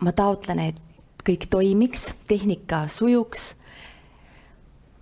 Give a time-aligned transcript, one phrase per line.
[0.00, 0.82] ma taotlen, et
[1.26, 3.54] kõik toimiks, tehnika sujuks.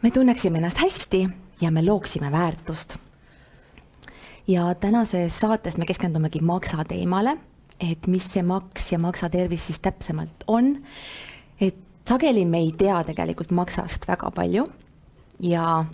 [0.02, 1.28] me tunneksime ennast hästi
[1.60, 2.96] ja me looksime väärtust.
[4.48, 7.36] ja tänases saates me keskendumegi maksa teemale,
[7.80, 10.82] et mis see maks ja maksatervis siis täpsemalt on.
[11.60, 11.76] et
[12.08, 14.66] sageli me ei tea tegelikult maksast väga palju
[15.40, 15.84] ja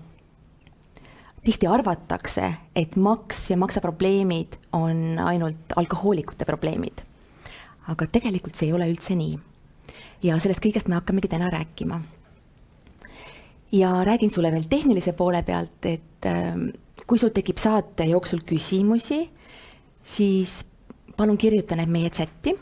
[1.43, 7.03] tihti arvatakse, et maks ja maksaprobleemid on ainult alkohoolikute probleemid.
[7.89, 9.39] Aga tegelikult see ei ole üldse nii.
[10.23, 12.00] ja sellest kõigest me hakkamegi täna rääkima.
[13.72, 16.55] ja räägin sulle veel tehnilise poole pealt, et äh,
[17.07, 19.31] kui sul tekib saate jooksul küsimusi,
[20.03, 20.64] siis
[21.17, 22.55] palun kirjuta need meie chati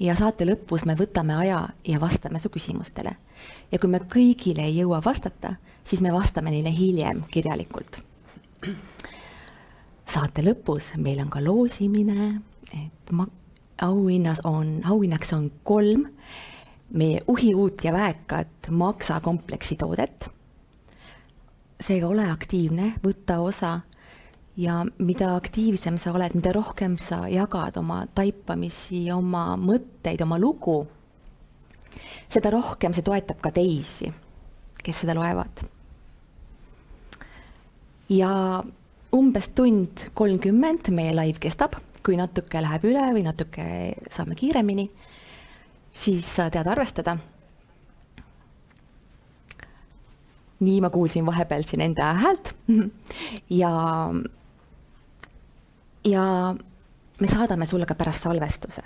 [0.00, 3.16] ja saate lõpus me võtame aja ja vastame su küsimustele.
[3.72, 8.02] ja kui me kõigile ei jõua vastata, siis me vastame neile hiljem kirjalikult
[10.14, 12.28] saate lõpus meil on ka loosimine,
[12.76, 13.26] et ma,
[13.82, 16.06] auhinnas on, auhinnaks on kolm.
[16.94, 20.28] Meie uhiuut ja väekat maksakompleksi toodet.
[21.80, 23.80] seega ole aktiivne, võta osa
[24.56, 30.84] ja mida aktiivsem sa oled, mida rohkem sa jagad oma taipamisi, oma mõtteid, oma lugu,
[32.30, 34.12] seda rohkem see toetab ka teisi,
[34.84, 35.64] kes seda loevad.
[38.12, 38.62] Ja
[39.14, 43.64] umbes tund kolmkümmend meie live kestab, kui natuke läheb üle või natuke
[44.12, 44.88] saame kiiremini,
[45.94, 47.18] siis tead arvestada.
[50.64, 52.54] nii ma kuulsin vahepeal siin enda häält
[53.60, 53.72] ja,
[56.08, 56.22] ja
[57.20, 58.82] me saadame sulle ka pärast salvestuse.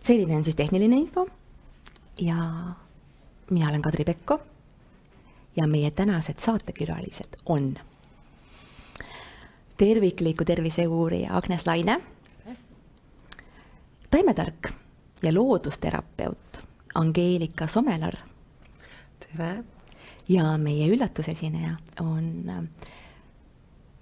[0.00, 1.26] selline on siis tehniline info
[2.20, 2.38] ja
[3.50, 4.40] mina olen Kadri Pekko
[5.56, 7.74] ja meie tänased saatekülalised on
[9.78, 12.00] tervikliku tervise uurija Agnes Laine,
[14.10, 14.72] taimetark
[15.22, 16.62] ja loodusterapeut
[16.94, 18.14] Angeelika Somelar.
[19.20, 19.64] tere!
[20.28, 22.64] ja meie üllatusesineja on äh,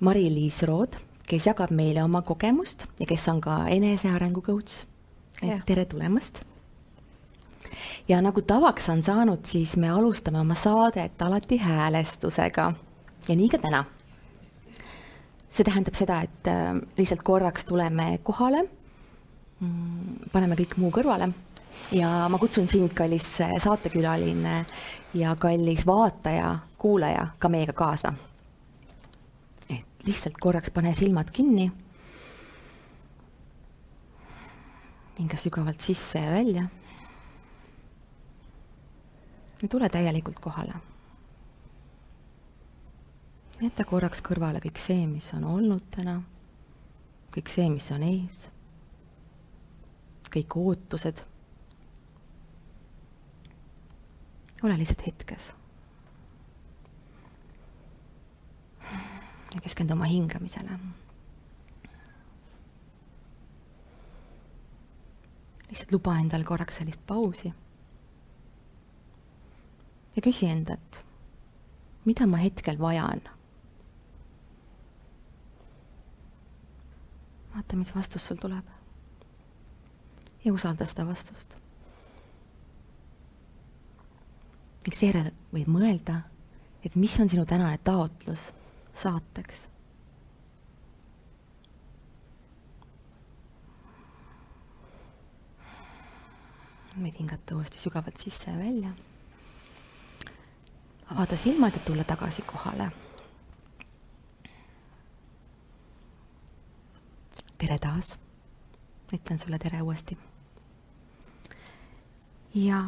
[0.00, 4.84] Mari-Liis Rood, kes jagab meile oma kogemust ja kes on ka enesearengu coach.
[5.66, 6.41] tere tulemast
[8.09, 12.72] ja nagu tavaks on saanud, siis me alustame oma saadet alati häälestusega
[13.28, 13.84] ja nii ka täna.
[15.56, 18.66] See tähendab seda, et äh, lihtsalt korraks tuleme kohale,
[19.60, 21.30] mm, paneme kõik muu kõrvale
[21.96, 24.56] ja ma kutsun sind, kallis saatekülaline
[25.14, 28.14] ja kallis vaataja, kuulaja ka meiega kaasa.
[29.70, 31.70] et lihtsalt korraks pane silmad kinni.
[35.18, 36.66] hinga sügavalt sisse ja välja
[39.62, 40.74] ja tule täielikult kohale.
[43.60, 46.18] Jäta korraks kõrvale kõik see, mis on olnud täna,
[47.34, 48.46] kõik see, mis on ees,
[50.32, 51.24] kõik ootused.
[54.62, 55.52] ole lihtsalt hetkes.
[59.54, 60.78] ja keskendu oma hingamisele.
[65.70, 67.52] lihtsalt luba endale korraks sellist pausi
[70.16, 71.00] ja küsi endalt,
[72.04, 73.35] mida ma hetkel vajan.
[77.56, 78.64] Vaata, mis vastus sul tuleb.
[80.44, 81.56] ja usalda seda vastust.
[84.86, 86.20] ning seejärel võid mõelda,
[86.84, 88.52] et mis on sinu tänane taotlus
[88.94, 89.66] saateks
[96.96, 98.94] võid hingata uuesti sügavalt sisse ja välja
[101.10, 103.05] avada silmad ja tulla tagasi kohale.
[107.58, 108.18] Tere taas.
[109.12, 110.18] ütlen sulle tere uuesti.
[112.54, 112.82] ja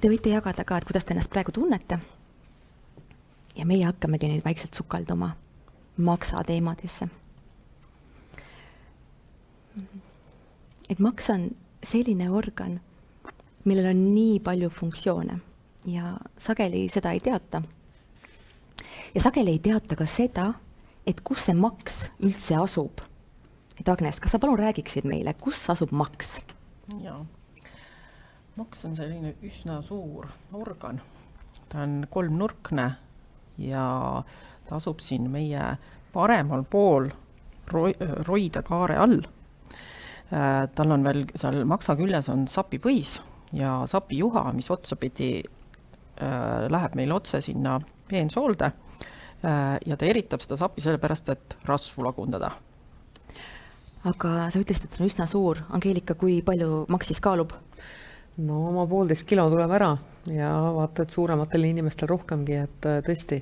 [0.00, 1.98] te võite jagada ka, et kuidas te ennast praegu tunnete.
[3.56, 5.36] ja meie hakkamegi nüüd vaikselt sukalduma
[5.96, 7.08] maksateemadesse.
[10.88, 11.50] et maks on
[11.82, 12.80] selline organ
[13.64, 15.38] millel on nii palju funktsioone
[15.86, 17.62] ja sageli seda ei teata.
[19.14, 20.52] ja sageli ei teata ka seda,
[21.06, 23.02] et kus see maks üldse asub.
[23.78, 26.38] et Agnes, kas sa palun räägiksid meile, kus asub maks?
[27.02, 27.18] jaa,
[28.56, 31.00] maks on selline üsna suur organ.
[31.68, 32.90] ta on kolmnurkne
[33.58, 33.86] ja
[34.68, 35.76] ta asub siin meie
[36.12, 37.10] paremal pool
[37.72, 37.96] roi-,
[38.28, 39.20] roide kaare all.
[40.32, 43.18] Äh, tal on veel seal maksa küljes on sapipõis
[43.54, 47.78] ja sapijuha, mis otsapidi äh, läheb meil otse sinna
[48.08, 48.72] peensoolde
[49.44, 52.50] ja ta eritab seda sappi sellepärast, et rasvu lagundada.
[54.04, 55.60] aga sa ütlesid, et on üsna suur.
[55.72, 57.52] Angeelika, kui palju maks siis kaalub?
[58.36, 59.92] no oma poolteist kilo tuleb ära
[60.26, 63.40] ja vaata, et suurematel inimestel rohkemgi, et äh, tõesti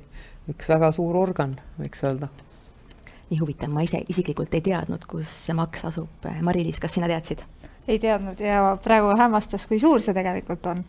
[0.52, 2.28] üks väga suur organ, võiks öelda.
[3.30, 6.26] nii huvitav, ma ise isiklikult ei teadnud, kus see maks asub.
[6.44, 7.44] Mari-Liis, kas sina teadsid?
[7.88, 10.84] ei teadnud ja praegu hämmastas, kui suur see tegelikult on.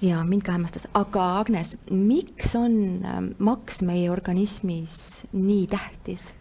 [0.00, 6.32] Ja mind ka hämmastas, aga Agnes, miks on ähm, maks meie organismis nii tähtis?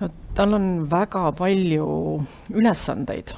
[0.00, 1.86] no tal on väga palju
[2.56, 3.34] ülesandeid.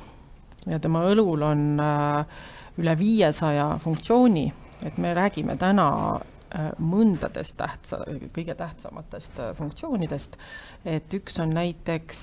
[0.70, 2.42] Ja tema õlul on äh,
[2.78, 4.46] üle viiesaja funktsiooni,
[4.86, 8.04] et me räägime täna äh, mõndadest tähtsa,
[8.36, 10.38] kõige tähtsamatest äh, funktsioonidest,
[10.86, 12.22] et üks on näiteks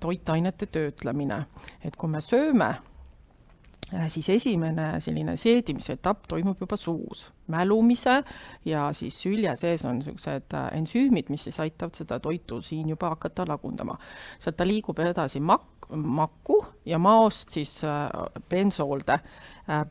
[0.00, 1.44] toitainete töötlemine,
[1.84, 2.74] et kui me sööme,
[4.08, 8.16] siis esimene selline seedimise etapp toimub juba suus, mälumise
[8.64, 13.46] ja siis sülje sees on niisugused ensüümid, mis siis aitavad seda toitu siin juba hakata
[13.48, 13.98] lagundama.
[14.38, 17.80] sealt ta liigub edasi mak-, makku ja maost siis
[18.48, 19.18] bensoolde.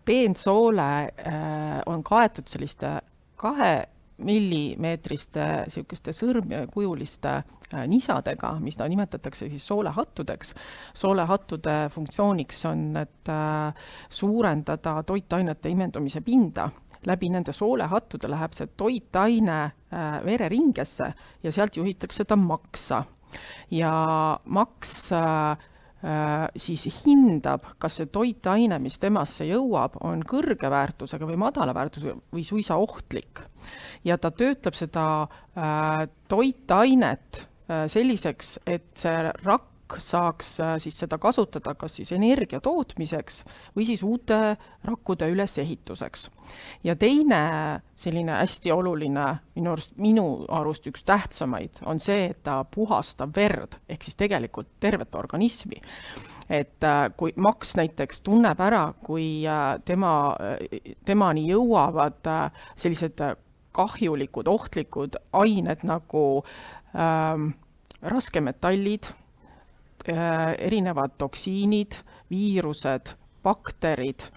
[0.06, 0.92] bensoole
[1.28, 3.02] äh, on kaetud selliste
[3.36, 10.54] kahe millimeetriste niisuguste sõrmkujuliste äh, nisadega, mis nimetatakse siis soolehattudeks.
[10.94, 13.74] soolehattude funktsiooniks on, et äh,
[14.10, 16.70] suurendada toitainete imendumise pinda
[17.06, 19.72] läbi nende soolehattude läheb see toitaine
[20.26, 21.10] vereringesse
[21.44, 23.04] ja sealt juhitakse ta maksa.
[23.72, 23.92] ja
[24.46, 25.73] maks äh, Äh,
[26.60, 32.44] siis hindab, kas see toitaine, mis temasse jõuab, on kõrge väärtusega või madala väärtusega või
[32.44, 33.40] suisa ohtlik.
[34.04, 40.98] ja ta töötleb seda äh, toitainet äh, selliseks, et see rakk rakk saaks äh, siis
[40.98, 43.44] seda kasutada kas siis energia tootmiseks
[43.76, 46.30] või siis uute rakkude ülesehituseks.
[46.84, 52.64] ja teine selline hästi oluline, minu arust, minu arust üks tähtsamaid, on see, et ta
[52.64, 55.80] puhastab verd, ehk siis tegelikult tervet organismi
[56.50, 60.36] et äh, kui maks näiteks tunneb ära, kui äh, tema,
[61.06, 62.28] temani jõuavad
[62.76, 63.22] sellised
[63.74, 66.44] kahjulikud, ohtlikud ained nagu
[66.94, 67.54] ähm,
[68.04, 69.08] raskemetallid
[70.08, 71.96] erinevad toksiinid,
[72.30, 73.14] viirused,
[73.44, 74.28] bakterid,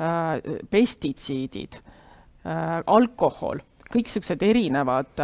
[0.00, 1.80] äh, pestitsiidid,
[2.46, 5.20] äh, alkohol, kõik niisugused erinevad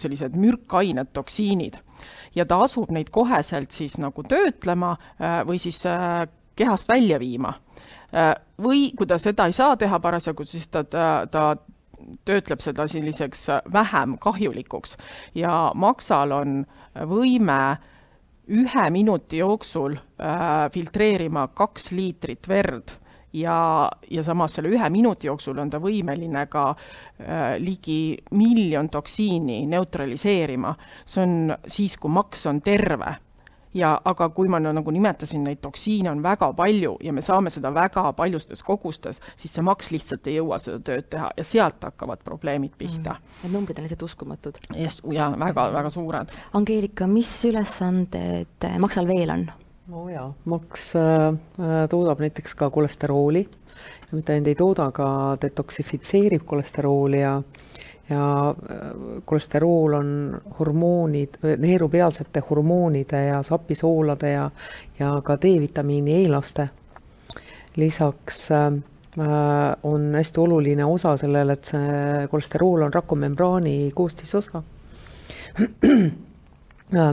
[0.00, 1.76] sellised mürkained, toksiinid.
[2.34, 4.96] ja ta asub neid koheselt siis nagu töötlema
[5.46, 5.78] või siis
[6.56, 7.54] kehast välja viima.
[8.58, 11.56] või kui ta seda ei saa teha parasjagu, siis ta, ta, ta
[12.24, 14.96] töötleb seda selliseks vähem kahjulikuks
[15.34, 17.93] ja maksal on võime äh,
[18.48, 22.96] ühe minuti jooksul äh, filtreerima kaks liitrit verd
[23.32, 29.64] ja, ja samas selle ühe minuti jooksul on ta võimeline ka äh, ligi miljon toksiini
[29.66, 30.74] neutraliseerima.
[31.06, 33.16] see on siis, kui maks on terve
[33.74, 37.72] ja aga kui ma nagu nimetasin, neid toksiine on väga palju ja me saame seda
[37.74, 42.22] väga paljustes kogustes, siis see maks lihtsalt ei jõua seda tööd teha ja sealt hakkavad
[42.24, 43.34] probleemid pihta mm..
[43.44, 44.60] Need numbrid on lihtsalt uskumatud.
[44.78, 46.32] just, ja väga-väga suured.
[46.54, 49.46] Angeelika, mis ülesanded maksal veel on?
[49.92, 51.28] oo oh jaa, maks äh,
[51.60, 55.08] äh, toodab näiteks ka kolesterooli ja mitte ainult ei tooda, ka
[55.42, 57.34] detoksifitseerib kolesterooli ja
[58.10, 58.76] ja äh,
[59.24, 64.50] kolesterool on hormoonid, neerupealsete hormoonide ja sapisoolade ja,
[64.98, 66.68] ja ka D-vitamiini eelaste.
[67.76, 68.72] lisaks äh,
[69.82, 74.62] on hästi oluline osa sellel, et see kolesterool on rakumembraani koostisosa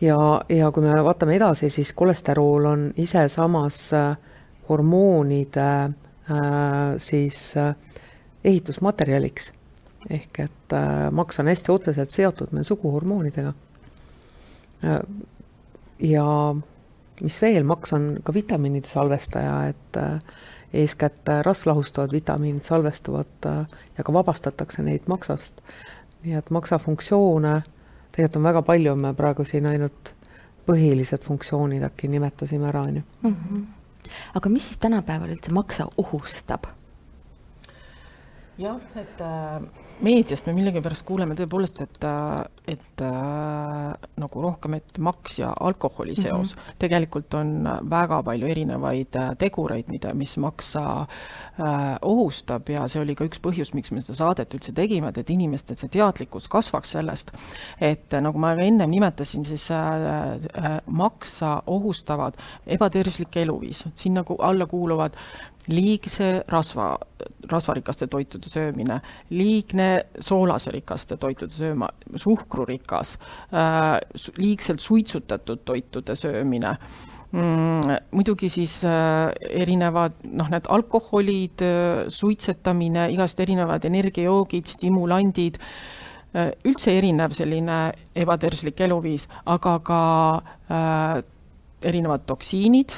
[0.00, 4.16] ja, ja kui me vaatame edasi, siis kolesterool on ise samas äh,
[4.68, 5.92] hormoonide äh,
[6.98, 7.74] siis äh,
[8.44, 9.52] ehitusmaterjaliks
[10.10, 13.52] ehk et äh, maks on hästi otseselt seotud meil suguhormoonidega
[14.84, 15.00] äh,.
[15.98, 16.26] ja
[17.22, 20.20] mis veel, maks on ka vitamiinide salvestaja, et äh,
[20.72, 23.48] eeskätt rasvlahustavad vitamiinid salvestuvad
[23.98, 25.62] ja ka vabastatakse neid maksast.
[26.22, 27.62] nii et maksa funktsioone
[28.18, 30.12] tegelikult on väga palju, me praegu siin ainult
[30.68, 33.02] põhilised funktsioonid äkki nimetasime ära, on ju.
[33.22, 33.62] Mhm.
[34.34, 36.66] aga mis siis tänapäeval üldse maksa ohustab?
[38.58, 44.98] Jah, et äh, meediast me millegipärast kuuleme tõepoolest, et, äh, et äh, nagu rohkem, et
[45.02, 46.22] maks ja alkoholi mhm.
[46.22, 46.60] seos mm.
[46.60, 46.78] -hmm.
[46.78, 53.14] tegelikult on väga palju erinevaid äh, tegureid, mida, mis maksa äh, ohustab ja see oli
[53.14, 56.90] ka üks põhjus, miks me seda saadet üldse tegime, et, et inimestel see teadlikkus kasvaks
[56.98, 57.32] sellest.
[57.80, 59.78] et äh, nagu ma ka ennem nimetasin, siis äh,
[60.64, 62.34] äh, maksa ohustavad
[62.66, 65.14] ebatervislik eluviis, sinna alla kuuluvad
[65.68, 66.96] liigse rasva,
[67.50, 69.88] rasvarikaste toitude söömine, liigne
[70.24, 73.16] soolasrikaste toitude sööma, suhkrurikas
[73.52, 73.98] äh,,
[74.38, 76.74] liigselt suitsutatud toitude söömine
[77.32, 77.94] mm,.
[78.16, 85.60] muidugi siis äh, erinevad noh, need alkoholid äh,, suitsetamine, igast erinevad energiajoogid, stimulandid
[86.68, 87.76] üldse erinev selline
[88.20, 90.00] ebatervislik eluviis, aga ka
[90.68, 91.22] äh,
[91.88, 92.92] erinevad toksiinid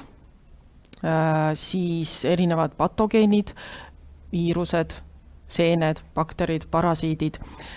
[1.55, 3.55] siis erinevad patogeenid,
[4.33, 4.93] viirused
[5.51, 7.35] seened, bakterid, parasiidid.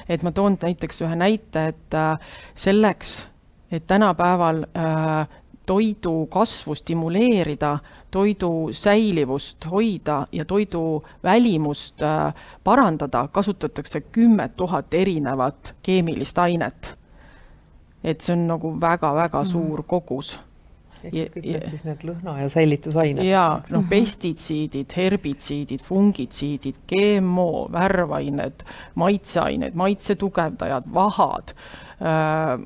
[0.09, 2.19] et ma toon näiteks ühe näite, et äh,
[2.55, 3.27] selleks,
[3.71, 5.27] et tänapäeval äh,
[5.65, 7.77] toidu kasvu stimuleerida,
[8.11, 16.99] toidu säilivust hoida ja toidu välimust äh, parandada, kasutatakse kümmet tuhat erinevat keemilist ainet.
[18.03, 19.47] et see on nagu väga-väga mm.
[19.47, 20.39] suur kogus
[21.03, 23.23] ehk kõik need siis need lõhna- ja säilitusained.
[23.27, 28.63] jaa, noh, pestitsiidid, herbitsiidid, fungitsiidid, GMO, värvained,
[28.95, 31.53] maitseained, maitse tugevdajad, vahad
[31.99, 32.63] äh,,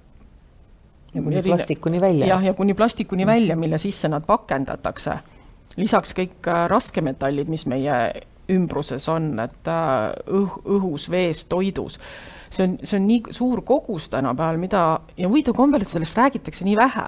[1.14, 1.56] ja kuni erine...
[1.56, 2.28] plastikuni välja.
[2.28, 3.28] jah, ja kuni plastikuni mm.
[3.28, 5.20] välja, mille sisse nad pakendatakse.
[5.78, 7.98] lisaks kõik äh, raskemetallid, mis meie
[8.50, 12.00] ümbruses on, et äh, õh-, õhus, vees, toidus.
[12.50, 14.84] see on, see on nii suur kogus tänapäeval, mida,
[15.18, 17.08] ja huvitav kombel, et sellest räägitakse nii vähe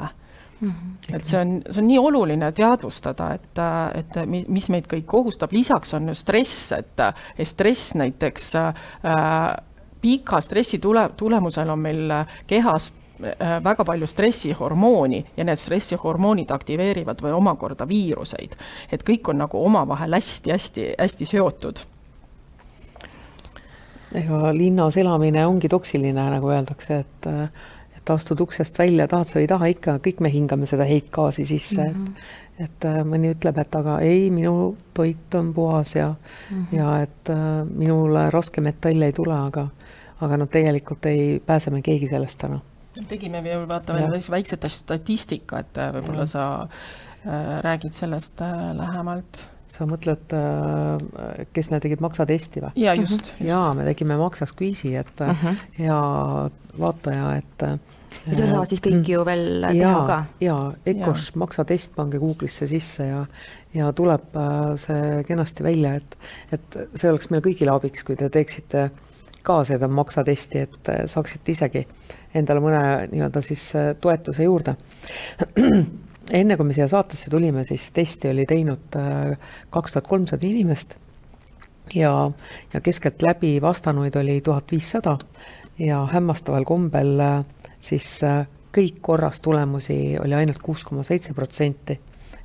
[0.61, 1.15] Mm -hmm.
[1.15, 3.59] et see on, see on nii oluline teadvustada, et,
[3.95, 6.99] et mis meid kõik ohustab, lisaks on ju stress, et,
[7.37, 8.73] et stress näiteks äh,
[10.01, 12.11] pika stressi tule, tulemusel on meil
[12.47, 12.91] kehas
[13.23, 18.55] Äh, väga palju stressihormooni ja need stressihormoonid aktiveerivad või omakorda viiruseid.
[18.91, 21.79] et kõik on nagu omavahel hästi-hästi-hästi seotud.
[24.15, 27.27] ega linnas elamine ongi toksiline, nagu öeldakse, et
[28.09, 31.45] et astud uksest välja, tahad sa või ei taha, ikka kõik me hingame seda heitgaasi
[31.45, 32.15] sisse mm, -hmm.
[32.59, 36.77] et et äh, mõni ütleb, et aga ei, minu toit on puhas ja mm -hmm.
[36.77, 39.67] ja et äh, minule raskemetalle ei tule, aga
[40.21, 42.59] aga noh, tegelikult ei pääse me keegi sellest täna
[43.07, 49.45] tegime veel, vaata veel sellist väikset statistikat, äh, võib-olla sa äh, räägid sellest äh, lähemalt
[49.69, 50.31] sa mõtled,
[51.53, 52.71] kes me tegid maksatesti või?
[52.81, 53.27] jaa, just, just..
[53.45, 55.59] jaa, me tegime maksaskviisi, et uh -huh.
[55.77, 55.99] hea
[56.79, 57.65] vaataja, et
[58.25, 60.19] ja seda saavad siis kõik ju veel ja, teha ka?
[60.43, 60.63] jaa,
[60.93, 63.25] EKOS maksatest, pange Google'isse sisse ja
[63.73, 64.33] ja tuleb
[64.81, 66.15] see kenasti välja, et
[66.57, 68.87] et see oleks meile kõigile abiks, kui te teeksite
[69.45, 71.85] ka seda maksatesti, et saaksite isegi
[72.35, 74.75] endale mõne nii-öelda siis äh, toetuse juurde.
[76.39, 80.95] enne kui me siia saatesse tulime, siis testi oli teinud äh, kaks tuhat kolmsada inimest
[81.95, 82.13] ja,
[82.73, 85.17] ja keskeltläbi vastanuid oli tuhat viissada
[85.79, 87.39] ja hämmastaval kombel äh,
[87.81, 88.19] siis
[88.75, 91.99] kõik korras tulemusi oli ainult kuus koma seitse protsenti.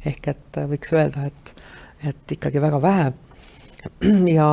[0.05, 1.53] ehk et võiks öelda, et,
[2.11, 3.13] et ikkagi väga vähe.
[4.37, 4.49] ja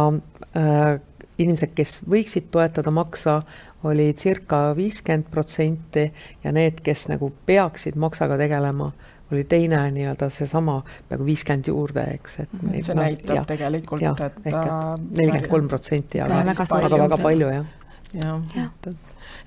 [0.55, 0.99] äh,
[1.37, 3.41] inimesed, kes võiksid toetada maksa,
[3.83, 6.05] oli circa viiskümmend protsenti
[6.43, 8.91] ja need, kes nagu peaksid maksaga tegelema,
[9.31, 12.81] oli teine nii-öelda seesama peaaegu viiskümmend juurde, eks, et mm -hmm.
[12.85, 17.49] see no, näitab ja, tegelikult, et et nelikümmend kolm protsenti, aga väga, väga, väga palju,
[17.49, 17.65] jah.
[18.13, 18.69] jah ja.
[18.85, 18.93] ja.,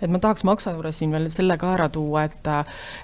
[0.01, 2.51] et ma tahaks maksa juures siin veel selle ka ära tuua, et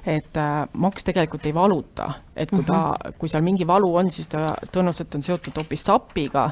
[0.06, 0.40] et
[0.72, 3.12] maks tegelikult ei valuta, et kui ta -hmm.
[3.18, 6.50] kui seal mingi valu on, siis ta tõenäoliselt on seotud hoopis sapiga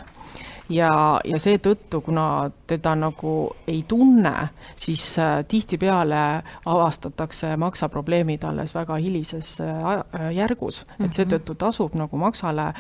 [0.68, 3.34] ja, ja seetõttu, kuna teda nagu
[3.68, 4.34] ei tunne,
[4.76, 6.22] siis äh, tihtipeale
[6.66, 11.16] avastatakse maksaprobleemid alles väga hilises äh, äh, järgus, et mhm.
[11.16, 12.72] seetõttu tasub nagu maksale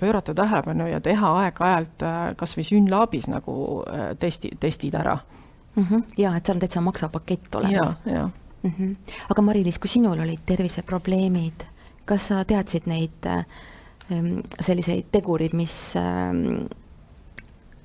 [0.00, 3.54] pöörata tähelepanu ja teha aeg-ajalt kas või Synlabis nagu
[4.20, 5.18] testi, testid ära
[5.74, 5.84] mm.
[5.84, 6.02] -hmm.
[6.18, 7.96] ja et seal on täitsa maksapakett olemas.
[8.62, 8.96] Mm -hmm.
[9.30, 11.64] aga Mari-Liis, kui sinul olid terviseprobleemid,
[12.04, 13.44] kas sa teadsid neid äh,
[14.60, 16.68] selliseid tegureid, mis äh,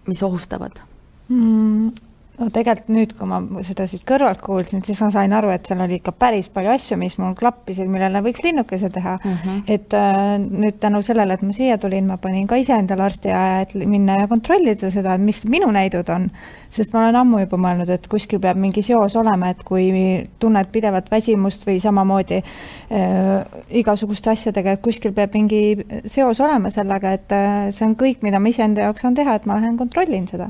[0.08, 0.80] mis ohustavad
[1.28, 1.92] mm,?
[2.40, 5.82] No tegelikult nüüd, kui ma seda siit kõrvalt kuulsin, siis ma sain aru, et seal
[5.86, 9.36] oli ikka päris palju asju, mis mul klappisid, millele võiks linnukese teha mm.
[9.44, 9.62] -hmm.
[9.72, 13.74] et äh, nüüd tänu sellele, et ma siia tulin, ma panin ka iseendale arstiaja, et
[13.76, 16.30] minna ja kontrollida seda, mis minu näidud on.
[16.70, 20.68] sest ma olen ammu juba mõelnud, et kuskil peab mingi seos olema, et kui tunned
[20.72, 27.32] pidevat väsimust või samamoodi äh, igasuguste asjadega, et kuskil peab mingi seos olema sellega, et
[27.32, 30.50] äh, see on kõik, mida ma iseenda jaoks saan teha, et ma lähen kontrollin seda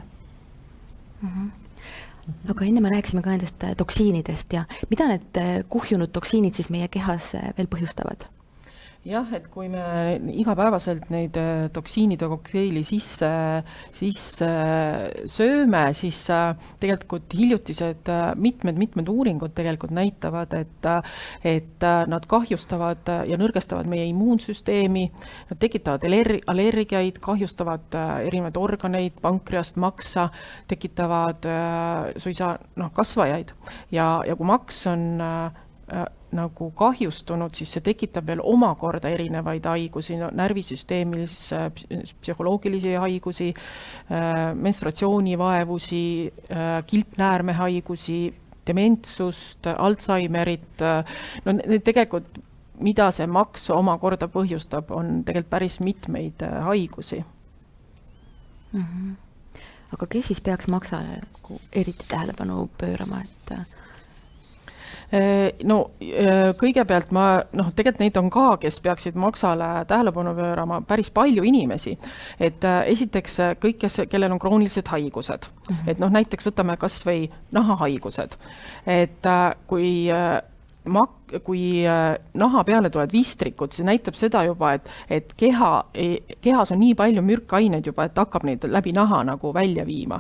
[1.22, 1.65] mm.
[2.50, 6.88] Aga enne me rääkisime ka nendest toksiinidest ja mida need äh, kuhjunud toksiinid siis meie
[6.92, 8.30] kehas äh, veel põhjustavad?
[9.06, 9.82] Jah, et kui me
[10.34, 13.30] igapäevaselt neid äh, toksiinide kokteili sisse,
[13.96, 14.50] sisse
[15.30, 18.10] sööme, siis äh, tegelikult hiljutised
[18.42, 20.90] mitmed-mitmed uuringud tegelikult näitavad, et,
[21.46, 25.06] et nad kahjustavad ja nõrgestavad meie immuunsüsteemi,
[25.52, 30.30] nad tekitavad aller-, allergiaid, kahjustavad erinevaid organeid, pankreast, maksa,
[30.72, 31.46] tekitavad
[32.22, 33.54] suisa noh, kasvajaid.
[33.94, 40.18] Ja, ja kui maks on äh, nagu kahjustunud, siis see tekitab veel omakorda erinevaid haigusi,
[40.20, 41.36] no närvisüsteemis
[42.22, 46.04] psühholoogilisi haigusi, äh, menstruatsioonivaevusi,
[46.52, 48.20] äh, kilpnäärmehaigusi,
[48.68, 51.16] dementsust, Alžeimerit, äh,
[51.46, 52.40] no need tegelikult,
[52.80, 57.22] mida see maks omakorda põhjustab, on tegelikult päris mitmeid haigusi
[58.74, 58.82] mm.
[58.82, 59.62] -hmm.
[59.94, 63.85] aga kes siis peaks maksale nagu eriti tähelepanu pöörama, et Äh,
[65.64, 71.12] no äh, kõigepealt ma noh, tegelikult neid on ka, kes peaksid maksale tähelepanu pöörama, päris
[71.14, 71.94] palju inimesi.
[72.40, 75.92] et äh, esiteks kõik, kes, kellel on kroonilised haigused mm, -hmm.
[75.92, 78.36] et noh, näiteks võtame kas või nahahaigused,
[78.88, 79.30] et
[79.68, 80.10] kui
[80.86, 81.86] mak-, kui
[82.34, 85.72] naha peale tulevad vistrikud, see näitab seda juba, et, et keha,
[86.42, 90.20] kehas on nii palju mürkaineid juba, et hakkab neid läbi naha nagu välja viima.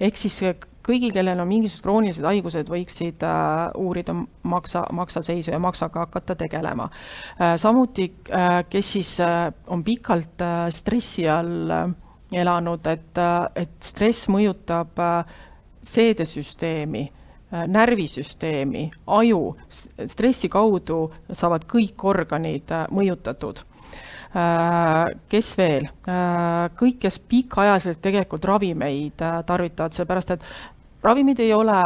[0.00, 0.42] ehk siis
[0.84, 6.88] kõigil, kellel on mingisugused kroonilised haigused, võiksid äh, uurida maksa, maksaseisu ja maksaga hakata tegelema
[6.90, 7.56] äh,.
[7.60, 9.16] samuti äh,, kes siis
[9.72, 10.42] on pikalt
[10.74, 11.72] stressi all
[12.34, 13.20] elanud, et
[13.54, 14.98] et stress mõjutab
[15.84, 17.04] seedesüsteemi
[17.54, 19.42] närvisüsteemi, aju,
[20.10, 23.60] stressi kaudu saavad kõik organid mõjutatud
[25.30, 25.86] kes veel,
[26.78, 30.46] kõik, kes pikaajaliselt tegelikult ravimeid tarvitavad, seepärast et
[31.04, 31.80] ravimid ei ole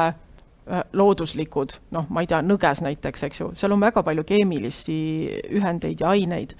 [0.93, 4.99] looduslikud, noh, ma ei tea, nõges näiteks, eks ju, seal on väga palju keemilisi
[5.57, 6.55] ühendeid ja aineid.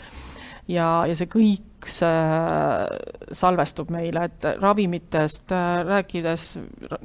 [0.69, 5.53] ja, ja see kõik see salvestub meile, et ravimitest
[5.89, 6.49] rääkides,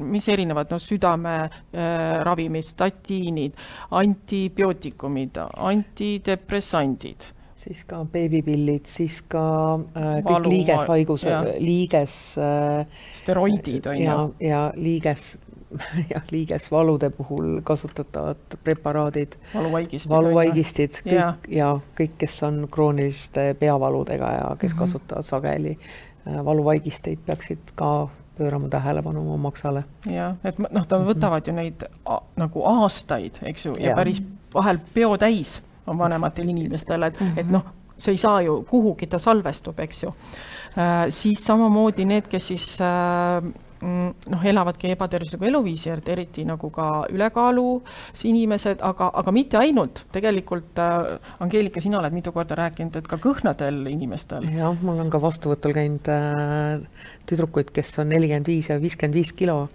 [0.01, 3.61] mis erinevad, no südameravimid, statiinid,
[4.01, 7.31] antibiootikumid, antidepressandid
[7.63, 9.43] siis ka beebipillid, siis ka
[9.77, 11.25] äh, kõik Valu, liigeshaigus,
[11.63, 13.03] liiges äh,.
[13.21, 14.03] steroidid on ju.
[14.03, 15.37] ja, ja liiges,
[16.13, 19.35] jah, liigesvalude puhul kasutatavad preparaadid.
[19.53, 20.11] valuvaigistid.
[20.11, 21.33] valuvaigistid, kõik ja.
[21.47, 24.79] ja kõik, kes on krooniliste peavaludega ja kes mm -hmm.
[24.79, 29.83] kasutavad sageli äh, valuvaigisteid, peaksid ka pöörama tähelepanu oma maksale.
[30.05, 31.47] jah, et noh, ta võtavad mm -hmm.
[31.47, 36.49] ju neid a, nagu aastaid, eks ju, ja, ja päris vahel peo täis on vanematel
[36.49, 37.39] inimestel, et mm, -hmm.
[37.39, 37.63] et noh,
[37.95, 41.05] see ei saa ju, kuhugi ta salvestub, eks ju äh,.
[41.09, 48.81] siis samamoodi need, kes siis äh, noh, elavadki ebatervislikku eluviisi, eriti nagu ka ülekaalus inimesed,
[48.85, 53.83] aga, aga mitte ainult, tegelikult äh, Angeelika, sina oled mitu korda rääkinud, et ka kõhnadel
[53.91, 54.47] inimestel.
[54.55, 56.81] jah, mul on ka vastuvõtul käinud äh,
[57.29, 59.67] tüdrukuid, kes on nelikümmend viis ja viiskümmend viis kilo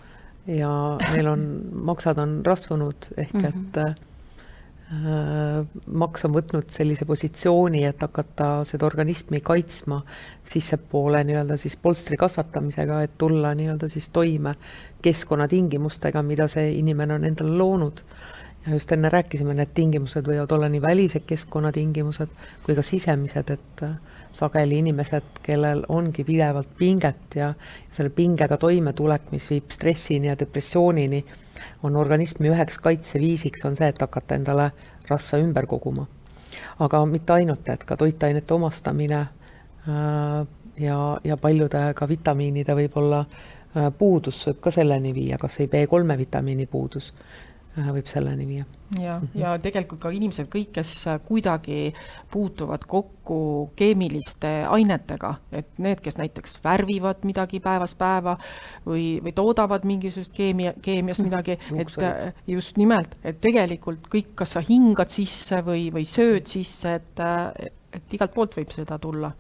[0.48, 0.70] ja
[1.12, 1.48] neil on,
[1.90, 3.48] maksad on rasvunud, ehk mm -hmm.
[3.48, 3.94] et Äh,
[4.88, 9.98] maks on võtnud sellise positsiooni, et hakata seda organismi kaitsma
[10.48, 14.54] sissepoole nii-öelda siis polstri kasvatamisega, et tulla nii-öelda siis toime
[15.04, 18.00] keskkonnatingimustega, mida see inimene on endale loonud.
[18.66, 22.32] ja just enne rääkisime, need tingimused võivad olla nii välised keskkonnatingimused
[22.64, 23.92] kui ka sisemised, et äh,
[24.32, 27.52] sageli inimesed, kellel ongi pidevalt pinget ja
[27.92, 31.24] selle pingega toimetulek, mis viib stressini ja depressioonini
[31.82, 34.70] on organismi üheks kaitseviisiks, on see, et hakata endale
[35.08, 36.06] rasva ümber koguma.
[36.78, 40.46] aga mitte ainult, et ka toitainete omastamine äh,
[40.78, 46.18] ja, ja paljude ka vitamiinide võib-olla äh, puudus võib ka selleni viia, kas või B3
[46.18, 47.12] vitamiini puudus
[47.92, 48.64] võib selleni viia.
[49.00, 49.40] ja mm, -hmm.
[49.40, 51.94] ja tegelikult ka inimesed kõik, kes äh, kuidagi
[52.30, 58.38] puutuvad kokku keemiliste ainetega, et need, kes näiteks värvivad midagi päevast päeva
[58.86, 61.28] või, või toodavad mingisugust keemia, keemiast mhm.
[61.28, 66.46] midagi, et äh, just nimelt, et tegelikult kõik, kas sa hingad sisse või, või sööd
[66.46, 67.20] sisse, et,
[67.92, 69.32] et igalt poolt võib seda tulla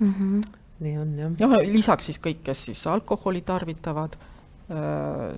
[0.00, 0.14] mm.
[0.14, 0.40] -hmm.
[0.80, 1.38] nii on jah.
[1.38, 4.37] jah, lisaks siis kõik, kes siis alkoholi tarvitavad Äh,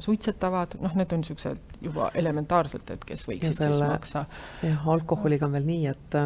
[0.03, 4.25] suitsetavad, noh, need on niisugused juba elementaarselt, et kes võiksid selle, siis maksa.
[4.67, 6.17] jah, alkoholiga on veel nii, et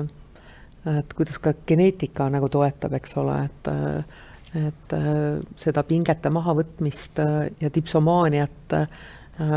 [0.94, 3.72] et kuidas ka geneetika nagu toetab, eks ole, et
[4.54, 4.94] et
[5.58, 7.18] seda pingete mahavõtmist
[7.60, 8.74] ja dipsomaaniat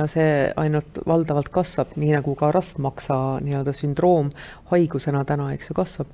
[0.10, 4.31] see ainult valdavalt kasvab, nii nagu ka rastmaksa nii-öelda sündroom
[4.71, 6.07] haigusena täna, eks ju, kasvab.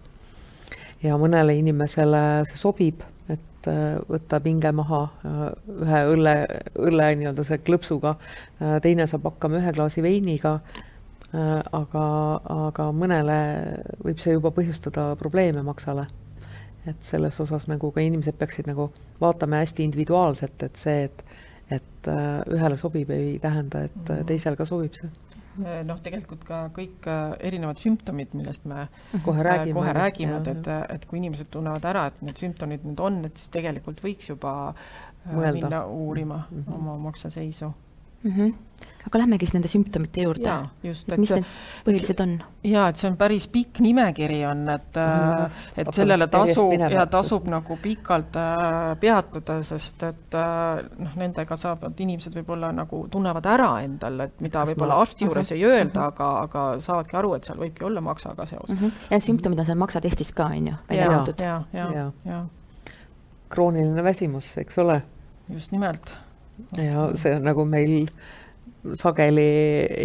[1.04, 5.44] ja mõnele inimesele see sobib et äh, võtta pinge maha äh,
[5.84, 6.34] ühe õlle,
[6.80, 8.18] õlle nii-öelda see klõpsuga,
[8.60, 10.60] äh, teine saab hakkama ühe klaasi veiniga,
[11.34, 12.02] aga,
[12.70, 13.36] aga mõnele
[14.06, 16.06] võib see juba põhjustada probleeme maksale.
[16.86, 21.24] et selles osas nagu ka inimesed peaksid nagu vaatama hästi individuaalselt, et see, et,
[21.72, 22.10] et
[22.54, 24.28] ühele sobib, ei tähenda, et mhm.
[24.30, 25.10] teisel ka sobib see
[25.62, 28.88] noh, tegelikult ka kõik äh, erinevad sümptomid, millest me
[29.26, 33.04] kohe räägime, kohe räägime, et, et, et kui inimesed tunnevad ära, et need sümptomid nüüd
[33.04, 34.74] on, et siis tegelikult võiks juba
[35.30, 35.54] Mõelda.
[35.56, 36.76] minna uurima mm -hmm.
[36.76, 37.74] oma makseseisu
[38.24, 38.32] mm.
[38.32, 38.54] -hmm
[39.08, 40.54] aga lähmegi siis nende sümptomite juurde.
[40.84, 41.48] just, et mis need
[41.86, 42.36] põhilised on?
[42.68, 47.50] ja et see on päris pikk nimekiri on, et mm, et sellele tasub ja tasub
[47.52, 53.70] nagu pikalt äh, peatuda, sest et äh, noh, nendega saavad inimesed võib-olla nagu tunnevad ära
[53.84, 55.60] endal, et mida võib-olla arsti juures uh -huh.
[55.60, 56.14] ei öelda -huh.
[56.14, 58.82] aga, aga saavadki aru, et seal võibki olla maksaga seos uh.
[58.82, 58.92] -huh.
[59.10, 61.40] ja sümptomid on seal maksatestis ka, on ju, välja toodud?
[61.40, 62.46] ja, ja, ja, ja.
[63.50, 65.02] krooniline väsimus, eks ole.
[65.50, 66.16] just nimelt.
[66.78, 68.10] Ja see on nagu meil
[69.00, 69.46] sageli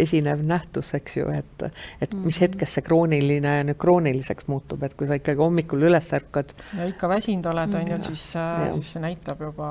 [0.03, 1.65] esinev nähtus, eks ju, et,
[1.99, 2.43] et mis mhm.
[2.45, 6.53] hetkest see krooniline nüüd krooniliseks muutub, et kui sa ikkagi hommikul üles ärkad.
[6.77, 8.05] ja ikka väsinud oled, on ju, mhm.
[8.07, 9.69] siis, äh, siis see näitab juba,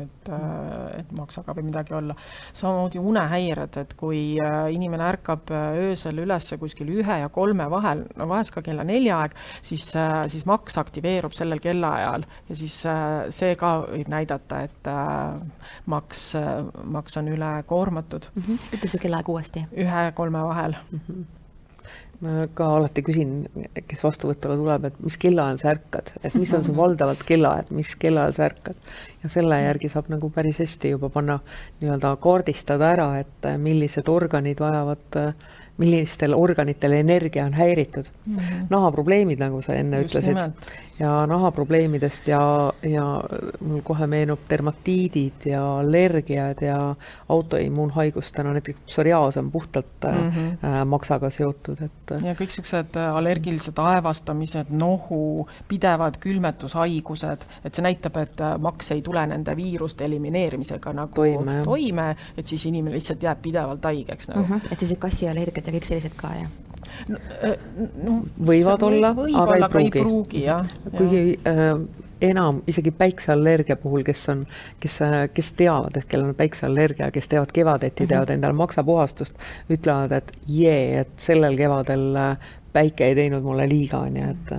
[0.00, 2.16] et, äh, et maksab või midagi olla.
[2.56, 8.28] samamoodi unehäired, et kui äh, inimene ärkab öösel üles kuskil ühe ja kolme vahel, no
[8.30, 9.86] vahest ka kella nelja aeg, siis,
[10.32, 12.76] siis maks aktiveerub sellel kellaajal ja siis
[13.34, 14.88] see ka võib näidata, et
[15.90, 16.26] maks,
[16.94, 18.42] maks on üle koormatud tehtud mm.
[18.42, 18.76] -hmm.
[18.78, 19.66] ütle see kellaaeg uuesti.
[19.86, 21.00] ühe-kolme vahel mm.
[21.08, 21.24] -hmm
[22.24, 23.32] ma ka alati küsin,
[23.88, 27.90] kes vastuvõtule tuleb, et mis kellaajal sa ärkad, et mis on su valdavalt kellaaeg, mis
[28.00, 28.76] kellaajal sa ärkad.
[29.22, 31.40] ja selle järgi saab nagu päris hästi juba panna
[31.80, 35.34] nii-öelda kaardistada ära, et millised organid vajavad äh,
[35.76, 38.36] millistel organitel energia on häiritud mm.
[38.36, 38.66] -hmm.
[38.70, 40.36] nahaprobleemid, nagu sa enne Just ütlesid.
[40.98, 43.04] Ja nahaprobleemidest ja, ja
[43.60, 46.94] mul kohe meenub dermatiidid ja allergiad ja
[47.28, 50.64] autoimmuunhaigustena näiteks psoriaas on puhtalt mm -hmm.
[50.64, 52.10] äh, maksaga seotud, et.
[52.10, 58.90] ja kõik niisugused äh, allergilised aevastamised, nohu, pidevad külmetushaigused, et see näitab, et äh, maks
[58.90, 64.28] ei tule nende viiruste elimineerimisega nagu toime, toime, et siis inimene lihtsalt jääb pidevalt haigeks
[64.28, 64.54] nagu mm.
[64.54, 64.72] -hmm.
[64.72, 66.50] et sellised kassiallergiad ja kõik sellised ka, jah?
[67.08, 67.58] No, äh,
[68.46, 70.46] võivad või, olla, aga ei pruugi, pruugi.
[70.96, 74.44] kuigi äh, enam isegi päikseallergia puhul, kes on,
[74.80, 78.08] kes, äh, kes teavad, et kellel on päikseallergia, kes teevad kevadeti -hmm.
[78.08, 79.34] teevad endale maksapuhastust,
[79.70, 82.38] ütlevad, et jee, et sellel kevadel äh,
[82.72, 84.52] päike ei teinud mulle liiga, on ju, et,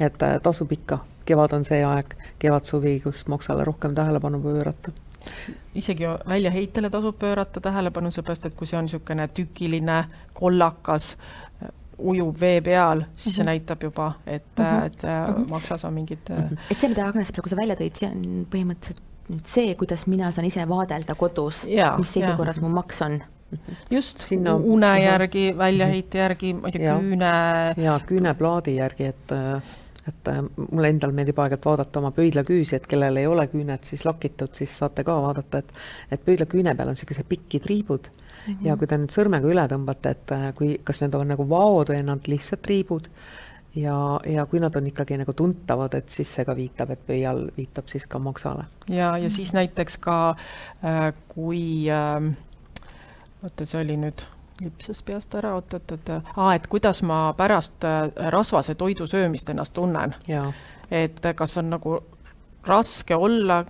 [0.00, 4.92] et tasub ikka, kevad on see aeg, kevad-suvi, kus maksale rohkem tähelepanu pöörata
[5.74, 11.16] isegi väljaheitele tasub pöörata tähelepanu, seepärast et kui see on niisugune tükiline, kollakas,
[12.00, 13.50] ujub vee peal, siis see mm -hmm.
[13.52, 14.86] näitab juba, et mm, -hmm.
[14.86, 15.50] et mm -hmm.
[15.50, 16.36] maksas on mingid mm.
[16.36, 16.58] -hmm.
[16.70, 20.30] et see, mida Agnes praegu sa välja tõid, see on põhimõtteliselt nüüd see, kuidas mina
[20.30, 21.66] saan ise vaadelda kodus,
[21.98, 23.22] mis seisukorras mu maks on
[23.90, 24.54] just, Sinna...
[24.54, 27.34] une järgi, väljaheite järgi, ma ei tea, küüne.
[27.76, 29.32] ja küüneplaadi järgi, et
[30.08, 34.54] et mulle endal meeldib aeg-ajalt vaadata oma pöidlaküüsi, et kellel ei ole küüned siis lakitud,
[34.56, 35.72] siis saate ka vaadata, et
[36.10, 38.66] et pöidlaküüne peal on niisugused pikid triibud mm -hmm.
[38.66, 41.92] ja kui te nüüd sõrmega üle tõmbate, et äh, kui, kas need on nagu vaod
[41.92, 43.08] või on nad lihtsalt triibud
[43.74, 47.46] ja, ja kui nad on ikkagi nagu tuntavad, et siis see ka viitab, et pöial
[47.56, 48.64] viitab siis ka maksale.
[48.88, 50.18] ja, ja siis näiteks ka
[50.84, 52.30] äh, kui äh,
[53.42, 54.24] oota, see oli nüüd
[54.60, 60.14] lipsas peast ära, oot-oot-oot, aa, et kuidas ma pärast äh, rasvase toidu söömist ennast tunnen.
[60.90, 62.00] et kas on nagu
[62.66, 63.64] raske olla,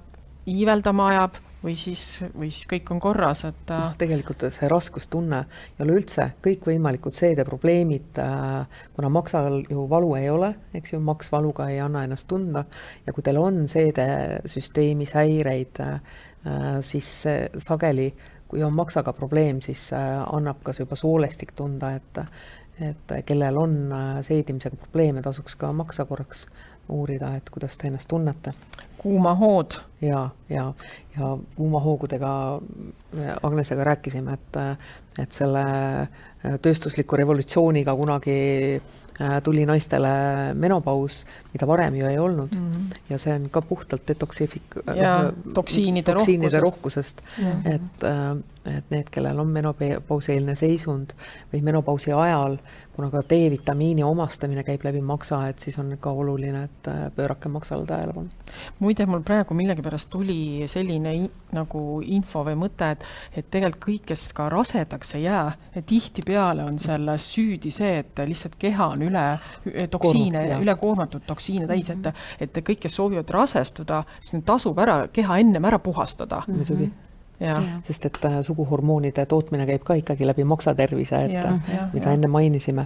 [0.46, 5.42] iiveldama ajab või siis, või siis kõik on korras, et äh, noh, tegelikult see raskustunne
[5.79, 11.68] ja üleüldse kõikvõimalikud seedeprobleemid, äh, kuna maksal ju valu ei ole, eks ju, maks valuga
[11.70, 12.64] ei anna ennast tunda
[13.07, 15.81] ja kui teil on seedesüsteemis häireid,
[16.88, 17.09] siis
[17.61, 18.07] sageli
[18.51, 22.25] kui on maksaga probleem, siis äh, annab ka see juba soolestik tunda, et
[22.81, 26.46] et kellel on äh, seedimisega probleeme, tasuks ka maksa korraks
[26.88, 28.55] uurida, et kuidas te ennast tunnete.
[29.00, 29.80] Kuumahood.
[30.00, 30.72] ja, ja,
[31.16, 32.60] ja kuumahoogudega
[33.42, 34.58] Agnesega rääkisime, et,
[35.18, 35.64] et selle
[36.62, 38.36] tööstusliku revolutsiooniga kunagi
[39.44, 40.11] tuli naistele
[40.54, 42.72] menopaus, mida varem ju ei olnud mm.
[42.72, 43.00] -hmm.
[43.11, 44.94] ja see on ka puhtalt detoksifik-.
[44.94, 51.12] ja toksiinide, toksiinide rohkusest, rohkusest., et, äh, et need, kellel on menopauseelne seisund
[51.52, 52.56] või menopausi ajal
[53.00, 57.48] kuna ka D-vitamiini omastamine käib läbi maksa, et siis on ka oluline, et äh, pöörake
[57.48, 58.28] maksale tähelepanu.
[58.78, 64.02] muide, mul praegu millegipärast tuli selline in, nagu info või mõte, et, et tegelikult kõik,
[64.11, 65.54] kes ka rasedaks ei jää,
[65.87, 69.10] tihtipeale on selles süüdi see, et lihtsalt keha on üle
[69.90, 75.40] toksiine, ülekoormatud toksiine täis, et, et kõik, kes soovivad rasestuda, siis neil tasub ära keha
[75.42, 76.42] ennem ära puhastada.
[76.49, 76.90] muidugi.
[77.88, 82.18] Sest et äh, suguhormoonide tootmine käib ka ikkagi läbi maksatervise, et ja, ja, mida ja.
[82.18, 82.85] enne mainisime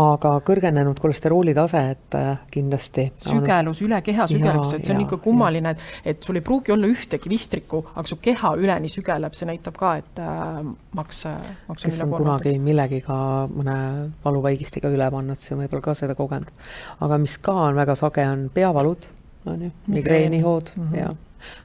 [0.00, 3.06] aga kõrgenenud kolesterooli tase, et äh, kindlasti.
[3.20, 6.88] sügelus, üle keha sügelus, et see on ikka kummaline, et, et sul ei pruugi olla
[6.88, 10.60] ühtegi vistrikku, aga su keha üleni sügeleb, see näitab ka, et äh,
[10.96, 11.24] maks,
[11.68, 13.18] maks kes on kunagi millegiga
[13.52, 13.76] mõne
[14.24, 16.54] valuvaigistiga üle pannud, siis on võib-olla ka seda kogenud.
[17.04, 19.10] aga mis ka on väga sage, on peavalud,
[19.44, 20.98] on ju, migreenihood mm -hmm.
[20.98, 21.14] ja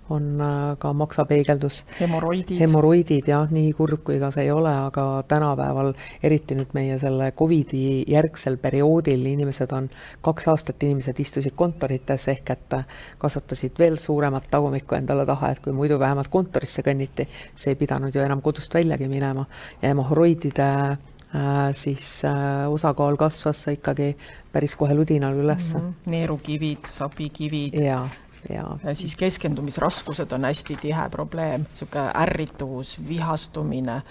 [0.09, 1.83] on äh, ka maksapeegeldus.
[1.99, 2.59] hemoroidid.
[2.59, 7.31] hemoroidid jah, nii kurb kui ka see ei ole, aga tänapäeval, eriti nüüd meie selle
[7.37, 9.89] Covidi järgsel perioodil, inimesed on,
[10.25, 12.77] kaks aastat inimesed istusid kontorites ehk et
[13.19, 18.15] kasvatasid veel suuremat tagumikku endale taha, et kui muidu vähemalt kontorisse kõnniti, see ei pidanud
[18.15, 19.45] ju enam kodust väljagi minema
[19.81, 24.13] ja hemoroidide äh, siis äh, osakaal kasvas ikkagi
[24.51, 25.79] päris kohe ludinal üles mm.
[25.79, 26.11] -hmm.
[26.11, 27.73] neerukivid, sapikivid.
[27.73, 28.07] jaa
[28.49, 34.01] ja, ja siis keskendumisraskused on hästi tihe probleem, niisugune ärrituvus, vihastumine,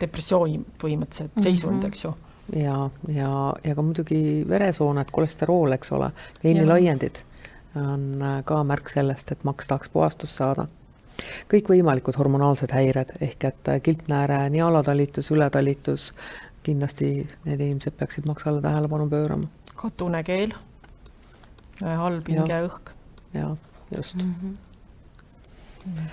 [0.00, 1.42] depressiooni põhimõtteliselt mm -hmm.
[1.42, 2.14] seisund, eks ju.
[2.56, 6.10] ja, ja, ja ka muidugi veresooned, kolesterool, eks ole,
[6.44, 7.22] veinilaiendid
[7.76, 10.66] on äh, ka märk sellest, et maks tahaks puhastust saada.
[11.52, 16.12] kõikvõimalikud hormonaalsed häired ehk et äh, kilpnääre, nii alatalitus, ületalitus,
[16.62, 19.48] kindlasti need inimesed peaksid maksale tähelepanu pöörama.
[19.74, 20.52] katune keel,
[21.80, 22.90] halb hingeõhk.
[23.34, 23.56] jaa
[23.96, 24.34] just mm.
[25.84, 26.08] -hmm.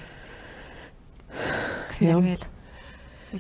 [1.88, 2.47] kas midagi veel?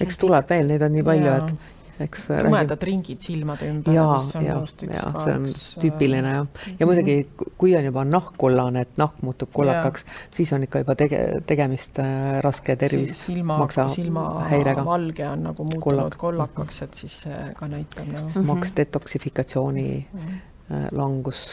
[0.01, 1.55] eks tuleb veel, neid on nii palju, et
[2.03, 2.83] eks tumedad räägib...
[2.83, 3.93] ringid silmade ümber.
[3.93, 4.05] ja,
[4.43, 4.55] ja,
[4.91, 5.45] ja see on
[5.81, 6.47] tüüpiline jah.
[6.67, 6.89] ja mhm.
[6.89, 11.21] muidugi, kui on juba nahk kollane, et nahk muutub kollakaks, siis on ikka juba tege-,
[11.47, 13.59] tegemist äh, raske tervis silma,
[13.93, 14.85] silmahäirega.
[14.85, 16.19] valge on nagu muutunud Kollak.
[16.25, 18.43] kollakaks, et siis see ka näitab nagu no..
[18.53, 20.91] maks detoksifikatsiooni mm -hmm.
[20.91, 21.47] langus,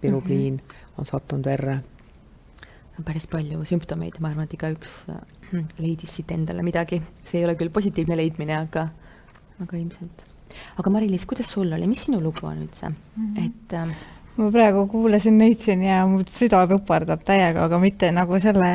[0.00, 0.58] pirubliin mm.
[0.60, 1.80] -hmm on sattunud verre.
[3.04, 7.56] päris palju sümptomeid, ma arvan, et igaüks äh, leidis siit endale midagi, see ei ole
[7.58, 8.88] küll positiivne leidmine, aga,
[9.62, 10.24] aga ilmselt.
[10.78, 13.46] aga Mari-Liis, kuidas sul oli, mis sinu lugu on üldse mm, -hmm.
[13.46, 13.96] et äh,
[14.34, 18.70] ma praegu kuulasin neid siin ja mu süda pupardab täiega, aga mitte nagu selle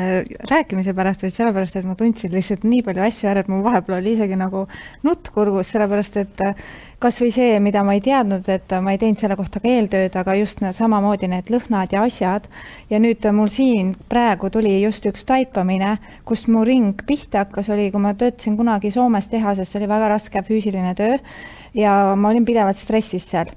[0.48, 3.98] rääkimise pärast, vaid sellepärast, et ma tundsin lihtsalt nii palju asju ära, et mul vahepeal
[3.98, 4.64] oli isegi nagu
[5.04, 6.64] nutt kurgus, sellepärast et äh,
[7.00, 10.16] kas või see, mida ma ei teadnud, et ma ei teinud selle kohta ka eeltööd,
[10.16, 12.48] aga just samamoodi need lõhnad ja asjad.
[12.88, 17.90] ja nüüd mul siin praegu tuli just üks taipamine, kust mu ring pihta hakkas, oli,
[17.92, 21.18] kui ma töötasin kunagi Soomes tehases, see oli väga raske füüsiline töö
[21.74, 23.52] ja ma olin pidevalt stressis seal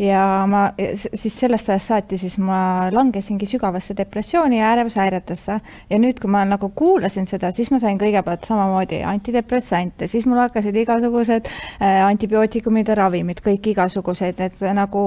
[0.00, 0.62] ja ma
[1.04, 5.56] siis sellest ajast saati siis ma langesingi sügavasse depressiooni ja ärevushäiretesse
[5.90, 10.40] ja nüüd, kui ma nagu kuulasin seda, siis ma sain kõigepealt samamoodi antidepressante, siis mul
[10.40, 15.04] hakkasid igasugused äh, antibiootikumide ravimid, kõik igasugused, et nagu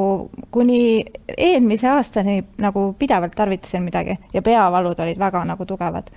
[0.53, 0.79] kuni
[1.37, 6.13] eelmise aastani nagu pidevalt tarvitasin midagi ja peavalud olid väga nagu tugevad.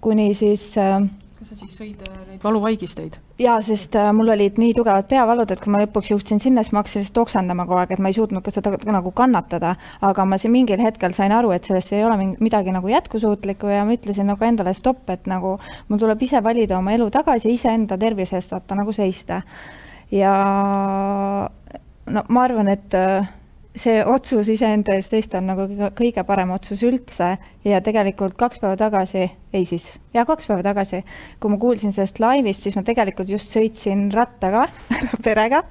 [0.00, 1.02] kuni siis äh,
[1.38, 3.16] kas sa siis sõid äh, neid valuvaigisteid?
[3.38, 6.74] jaa, sest äh, mul olid nii tugevad peavalud, et kui ma lõpuks jõudsin sinna, siis
[6.74, 9.76] ma hakkasin lihtsalt oksendama kogu aeg, et ma ei suutnud ka seda nagu kannatada.
[10.02, 13.84] aga ma siin mingil hetkel sain aru, et sellest ei ole midagi nagu jätkusuutlikku ja
[13.86, 15.56] ma ütlesin nagu endale stopp, et nagu
[15.88, 19.42] mul tuleb ise valida oma elu tagasi, iseenda tervise eest vaata nagu seista.
[20.10, 20.34] ja
[22.10, 23.28] no ma arvan, et äh,
[23.78, 27.36] see otsus iseenda eest seista on nagu kõige parem otsus üldse
[27.68, 31.02] ja tegelikult kaks päeva tagasi, ei siis, ja kaks päeva tagasi,
[31.40, 34.66] kui ma kuulsin sellest laivist, siis ma tegelikult just sõitsin rattaga
[35.26, 35.62] perega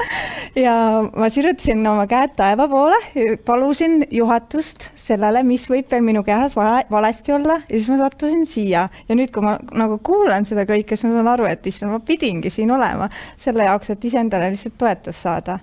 [0.57, 0.75] ja
[1.07, 2.99] ma sirutasin oma käed taeva poole,
[3.45, 8.45] palusin juhatust sellele, mis võib veel minu kehas vale, valesti olla ja siis ma sattusin
[8.47, 8.87] siia.
[9.09, 12.01] Ja nüüd, kui ma nagu kuulan seda kõike, siis ma saan aru, et issand, ma
[12.03, 15.59] pidingi siin olema selle jaoks, et iseendale lihtsalt toetust saada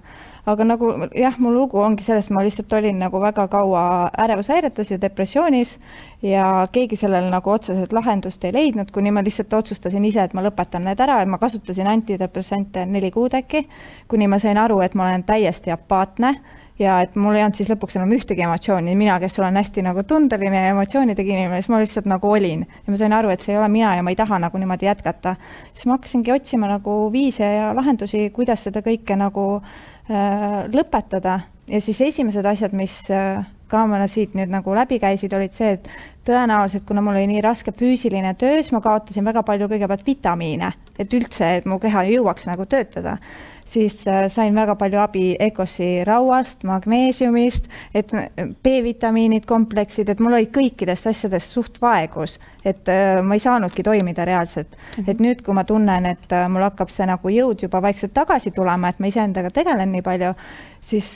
[0.47, 3.85] aga nagu jah, mu lugu ongi selles, ma lihtsalt olin nagu väga kaua
[4.25, 5.79] ärevushäiretes ja depressioonis
[6.23, 10.45] ja keegi sellele nagu otseselt lahendust ei leidnud, kuni ma lihtsalt otsustasin ise, et ma
[10.45, 13.65] lõpetan need ära ja ma kasutasin antidepressante neli kuud äkki,
[14.09, 16.35] kuni ma sain aru, et ma olen täiesti apaatne
[16.79, 20.03] ja et mul ei olnud siis lõpuks enam ühtegi emotsiooni, mina, kes olen hästi nagu
[20.11, 22.65] tundeline ja emotsioonidega inimene, siis ma lihtsalt nagu olin.
[22.67, 24.89] ja ma sain aru, et see ei ole mina ja ma ei taha nagu niimoodi
[24.91, 25.37] jätkata.
[25.73, 29.63] siis ma hakkasingi otsima nagu viise ja lahendusi, kuidas seda kõike nagu
[30.09, 31.41] lõpetada.
[31.71, 35.79] Ja siis esimesed asjad, mis äh, ka mulle siit nüüd nagu läbi käisid, olid see,
[35.79, 35.89] et
[36.29, 40.73] tõenäoliselt, kuna mul oli nii raske füüsiline töö, siis ma kaotasin väga palju kõigepealt vitamiine,
[40.99, 43.17] et üldse, et mu keha jõuaks nagu töötada
[43.75, 48.13] siis äh, sain väga palju abi ECOS-i rauast, magneesiumist, et
[48.63, 52.39] B-vitamiinid, kompleksid, et mul oli kõikidest asjadest suht vaegus.
[52.65, 55.03] et äh, ma ei saanudki toimida reaalselt mm.
[55.05, 55.11] -hmm.
[55.11, 58.51] et nüüd, kui ma tunnen, et äh, mul hakkab see nagu jõud juba vaikselt tagasi
[58.51, 60.33] tulema, et ma iseendaga tegelen nii palju,
[60.81, 61.11] siis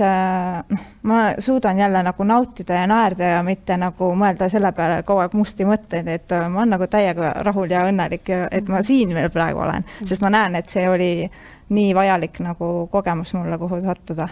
[0.68, 5.20] noh, ma suudan jälle nagu nautida ja naerda ja mitte nagu mõelda selle peale kogu
[5.24, 9.14] aeg musti mõtteid, et ma olen nagu täiega rahul ja õnnelik ja et ma siin
[9.14, 10.08] veel praegu olen, mhm.
[10.08, 11.30] sest ma näen, et see oli
[11.68, 14.28] nii vajalik nagu kogemus mulle, kuhu sattuda.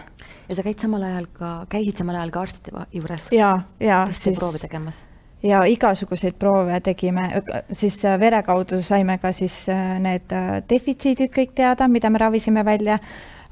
[0.48, 3.28] ja sa käid samal ajal ka, käisid samal ajal ka arstide juures?
[3.32, 5.04] ja, ja siis proove tegemas?
[5.42, 7.28] ja igasuguseid proove tegime,
[7.72, 12.64] siis vere kaudu saime ka siis äh, need äh, defitsiidid kõik teada, mida me ravisime
[12.64, 12.98] välja,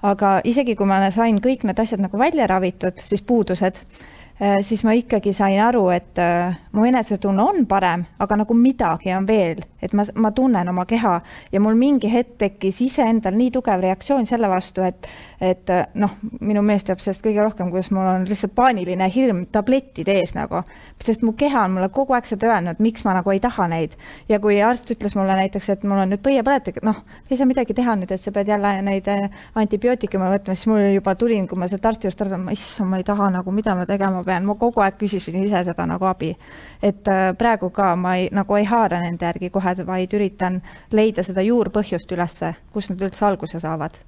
[0.03, 4.83] aga isegi kui ma sain kõik need asjad nagu välja ravitud, siis puudused Äh, siis
[4.85, 9.61] ma ikkagi sain aru, et äh, mu enesetunne on parem, aga nagu midagi on veel,
[9.83, 11.20] et ma, ma tunnen oma keha
[11.53, 15.07] ja mul mingi hetk tekkis iseendal nii tugev reaktsioon selle vastu, et,
[15.44, 19.44] et äh, noh, minu mees teab sellest kõige rohkem, kuidas mul on lihtsalt paaniline hirm
[19.52, 20.62] tablettide ees nagu,
[21.02, 23.96] sest mu keha on mulle kogu aeg seda öelnud, miks ma nagu ei taha neid.
[24.28, 27.76] ja kui arst ütles mulle näiteks, et mul on nüüd põiepõletik, noh, ei saa midagi
[27.76, 29.11] teha nüüd, et sa pead jälle neid
[29.54, 33.07] antibiootikume võtma, siis mul juba tulin, kui ma sealt arsti juurest tulin, issand, ma ei
[33.07, 36.33] taha nagu, mida ma tegema ma pean, ma kogu aeg küsisin ise seda nagu abi.
[36.83, 40.61] et äh, praegu ka ma ei, nagu ei haara nende järgi kohe, vaid üritan
[40.92, 44.00] leida seda juurpõhjust ülesse, kust nad üldse alguse saavad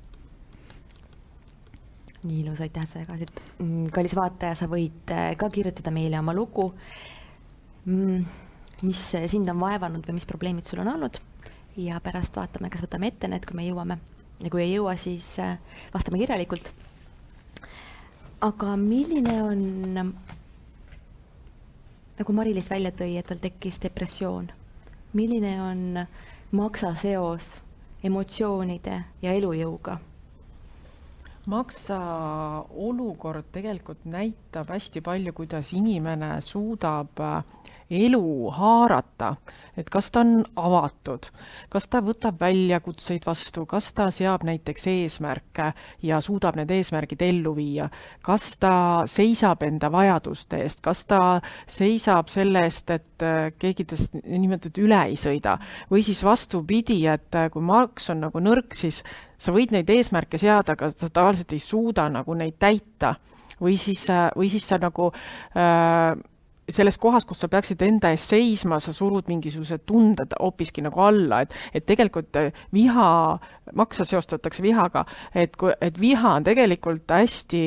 [2.27, 3.33] nii ilus, aitäh, et sa jagasid.
[3.59, 6.71] Mm, kallis vaataja, sa võid äh, ka kirjutada meile oma lugu,
[7.85, 8.27] mm,
[8.83, 11.21] mis sind on vaevanud või mis probleemid sul on olnud
[11.81, 13.99] ja pärast vaatame, kas võtame ette need, kui me jõuame.
[14.41, 15.57] ja kui ei jõua, siis äh,
[15.95, 16.73] vastame kirjalikult
[18.41, 19.61] aga milline on,
[22.19, 24.51] nagu Mari-Liis välja tõi, et tal tekkis depressioon,
[25.17, 26.03] milline on
[26.57, 27.57] maksa seos
[28.05, 29.99] emotsioonide ja elujõuga?
[31.47, 31.99] Maksa
[32.75, 37.23] olukord tegelikult näitab hästi palju, kuidas inimene suudab
[37.90, 39.37] elu haarata,
[39.77, 41.29] et kas ta on avatud,
[41.70, 45.68] kas ta võtab väljakutseid vastu, kas ta seab näiteks eesmärke
[46.07, 47.88] ja suudab need eesmärgid ellu viia,
[48.25, 48.72] kas ta
[49.11, 51.20] seisab enda vajaduste eest, kas ta
[51.70, 55.59] seisab selle eest, et äh, keegi tast nimetatud üle ei sõida?
[55.92, 59.03] Või siis vastupidi, et äh, kui Marx on nagu nõrk, siis
[59.38, 63.14] sa võid neid eesmärke seada, aga sa tavaliselt ei suuda nagu neid täita.
[63.61, 66.16] Või siis, äh, või siis sa nagu äh,
[66.69, 71.43] selles kohas, kus sa peaksid enda eest seisma, sa surud mingisugused tunded hoopiski nagu alla,
[71.45, 73.11] et, et tegelikult äh, viha,
[73.79, 77.63] maksa seostatakse vihaga, et kui, et viha on tegelikult hästi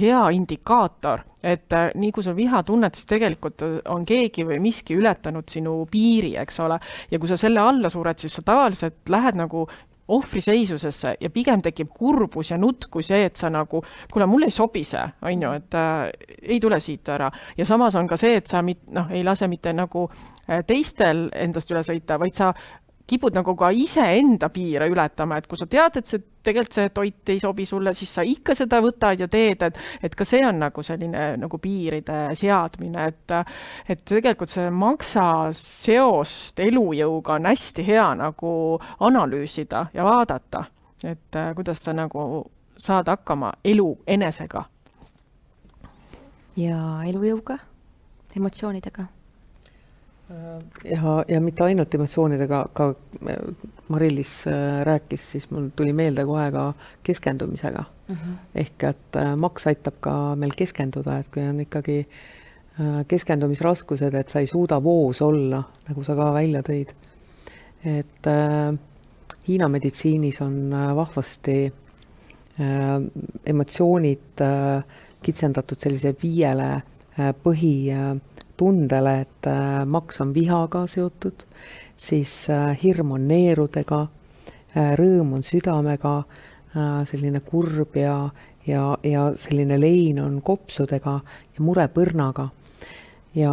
[0.00, 4.98] hea indikaator, et äh, nii kui sa viha tunned, siis tegelikult on keegi või miski
[4.98, 9.38] ületanud sinu piiri, eks ole, ja kui sa selle alla sured, siis sa tavaliselt lähed
[9.38, 9.66] nagu
[10.12, 14.54] ohvriseisusesse ja pigem tekib kurbus ja nutt kui see, et sa nagu, kuule, mulle ei
[14.54, 16.04] sobi see, on ju, et äh,
[16.42, 17.30] ei tule siit ära.
[17.56, 21.28] ja samas on ka see, et sa mit-, noh, ei lase mitte nagu äh, teistel
[21.34, 22.52] endast üle sõita, vaid sa
[23.06, 27.32] kipud nagu ka iseenda piire ületama, et kui sa tead, et see tegelikult see toit
[27.32, 30.58] ei sobi sulle, siis sa ikka seda võtad ja teed, et et ka see on
[30.62, 33.36] nagu selline nagu piiride seadmine, et
[33.88, 38.52] et tegelikult see maksa seost elujõuga on hästi hea nagu
[39.00, 40.64] analüüsida ja vaadata,
[41.04, 42.44] et äh, kuidas sa nagu
[42.76, 44.64] saad hakkama elu enesega.
[46.56, 47.58] ja elujõuga,
[48.36, 49.06] emotsioonidega
[50.84, 52.88] ja, ja mitte ainult emotsioonidega, ka
[53.28, 53.40] äh,
[53.92, 58.14] Mari-Liis äh, rääkis, siis mul tuli meelde kohe ka keskendumisega mm.
[58.14, 58.38] -hmm.
[58.54, 62.06] ehk et äh, maks aitab ka meil keskenduda, et kui on ikkagi
[63.08, 65.58] keskendumisraskused, et sa ei suuda voos olla,
[65.88, 66.94] nagu sa ka välja tõid.
[67.84, 68.78] et äh,
[69.48, 71.72] Hiina meditsiinis on vahvasti
[72.60, 73.02] äh,
[73.46, 74.84] emotsioonid äh,
[75.22, 76.82] kitsendatud sellise viiele äh,
[77.18, 77.32] äh,
[78.62, 81.44] tundele, et äh, maks on vihaga seotud,
[81.96, 84.06] siis äh, hirm on neerudega,
[84.76, 86.22] äh, rõõm on südamega,
[87.04, 88.30] selline kurb ja,
[88.64, 91.18] ja, ja selline lein on kopsudega
[91.52, 92.46] ja mure põrnaga.
[93.36, 93.52] ja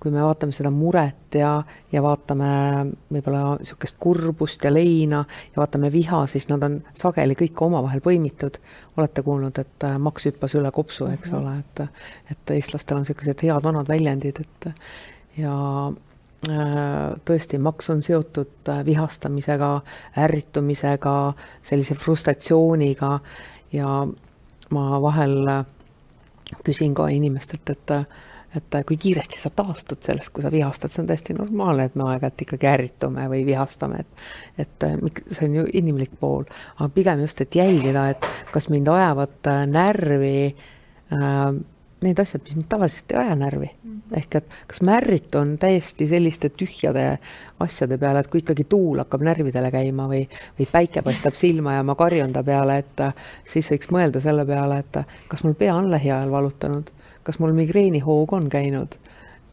[0.00, 1.50] kui me vaatame seda muret ja,
[1.92, 2.48] ja vaatame
[3.12, 8.58] võib-olla niisugust kurbust ja leina ja vaatame viha, siis nad on sageli kõik omavahel põimitud.
[8.96, 11.42] olete kuulnud, et äh, maks hüppas üle kopsu, eks mm -hmm.
[11.42, 11.80] ole, et,
[12.30, 14.72] et eestlastel on niisugused head vanad väljendid, et
[15.36, 15.56] ja
[16.48, 19.80] äh, tõesti, maks on seotud äh, vihastamisega,
[20.16, 21.32] ärritumisega,
[21.62, 23.20] sellise frustratsiooniga
[23.72, 24.06] ja
[24.70, 25.64] ma vahel
[26.64, 27.90] küsin ka inimestelt, et
[28.56, 31.94] et äh, kui kiiresti sa taastud sellest, kui sa vihastad, see on täiesti normaalne, et
[31.98, 34.98] me aeg-ajalt ikkagi ärritume või vihastame, et et äh,
[35.30, 36.44] see on ju inimlik pool,
[36.78, 40.36] aga pigem just, et jälgida, et kas mind ajavad äh, närvi
[41.12, 41.48] äh,
[42.04, 43.90] need asjad, mis mind tavaliselt ei aja närvi mm.
[43.90, 44.16] -hmm.
[44.18, 47.18] ehk et kas ma ärritun täiesti selliste tühjade
[47.60, 50.26] asjade peale, et kui ikkagi tuul hakkab närvidele käima või,
[50.58, 53.04] või päike paistab silma ja ma karjun ta peale, et
[53.44, 56.92] siis võiks mõelda selle peale, et kas mul pea on lähiajal valutanud,
[57.26, 58.98] kas mul migreenihoog on käinud.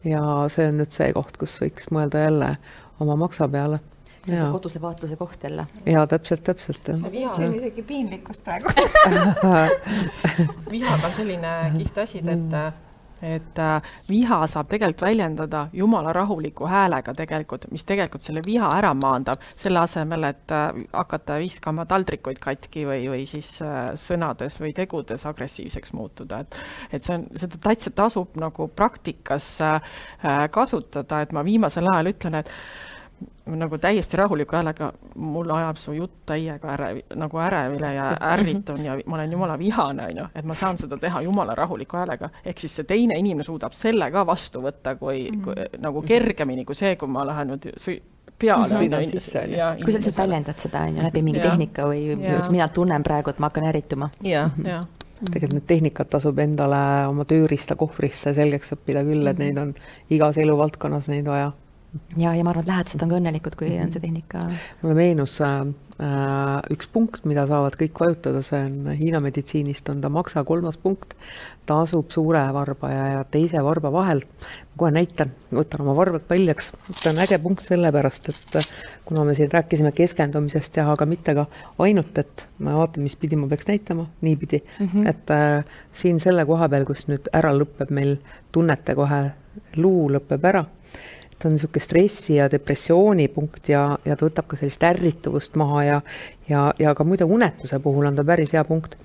[0.04, 0.22] Ja
[0.52, 2.54] see on nüüd see koht, kus võiks mõelda jälle
[3.02, 3.80] oma maksa peale.
[4.24, 5.66] See on see koduse vaatluse koht jälle.
[5.86, 6.86] jaa, täpselt, täpselt.
[6.86, 8.72] see on isegi piinlikkust praegu.
[10.72, 12.56] Vihaga on selline kihvt asi, et
[13.22, 18.92] et äh, viha saab tegelikult väljendada jumala rahuliku häälega tegelikult, mis tegelikult selle viha ära
[18.98, 24.74] maandab, selle asemel, et äh, hakata viskama taldrikuid katki või, või siis äh, sõnades või
[24.76, 26.58] tegudes agressiivseks muutuda, et
[26.94, 29.46] et see on, seda täitsa tasub nagu praktikas
[30.54, 32.50] kasutada, et ma viimasel ajal ütlen, et
[33.46, 38.96] nagu täiesti rahuliku häälega, mul ajab su jutt täiega ärev, nagu ärevile ja ärritun ja
[39.06, 42.30] ma olen jumala vihane, on ju, et ma saan seda teha jumala rahuliku häälega.
[42.44, 45.80] ehk siis see teine inimene suudab selle ka vastu võtta kui, kui mm -hmm.
[45.80, 47.70] nagu kergemini kui see, kui ma lähen nüüd
[48.38, 48.74] peale.
[48.74, 49.84] sõidan sisse, on ju.
[49.84, 51.50] kui sa lihtsalt väljendad seda, on ju, läbi mingi ja.
[51.50, 52.40] tehnika või ja.
[52.50, 54.10] mina tunnen praegu, et ma hakkan ärrituma.
[54.22, 54.86] jah, jah
[55.24, 59.74] tegelikult need tehnikad tasub endale oma tööriista kohvrisse selgeks õppida küll, et neid on
[60.10, 61.52] igas eluvaldkonnas neid vaja
[62.16, 64.44] ja, ja ma arvan, et lähedased on ka õnnelikud, kui on see tehnika.
[64.82, 65.64] mulle meenus äh,
[66.74, 71.14] üks punkt, mida saavad kõik vajutada, see on Hiina meditsiinist on ta maksa kolmas punkt.
[71.64, 74.24] ta asub suure varba ja, ja teise varba vahel.
[74.24, 76.72] ma kohe näitan, võtan oma varbad paljaks.
[76.90, 78.68] see on äge punkt sellepärast, et äh,
[79.04, 81.46] kuna me siin rääkisime keskendumisest ja aga mitte ka
[81.78, 85.08] ainult, et ma vaatan, mis pidi ma peaks näitama, niipidi mm, -hmm.
[85.08, 88.18] et äh, siin selle koha peal, kus nüüd ära lõpeb meil
[88.52, 89.30] tunnete kohe,
[89.76, 90.64] luu lõpeb ära
[91.44, 95.82] ta on niisugune stressi ja depressiooni punkt ja, ja ta võtab ka sellist ärrituvust maha
[95.84, 95.98] ja,
[96.48, 98.96] ja, ja ka muide unetuse puhul on ta päris hea punkt.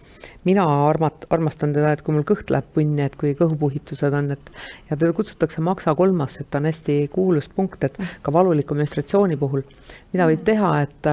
[0.47, 4.51] mina armat-, armastan teda, et kui mul kõht läheb punni, et kui kõhupuhitused on, et
[4.87, 9.35] ja teda kutsutakse maksa kolmas, et ta on hästi kuulus punkt, et ka valuliku menstratsiooni
[9.39, 9.65] puhul,
[10.13, 11.11] mida võib teha, et,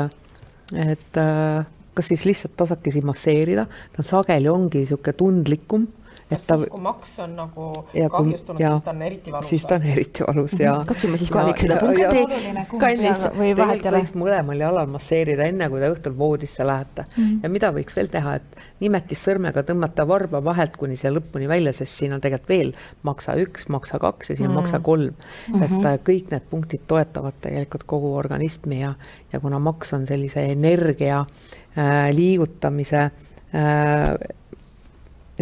[0.94, 1.20] et
[1.96, 3.66] kas siis lihtsalt tasakesi masseerida,
[3.96, 5.90] ta sageli ongi niisugune tundlikum
[6.30, 6.56] kas ta...
[6.58, 9.50] siis, kui maks on nagu ja, kahjustunud, siis ta on eriti valus?
[9.50, 12.22] siis ta on eriti valus ja katsume siis kohe seda punkti,
[12.80, 13.26] kallis.
[13.36, 14.02] või vahet ei ole.
[14.22, 17.22] mõlemal jalal masseerida, enne kui te õhtul voodisse lähete mm.
[17.22, 17.42] -hmm.
[17.42, 21.94] ja mida võiks veel teha, et nimetissõrmega tõmmata varba vahelt kuni siia lõpuni välja, sest
[22.00, 22.72] siin on tegelikult veel
[23.06, 24.62] maksa üks, maksa kaks ja siin on mm -hmm.
[24.62, 25.54] maksa kolm mm.
[25.54, 25.64] -hmm.
[25.64, 28.94] et äh, kõik need punktid toetavad tegelikult kogu organismi ja,
[29.32, 33.00] ja kuna maks on sellise energia äh, liigutamise
[33.54, 34.18] äh,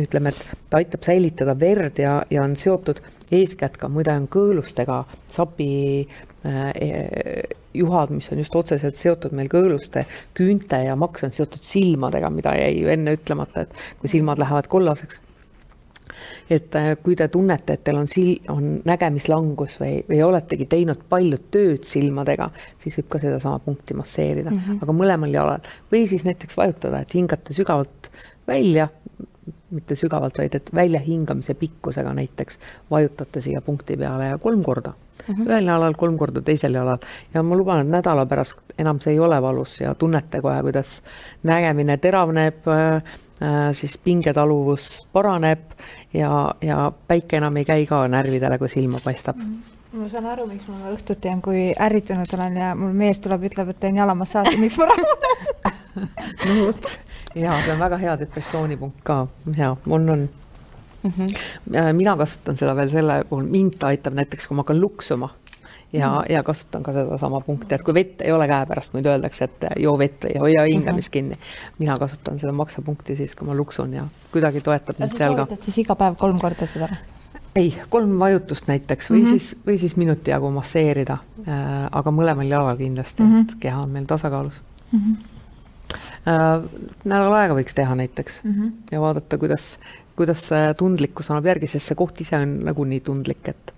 [0.01, 3.01] ütleme, et ta aitab säilitada verd ja, ja on seotud
[3.35, 5.69] eeskätt ka muide on kõõlustega sapi
[6.47, 6.89] äh, e,
[7.75, 12.55] juhad, mis on just otseselt seotud meil kõõluste, küünte ja maks on seotud silmadega, mida
[12.59, 15.21] jäi ju enne ütlemata, et kui silmad lähevad kollaseks.
[16.51, 21.01] et äh, kui te tunnete, et teil on sil-, on nägemislangus või, või oletegi teinud
[21.09, 22.51] palju tööd silmadega,
[22.83, 24.83] siis võib ka sedasama punkti masseerida mm, -hmm.
[24.85, 25.75] aga mõlemal jalal.
[25.93, 28.11] või siis näiteks vajutada, et hingate sügavalt
[28.47, 28.89] välja
[29.75, 32.59] mitte sügavalt, vaid et väljahingamise pikkusega näiteks
[32.91, 35.35] vajutate siia punkti peale ja kolm korda mm.
[35.35, 35.49] -hmm.
[35.49, 36.99] ühel jalal, kolm korda teisel jalal
[37.35, 41.03] ja ma luban, et nädala pärast enam see ei ole valus ja tunnete kohe, kuidas
[41.43, 43.03] nägemine teravneb äh,,
[43.73, 45.61] siis pingetaluvus paraneb
[46.15, 49.43] ja, ja päike enam ei käi ka närvidele, kui silma paistab mm.
[49.43, 53.45] -hmm ma saan aru, miks ma õhtuti olen, kui ärritunud olen ja mul mees tuleb,
[53.47, 55.45] ütleb, et teen jalamassaaži, miks ma rahunen
[56.49, 56.89] no vot,
[57.35, 59.27] jaa, see on väga hea depressioonipunkt ka,
[59.57, 60.29] hea, mul on
[61.03, 61.13] mm.
[61.17, 61.93] -hmm.
[61.93, 65.31] mina kasutan seda veel selle puhul, mind ta aitab näiteks, kui ma hakkan luksuma
[65.93, 66.33] ja mm, -hmm.
[66.33, 69.99] ja kasutan ka sedasama punkti, et kui vett ei ole käepärast, muidu öeldakse, et joo
[69.99, 71.29] vett või hoia hingamist mm -hmm.
[71.31, 71.39] kinni.
[71.79, 75.47] mina kasutan seda maksapunkti siis, kui ma luksun ja kuidagi toetab mind seal ka.
[75.61, 76.89] siis iga päev kolm korda seda?
[77.57, 79.31] ei, kolm vajutust näiteks või mm -hmm.
[79.31, 81.19] siis, või siis minuti jagu masseerida
[81.49, 83.41] äh,, aga mõlemal jalal kindlasti mm, -hmm.
[83.41, 84.63] et keha on meil tasakaalus
[84.93, 84.99] mm.
[84.99, 85.34] -hmm äh,
[86.25, 88.73] nädal aega võiks teha näiteks mm -hmm.
[88.93, 89.79] ja vaadata, kuidas,
[90.17, 93.75] kuidas see tundlikkus annab järgi, sest see koht ise on nagunii tundlik, et,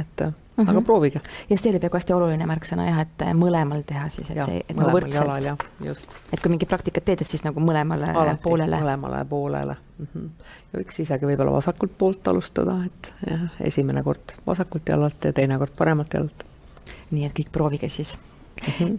[0.00, 0.70] et mm -hmm.
[0.70, 1.20] aga proovige.
[1.50, 4.62] ja see oli praegu hästi oluline märksõna jah, et mõlemal teha siis, et ja, see,
[4.68, 6.16] et nagu võrdselt.
[6.32, 8.80] et kui mingit praktikat teed, et siis nagu mõlemale Alati, poolele.
[8.80, 10.06] mõlemale poolele mm.
[10.14, 10.30] -hmm.
[10.72, 15.58] ja võiks isegi võib-olla vasakult poolt alustada, et jah, esimene kord vasakult jalalt ja teine
[15.58, 16.44] kord paremalt jalalt.
[17.10, 18.18] nii et kõik proovige siis
[18.66, 18.72] mm.
[18.86, 18.98] -hmm.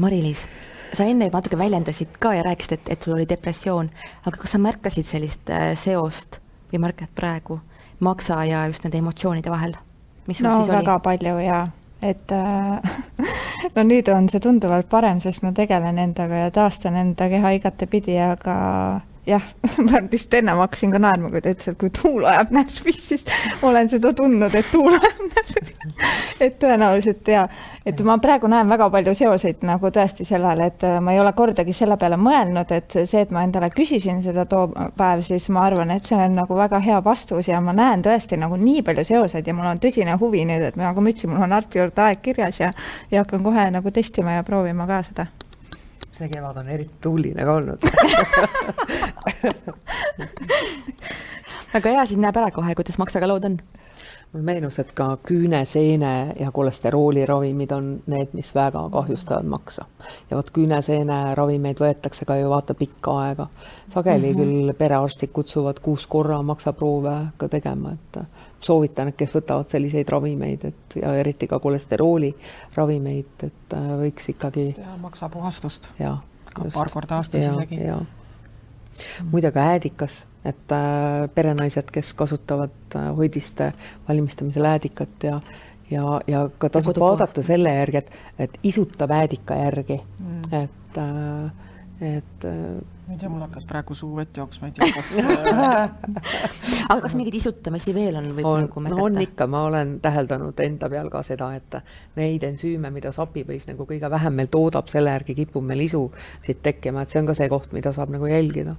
[0.00, 0.46] Mari-Liis
[0.92, 3.90] sa enne natuke väljendasid ka ja rääkisid, et, et sul oli depressioon,
[4.26, 6.40] aga kas sa märkasid sellist äh, seost
[6.72, 7.60] või märkad praegu
[8.02, 9.76] maksa ja just nende emotsioonide vahel?
[10.42, 11.04] no väga oli?
[11.04, 11.62] palju ja,
[12.02, 12.98] et äh,
[13.76, 18.18] no nüüd on see tunduvalt parem, sest ma tegelen endaga ja taastan enda keha igatepidi,
[18.22, 18.56] aga
[19.26, 19.42] jah,
[19.86, 23.22] ma vist ennem hakkasin ka naerma, kui ta ütles, et kui tuul ajab närvi, siis
[23.60, 25.76] ma olen seda tundnud, et tuul ajab närvi.
[26.42, 27.44] et tõenäoliselt ja,
[27.86, 31.32] et ma praegu näen väga palju seoseid nagu tõesti sellele, et äh, ma ei ole
[31.38, 34.66] kordagi selle peale mõelnud, et see, et ma endale küsisin seda too
[34.98, 38.40] päev, siis ma arvan, et see on nagu väga hea vastus ja ma näen tõesti
[38.40, 41.46] nagu nii palju seoseid ja mul on tõsine huvi nüüd, et nagu ma ütlesin, mul
[41.46, 42.74] on arsti juurde aeg kirjas ja,
[43.10, 45.30] ja hakkan kohe nagu testima ja proovima ka seda
[46.12, 47.80] see kevad on eriti tuuline ka olnud
[51.72, 53.56] väga hea, siis näeb ära kohe, kuidas maksaga lood on.
[54.32, 59.84] Mulle meenus, et ka küüneseene ja kolesterooli ravimid on need, mis väga kahjustavad maksa.
[60.30, 63.46] ja vot küüneseene ravimeid võetakse ka ju vaata pikka aega.
[63.94, 64.44] sageli mm -hmm.
[64.44, 68.24] küll perearstid kutsuvad kuus korra maksaproove ka tegema, et
[68.60, 72.34] soovitan, et kes võtavad selliseid ravimeid, et ja eriti ka kolesterooli
[72.74, 74.72] ravimeid, et äh, võiks ikkagi.
[74.72, 75.88] teha maksapuhastust.
[75.98, 76.18] jah.
[76.74, 77.80] paar korda aastas isegi.
[79.30, 83.72] Muide ka äädikas, et äh, perenaised, kes kasutavad äh, hoidiste
[84.08, 85.40] valmistamisel äädikat ja
[85.90, 90.00] ja, ja ka tasub vaadata selle järgi, et, et isutab äädika järgi.
[90.18, 91.61] Mm., et äh,
[92.02, 95.10] et äh, ma ei tea, mul hakkas praegu suu vett jooksma, ei tea, kas
[96.90, 98.98] aga kas mingeid isutamisi veel on, võib on, nagu märgata?
[98.98, 101.78] no on ikka, ma olen täheldanud enda peal ka seda, et
[102.18, 107.04] neid ensüüme, mida sapipõis nagu kõige vähem meil toodab, selle järgi kipub meil isusid tekkima,
[107.04, 108.74] et see on ka see koht, mida saab nagu jälgida.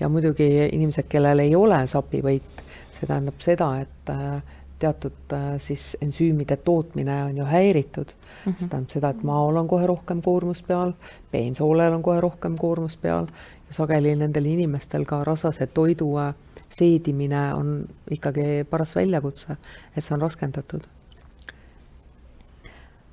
[0.00, 2.64] ja muidugi inimesed, kellel ei ole sapivõit,
[2.96, 8.52] see tähendab seda, et äh, teatud äh, siis ensüümide tootmine on ju häiritud mm.
[8.52, 8.58] -hmm.
[8.58, 10.92] see tähendab seda, et maol on kohe rohkem koormus peal,
[11.30, 13.26] peensoolel on kohe rohkem koormus peal
[13.68, 16.34] ja sageli nendel inimestel ka rasvase toidu äh,
[16.70, 19.56] seedimine on ikkagi paras väljakutse,
[19.96, 20.82] et see on raskendatud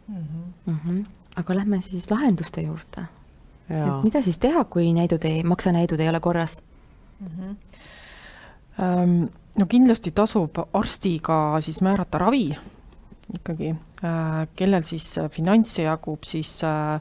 [0.08, 0.16] mm.
[0.16, 0.72] -hmm.
[0.72, 1.06] Mm -hmm.
[1.36, 3.08] aga lähme siis lahenduste juurde.
[3.70, 6.62] et mida siis teha, kui näidud ei, maksanäidud ei ole korras
[7.20, 7.28] mm?
[7.28, 7.56] -hmm.
[8.78, 12.50] Um no kindlasti tasub arstiga siis määrata ravi
[13.36, 13.74] ikkagi,
[14.08, 16.96] äh, kellel siis finantse jagub, siis äh,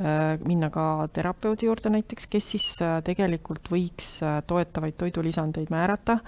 [0.00, 2.66] äh, minna ka terapeudi juurde näiteks, kes siis
[3.06, 6.20] tegelikult võiks toetavaid toidulisandeid määrata.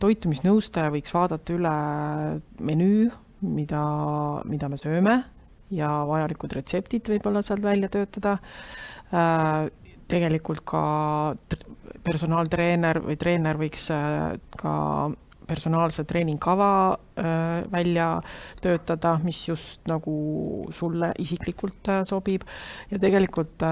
[0.00, 1.72] toitumisnõustaja võiks vaadata üle
[2.64, 3.10] menüü,
[3.44, 3.82] mida,
[4.48, 5.16] mida me sööme
[5.70, 8.38] ja vajalikud retseptid võib-olla sealt välja töötada
[10.08, 10.80] tegelikult ka
[12.10, 14.74] personaaltreener või treener võiks äh, ka
[15.50, 16.70] personaalse treeningkava
[17.18, 17.26] äh,
[17.72, 18.12] välja
[18.62, 20.14] töötada, mis just nagu
[20.74, 22.46] sulle isiklikult äh, sobib.
[22.90, 23.62] Ja tegelikult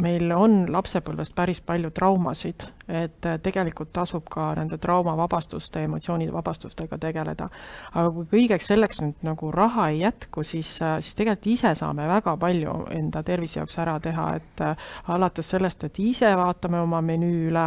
[0.00, 6.98] meil on lapsepõlvest päris palju traumasid, et äh, tegelikult tasub ka nende traumavabastuste, emotsioonide vabastustega
[7.00, 7.48] tegeleda.
[7.94, 12.08] aga kui kõigeks selleks nüüd nagu raha ei jätku, siis, äh, siis tegelikult ise saame
[12.08, 17.02] väga palju enda tervise jaoks ära teha, et äh, alates sellest, et ise vaatame oma
[17.04, 17.66] menüü üle,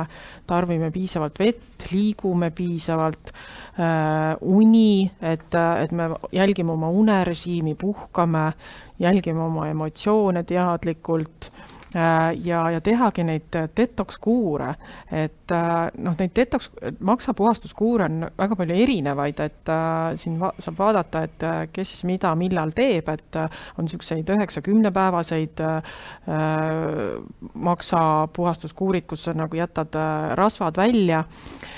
[0.49, 8.51] tarbime piisavalt vett, liigume piisavalt äh,, uni, et, et me jälgime oma unerežiimi, puhkame,
[8.99, 11.49] jälgime oma emotsioone teadlikult
[12.43, 14.73] ja, ja tehagi neid äh, detox kuure,
[15.11, 16.69] et äh, noh, neid detox,
[16.99, 22.73] maksapuhastuskuure on väga palju erinevaid, et äh, siin va saab vaadata, et kes mida millal
[22.75, 25.93] teeb, et on niisuguseid üheksa-kümnepäevaseid äh,
[27.69, 29.95] maksapuhastuskuurid, kus sa nagu jätad
[30.39, 31.23] rasvad välja.
[31.23, 31.72] äh, Äh,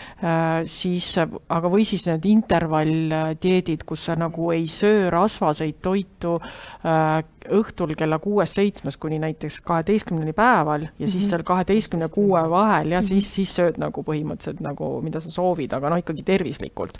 [0.71, 7.19] siis, aga või siis need intervalldieedid, kus sa nagu ei söö rasvaseid toitu äh,
[7.51, 11.29] õhtul kella kuuest-seitsmest kuni näiteks kaheteistkümneni päeval ja siis mhm.
[11.29, 15.91] seal kaheteistkümne kuue vahel ja siis, siis sööd nagu põhimõtteliselt nagu, mida sa soovid, aga
[15.91, 16.97] noh, ikkagi tervislikult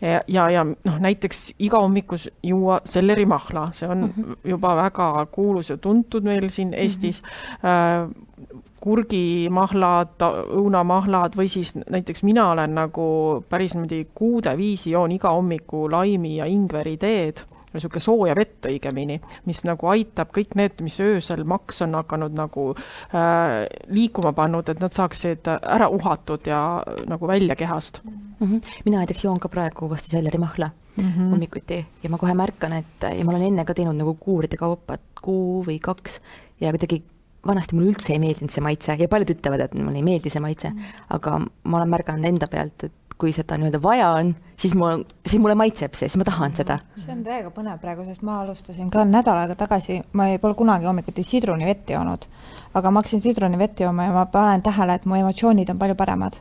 [0.00, 4.38] ja, ja, ja noh, näiteks iga hommikus juua sellerimahla, see on mm -hmm.
[4.44, 7.68] juba väga kuulus ja tuntud meil siin Eestis mm.
[7.68, 10.20] -hmm kurgimahlad,
[10.60, 13.06] õunamahlad või siis näiteks mina olen nagu
[13.48, 17.44] päris niimoodi kuude viisi joon iga hommiku laimi ja ingveri teed
[17.76, 19.18] niisugune sooja vett õigemini,
[19.48, 24.80] mis nagu aitab kõik need, mis öösel maks on hakanud nagu äh, liikuma pannud, et
[24.82, 26.60] nad saaksid ära uhatud ja
[27.08, 28.46] nagu välja kehast mm.
[28.46, 28.78] -hmm.
[28.84, 31.30] mina näiteks joon ka praegu uuesti sellerimahla mm -hmm.
[31.30, 34.94] hommikuti ja ma kohe märkan, et ja ma olen enne ka teinud nagu kuuride kaupa,
[34.94, 36.20] et kuu või kaks
[36.60, 37.02] ja kuidagi
[37.48, 40.42] vanasti mulle üldse ei meeldinud see maitse ja paljud ütlevad, et mulle ei meeldi see
[40.44, 44.74] maitse mm., aga ma olen märganud enda pealt, et kui seda nii-öelda vaja on, siis
[44.76, 46.78] mul, siis mulle maitseb see, siis ma tahan seda.
[47.00, 50.58] see on täiega põnev praegu, sest ma alustasin ka nädal aega tagasi, ma ei, pole
[50.58, 52.28] kunagi hommikuti sidrunivett joonud,
[52.76, 56.36] aga ma hakkasin sidrunivett jooma ja ma panen tähele, et mu emotsioonid on palju paremad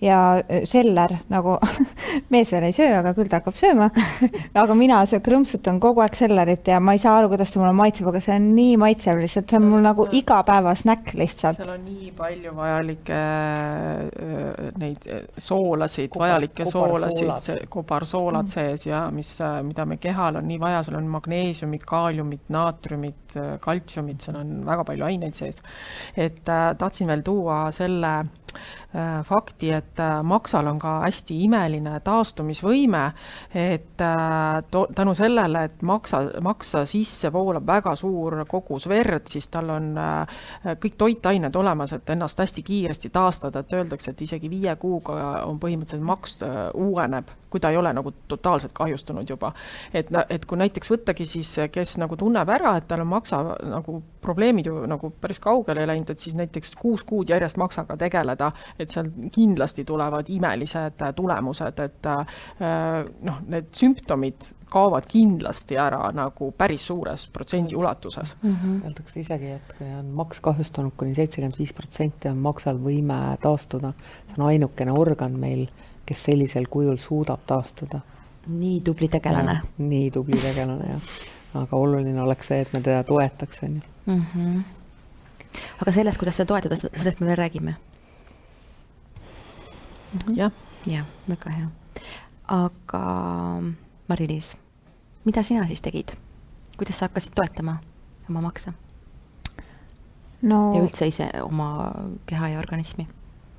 [0.00, 1.56] ja äh, seller nagu
[2.32, 3.88] mees veel ei söö, aga küll ta hakkab sööma
[4.62, 8.10] aga mina krõmpsutan kogu aeg sellerit ja ma ei saa aru, kuidas see mulle maitseb,
[8.10, 11.60] aga see on nii maitsev lihtsalt, see on mul nagu igapäevasnäkk lihtsalt.
[11.62, 13.20] seal on nii palju vajalikke
[14.82, 15.08] neid
[15.40, 18.52] soolasid, vajalikke soolasid, kobarsoolad mm.
[18.52, 19.32] sees ja mis,
[19.64, 24.84] mida me kehal on nii vaja, seal on magneesiumit, kaaliumit, naatriumit, kaltsiumit, seal on väga
[24.88, 25.62] palju aineid sees.
[26.16, 28.16] et äh, tahtsin veel tuua selle
[28.56, 28.85] Äh,
[29.24, 33.02] fakti, et äh, maksal on ka hästi imeline taastumisvõime,
[33.54, 39.48] et äh, to-, tänu sellele, et maksa, maksa sisse voolab väga suur kogus verd, siis
[39.52, 39.92] tal on
[40.80, 45.16] kõik toitained olemas, et ennast hästi kiiresti taastada, et öeldakse, et isegi viie kuuga
[45.46, 46.38] on põhimõtteliselt maks
[46.74, 49.52] uueneb, kui ta ei ole nagu totaalselt kahjustunud juba.
[49.94, 54.00] et, et kui näiteks võttagi siis, kes nagu tunneb ära, et tal on maksa nagu
[54.20, 58.85] probleemid ju nagu päris kaugele läinud, et siis näiteks kuus kuud järjest maksaga tegeleda, et
[58.90, 62.36] seal kindlasti tulevad imelised tulemused, et äh,
[63.22, 68.56] noh, need sümptomid kaovad kindlasti ära nagu päris suures protsendi ulatuses mm.
[68.56, 68.84] -hmm.
[68.84, 73.92] Öeldakse isegi, et kui on maks kahjustunud kuni seitsekümmend viis protsenti, on maksal võime taastuda.
[74.26, 75.66] see on ainukene organ meil,
[76.06, 78.00] kes sellisel kujul suudab taastuda.
[78.46, 79.60] nii tubli tegelane.
[79.78, 81.02] nii tubli tegelane, jah.
[81.62, 83.82] aga oluline oleks see, et me teda toetaks, on ju.
[84.06, 84.62] -hmm.
[85.82, 87.74] aga sellest, kuidas seda toetada, sellest me veel räägime.
[90.36, 90.52] Jah.
[90.86, 91.68] jah, väga hea.
[92.48, 93.02] aga
[94.08, 94.54] Mari-Liis,
[95.24, 96.16] mida sina siis tegid?
[96.76, 97.78] kuidas sa hakkasid toetama
[98.30, 98.72] oma makse
[100.42, 100.60] no...?
[100.74, 101.70] ja üldse ise oma
[102.26, 103.08] keha ja organismi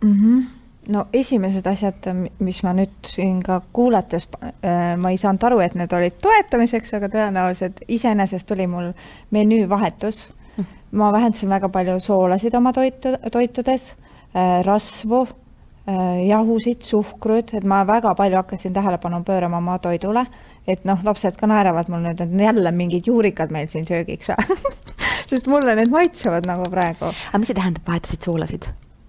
[0.03, 0.13] mm?
[0.13, 0.47] -hmm
[0.87, 2.05] no esimesed asjad,
[2.39, 6.93] mis ma nüüd siin ka kuulates äh,, ma ei saanud aru, et need olid toetamiseks,
[6.97, 8.93] aga tõenäoliselt iseenesest tuli mul
[9.35, 10.69] menüü vahetus mm..
[10.99, 15.25] ma vähendasin väga palju soolasid oma toitu, toitudes äh,, rasvu
[16.27, 20.25] jahusid, suhkrut, et ma väga palju hakkasin tähelepanu pöörama oma toidule,
[20.67, 24.33] et noh, lapsed ka naeravad mul nüüd, et jälle mingid juurikad meil siin söögiks
[25.29, 27.11] sest mulle need maitsevad nagu praegu.
[27.11, 28.67] aga mis see tähendab, vahetasid soolasid?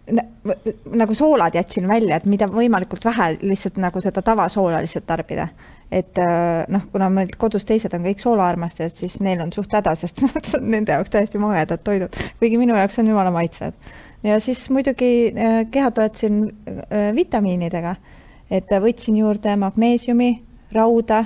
[0.09, 5.49] nagu soolad jätsin välja, et mida võimalikult vähe lihtsalt nagu seda tavasoola lihtsalt tarbida.
[5.93, 9.95] et äh, noh, kuna meil kodus teised on kõik soolaarmastajad, siis neil on suht häda,
[9.97, 10.23] sest
[10.75, 13.77] nende jaoks täiesti magedad toidud, kuigi minu jaoks on jumala maitsvad
[14.23, 17.95] ja siis muidugi äh, keha toetasin äh, vitamiinidega,
[18.51, 20.31] et võtsin juurde magneesiumi,
[20.73, 21.25] rauda,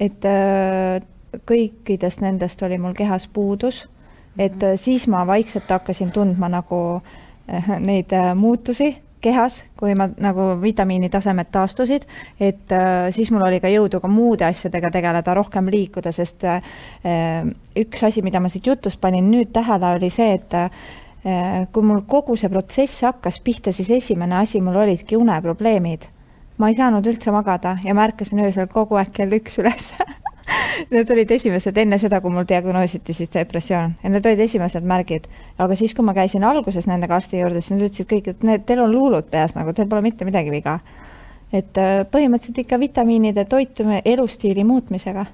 [0.00, 1.02] et äh,
[1.46, 3.86] kõikidest nendest oli mul kehas puudus,
[4.38, 4.76] et mhm.
[4.80, 7.00] siis ma vaikselt hakkasin tundma nagu
[7.78, 12.04] neid muutusi kehas, kui ma nagu vitamiini tasemed taastusid,
[12.40, 16.60] et äh, siis mul oli ka jõudu ka muude asjadega tegeleda, rohkem liikuda, sest äh,
[17.76, 21.05] üks asi, mida ma siit jutust panin nüüd tähele, oli see, et Äh,
[21.72, 26.06] kui mul kogu see protsess hakkas pihta, siis esimene asi mul olidki uneprobleemid.
[26.58, 29.90] ma ei saanud üldse magada ja ma ärkasin öösel kogu aeg kell üks üles
[30.90, 35.26] Need olid esimesed enne seda, kui mul diagnoositi siis depressioon ja need olid esimesed märgid.
[35.58, 38.62] aga siis, kui ma käisin alguses nendega arsti juurde, siis nad ütlesid kõik, et need,
[38.68, 40.78] teil on luulud peas nagu, teil pole mitte midagi viga.
[41.52, 45.26] et äh, põhimõtteliselt ikka vitamiinide toitumine elustiili muutmisega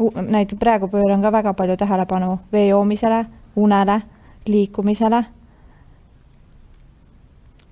[0.00, 3.24] näiteks praegu pööran ka väga palju tähelepanu vee joomisele
[3.56, 4.02] unele,
[4.46, 5.24] liikumisele,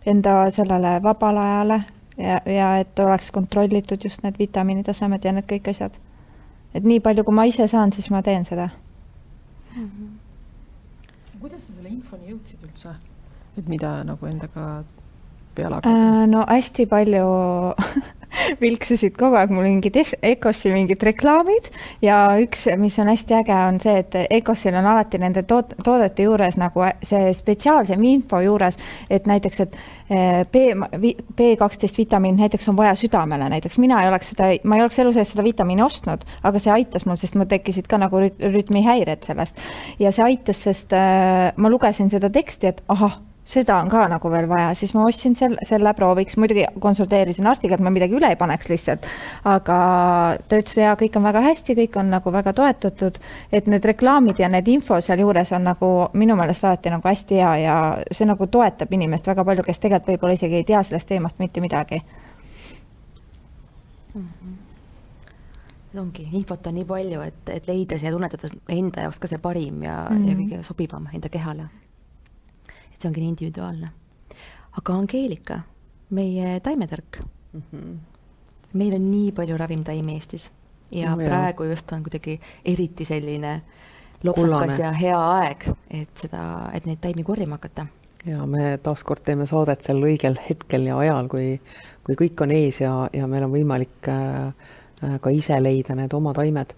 [0.06, 1.82] enda sellele vabale ajale
[2.18, 5.92] ja, ja et oleks kontrollitud just need vitamiinitasemed ja need kõik asjad.
[6.74, 8.68] et nii palju, kui ma ise saan, siis ma teen seda
[9.76, 9.84] mm.
[9.84, 11.40] -hmm.
[11.40, 12.94] kuidas sa selle infoni jõudsid üldse,
[13.58, 14.84] et mida nagu endaga
[15.54, 15.96] peale hakata?
[15.96, 17.26] Äh, no hästi palju
[18.62, 21.68] vilksasid kogu aeg mul mingid Ecossi mingid reklaamid
[22.04, 26.26] ja üks, mis on hästi äge, on see, et Ecossil on alati nende tood-, toodete
[26.26, 28.78] juures nagu see spetsiaalsem info juures,
[29.10, 29.78] et näiteks, et
[30.10, 34.78] eh, B, B kaksteist vitamiin näiteks on vaja südamele, näiteks mina ei oleks seda, ma
[34.78, 38.00] ei oleks elu sees seda vitamiini ostnud, aga see aitas mul, sest mul tekkisid ka
[38.00, 39.64] nagu rütmihäired sellest.
[39.98, 43.18] ja see aitas, sest äh, ma lugesin seda teksti, et ahah
[43.48, 47.78] seda on ka nagu veel vaja, siis ma ostsin selle, selle prooviks, muidugi konsulteerisin arstiga,
[47.78, 49.08] et ma midagi üle ei paneks lihtsalt.
[49.48, 49.78] aga
[50.48, 53.18] ta ütles, jaa, kõik on väga hästi, kõik on nagu väga toetatud,
[53.52, 57.56] et need reklaamid ja need info sealjuures on nagu minu meelest alati nagu hästi hea
[57.64, 57.80] ja
[58.12, 61.64] see nagu toetab inimest väga palju, kes tegelikult võib-olla isegi ei tea sellest teemast mitte
[61.64, 62.02] midagi
[64.14, 64.22] mm.
[64.22, 64.56] -hmm
[65.98, 69.82] ongi, infot on nii palju, et, et leida ja tunnetada enda jaoks ka see parim
[69.82, 70.28] ja mm, -hmm.
[70.28, 71.66] ja kõige sobivam enda kehale
[72.98, 73.90] et see ongi nii individuaalne.
[74.78, 75.60] aga Angeelika,
[76.10, 77.62] meie taimetõrk mm.
[77.62, 77.98] -hmm.
[78.72, 80.50] meil on nii palju ravimtaimi Eestis
[80.90, 81.70] ja no, praegu jah.
[81.70, 83.62] just on kuidagi eriti selline
[84.34, 84.74] Kullane.
[84.78, 87.86] ja hea aeg, et seda, et neid taimi korjama hakata.
[88.26, 91.60] ja me taaskord teeme saadet sel õigel hetkel ja ajal, kui,
[92.04, 94.52] kui kõik on ees ja, ja meil on võimalik äh,
[94.98, 96.74] ka ise leida need oma taimed.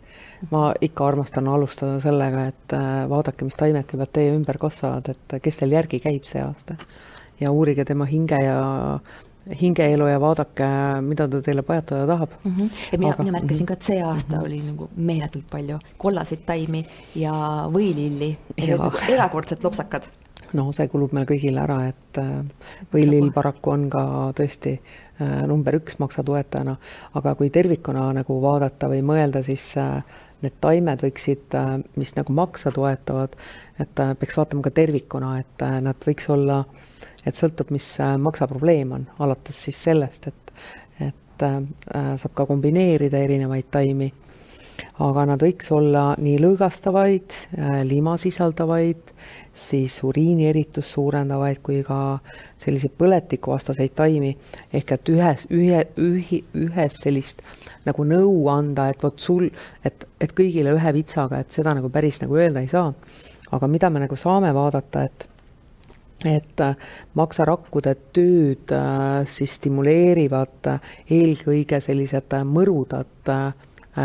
[0.51, 5.41] ma ikka armastan alustada sellega, et äh, vaadake, mis taimed kõigepealt teie ümber kasvavad, et
[5.43, 6.77] kes teil järgi käib see aasta.
[7.41, 8.61] ja uurige tema hinge ja
[9.61, 10.69] hingeelu ja vaadake,
[11.03, 12.57] mida ta teile pajatada tahab mm.
[12.57, 12.71] -hmm.
[12.93, 14.47] ja mina, mina märkasin ka, et see aasta mm -hmm.
[14.47, 17.33] oli nagu meeletult palju kollaseid taimi ja
[17.73, 18.37] võililli,
[18.69, 20.03] nagu erakordselt lopsakad
[20.53, 22.45] no see kulub meil kõigile ära, et äh,
[22.93, 26.77] võilill paraku on ka tõesti äh, number üks maksatoetajana,
[27.19, 30.01] aga kui tervikuna nagu vaadata või mõelda, siis äh,
[30.41, 31.57] need taimed võiksid,
[32.01, 33.35] mis nagu maksa toetavad,
[33.81, 36.63] et peaks vaatama ka tervikuna, et nad võiks olla,
[37.27, 37.87] et sõltub, mis
[38.25, 40.55] maksaprobleem on, alates siis sellest, et,
[41.11, 44.09] et saab ka kombineerida erinevaid taimi
[44.99, 47.37] aga nad võiks olla nii lõõgastavaid,
[47.89, 49.13] lima sisaldavaid,
[49.55, 52.19] siis uriinieritust suurendavaid kui ka
[52.61, 54.37] selliseid põletikuvastaseid taimi.
[54.73, 57.43] ehk et ühes, ühe, ühi, ühes sellist
[57.85, 59.51] nagu nõu anda, et vot sul,
[59.85, 62.93] et, et kõigile ühe vitsaga, et seda nagu päris nagu öelda ei saa.
[63.51, 65.29] aga mida me nagu saame vaadata, et
[66.25, 66.77] et äh,
[67.17, 73.33] maksarakkude tööd äh, siis stimuleerivad äh, eelkõige sellised mõrudad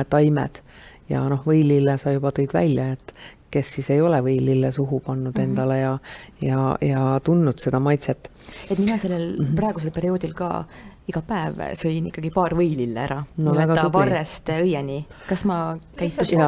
[0.03, 0.61] taimed
[1.09, 3.13] ja noh, võilille sa juba tõid välja, et
[3.55, 5.43] kes siis ei ole võilille suhu pannud -hmm.
[5.43, 5.97] endale ja,
[6.41, 8.29] ja, ja tundnud seda maitset.
[8.69, 9.55] et mina sellel -hmm.
[9.55, 10.65] praegusel perioodil ka
[11.11, 13.53] iga päev sõin ikkagi paar võilille ära no,.
[13.53, 14.99] nii-öelda varrest õieni.
[15.29, 16.41] kas ma käitusin?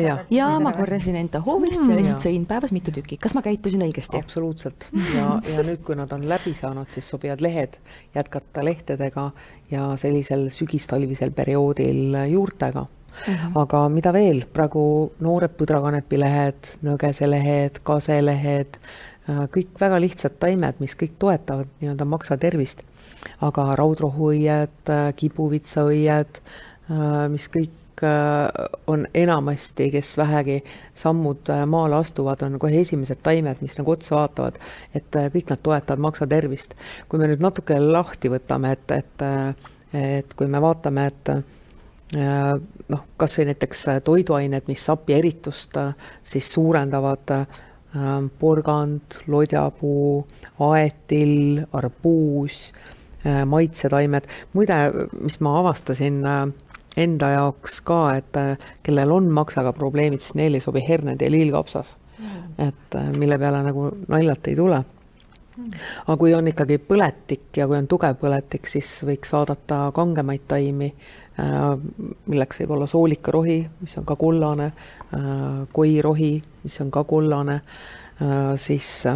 [0.00, 3.20] ja, ja ma korjasin enda hoovist mm, ja lihtsalt sõin päevas mitu tükki.
[3.20, 4.20] kas ma käitusin õigesti?
[4.22, 4.88] absoluutselt.
[5.16, 7.76] ja, ja nüüd, kui nad on läbi saanud, siis sobivad lehed
[8.16, 9.30] jätkata lehtedega
[9.70, 12.86] ja sellisel sügistalvisel perioodil juurtega
[13.18, 13.46] Uh mhm.
[13.46, 13.60] -huh.
[13.62, 18.78] aga mida veel, praegu noored põdrakanepilehed, nõgeselehed, kaselehed,
[19.28, 22.82] äh, kõik väga lihtsad taimed, mis kõik toetavad nii-öelda maksa tervist.
[23.44, 27.74] Aga raudrohuõied, äh, kibuvitsaõied, äh, mis kõik
[28.86, 30.60] on enamasti, kes vähegi
[30.94, 34.60] sammud maale astuvad, on kohe esimesed taimed, mis nagu otsa vaatavad,
[34.94, 36.76] et kõik nad toetavad maksa tervist.
[37.08, 39.26] kui me nüüd natuke lahti võtame, et, et,
[39.98, 41.32] et kui me vaatame, et
[42.88, 45.94] noh, kas või näiteks äh, toiduained, mis sapi eritust äh,
[46.26, 47.64] siis suurendavad, äh,
[48.38, 50.26] porgand, lodjapuu,
[50.68, 52.68] aetil, arbuus,
[53.46, 54.76] maitsetaimed, muide,
[55.20, 56.20] mis ma avastasin
[56.98, 58.38] enda jaoks ka, et
[58.86, 62.46] kellel on maksaga probleemid, siis neile ei sobi herned ja lillkapsas mm..
[62.68, 64.84] et mille peale nagu naljalt ei tule.
[65.58, 65.72] Mm.
[66.06, 70.92] aga kui on ikkagi põletik ja kui on tugev põletik, siis võiks vaadata kangemaid taimi,
[71.38, 71.78] Äh,
[72.26, 74.72] milleks võib olla soolikarohi, mis on ka kollane,
[75.14, 76.32] äh, koirohi,
[76.64, 77.60] mis on ka kollane,
[78.18, 79.06] äh, siis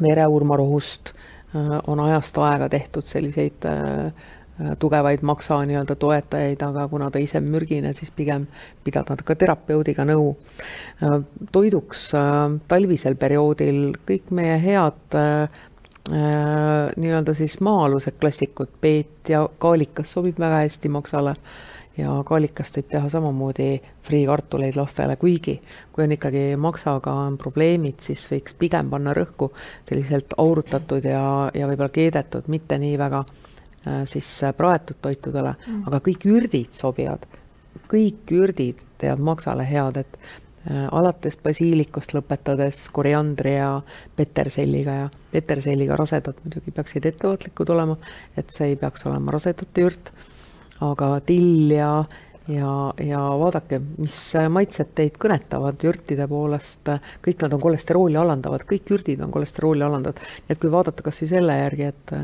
[0.00, 1.12] vereurmarohust
[1.54, 3.66] on ajast aega tehtud selliseid
[4.78, 8.46] tugevaid maksa nii-öelda toetajaid, aga kuna ta ise on mürgine, siis pigem
[8.84, 10.36] pidada ka terapeudiga nõu.
[11.52, 12.08] toiduks
[12.70, 15.18] talvisel perioodil kõik meie head
[16.12, 21.32] Äh, nii-öelda siis maa-alused klassikud, peet ja kaalikas sobib väga hästi maksale
[21.96, 23.68] ja kaalikast võib teha samamoodi
[24.06, 25.56] friikartuleid lastele, kuigi
[25.92, 29.52] kui on ikkagi maksaga on probleemid, siis võiks pigem panna rõhku
[29.88, 31.24] selliselt aurutatud ja,
[31.54, 37.26] ja võib-olla keedetud, mitte nii väga äh, siis praetud toitudele mm., aga kõik ürdid sobivad.
[37.90, 40.18] kõik ürdid teevad maksale head, et
[40.64, 43.82] Äh, alates basiilikust, lõpetades koriandri ja
[44.16, 47.98] peterselliga ja peterselliga rasedad muidugi peaksid ettevaatlikud olema,
[48.40, 50.08] et see ei peaks olema rasedate jürt,
[50.80, 52.04] aga till ja,
[52.48, 54.16] ja, ja vaadake, mis
[54.50, 56.90] maitsed teid kõnetavad jürtide poolest,
[57.24, 61.22] kõik nad on kolesterooli alandavad, kõik jürdid on kolesterooli alandavad, nii et kui vaadata kas
[61.22, 62.14] või selle järgi, et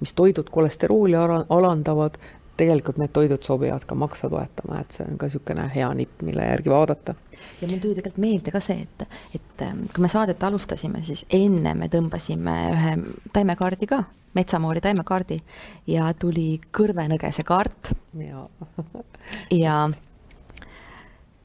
[0.00, 1.16] mis toidud kolesterooli
[1.48, 2.18] alandavad,
[2.60, 6.44] tegelikult need toidud sobivad ka maksa toetama, et see on ka niisugune hea nipp, mille
[6.44, 7.14] järgi vaadata.
[7.60, 11.24] Ja mul tuli tegelikult meelde ka see, et, et ähm, kui me saadet alustasime, siis
[11.36, 12.94] enne me tõmbasime ühe
[13.34, 14.02] taimekaardi ka,
[14.34, 15.40] metsamoori taimekaardi
[15.90, 17.92] ja tuli kõrvenõgese kaart.
[18.22, 18.46] ja
[19.54, 19.80] ja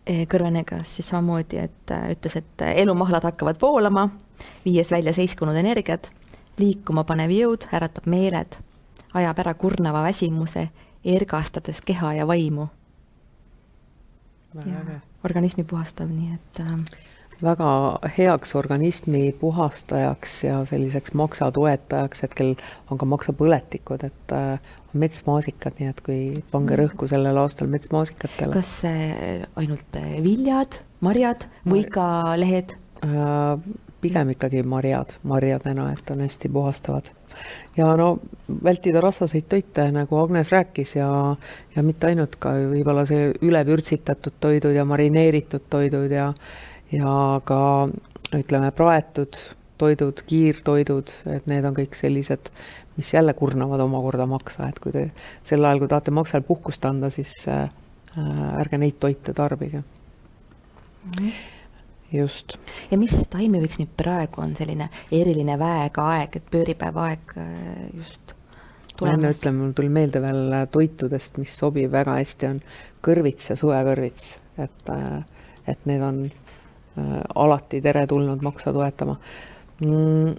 [0.06, 4.10] e, kõrvenõgas siis samamoodi, et äh, ütles, et elumahlad hakkavad voolama,
[4.66, 6.12] viies välja seiskunud energiat,
[6.62, 8.58] liikuma panev jõud äratab meeled,
[9.16, 10.70] ajab ära kurnava väsimuse
[11.06, 12.68] ergastades keha ja vaimu.
[15.26, 16.80] Organismi puhastav, nii et äh,
[17.44, 17.70] väga
[18.18, 22.54] heaks organismi puhastajaks ja selliseks maksatoetajaks, hetkel
[22.92, 26.20] on ka maksapõletikud, et äh, on metsmaasikad, nii et kui
[26.52, 26.82] pange mm.
[26.84, 28.54] rõhku sellel aastal metsmaasikatele.
[28.56, 32.08] kas äh, ainult viljad, marjad või ka
[32.40, 33.60] lehed äh,?
[34.06, 37.08] pigem ikkagi marjad, marjadena, et on hästi puhastavad.
[37.78, 38.20] Ja no
[38.64, 41.10] vältida rasvaseid toite, nagu Agnes rääkis ja,
[41.76, 46.32] ja mitte ainult ka võib-olla see ülepürtsitatud toidud ja marineeritud toidud ja,
[46.92, 47.14] ja
[47.46, 47.60] ka
[48.36, 49.38] ütleme, praetud
[49.78, 52.52] toidud, kiirtoidud, et need on kõik sellised,
[52.96, 55.10] mis jälle kurnavad omakorda maksa, et kui te
[55.44, 57.68] sel ajal, kui tahate maksal puhkust anda, siis äh,
[58.62, 61.12] ärge neid toite tarbige mm.
[61.18, 61.55] -hmm.
[62.12, 62.58] Just.
[62.92, 67.52] ja mis taimi võiks nüüd praegu on selline eriline väega-aeg, et pööripäeva aeg äh,
[67.98, 68.36] just
[68.98, 69.40] tulemas?
[69.40, 72.64] ütleme, mul tuli meelde veel äh, toitudest, mis sobib väga hästi, on
[73.06, 75.22] kõrvits ja suvekõrvits, et, äh,
[75.68, 76.26] et need on
[77.36, 79.18] alati teretulnud maksa toetama
[79.84, 80.36] mm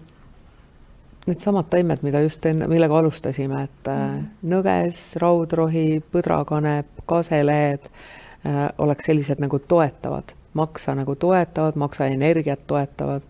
[1.27, 4.27] needsamad taimed, mida just enne, millega alustasime, et mm.
[4.51, 13.27] nõges, raudrohi, põdrakanep, kaselehed äh, oleks sellised nagu toetavad, maksa nagu toetavad, maksa energiat toetavad,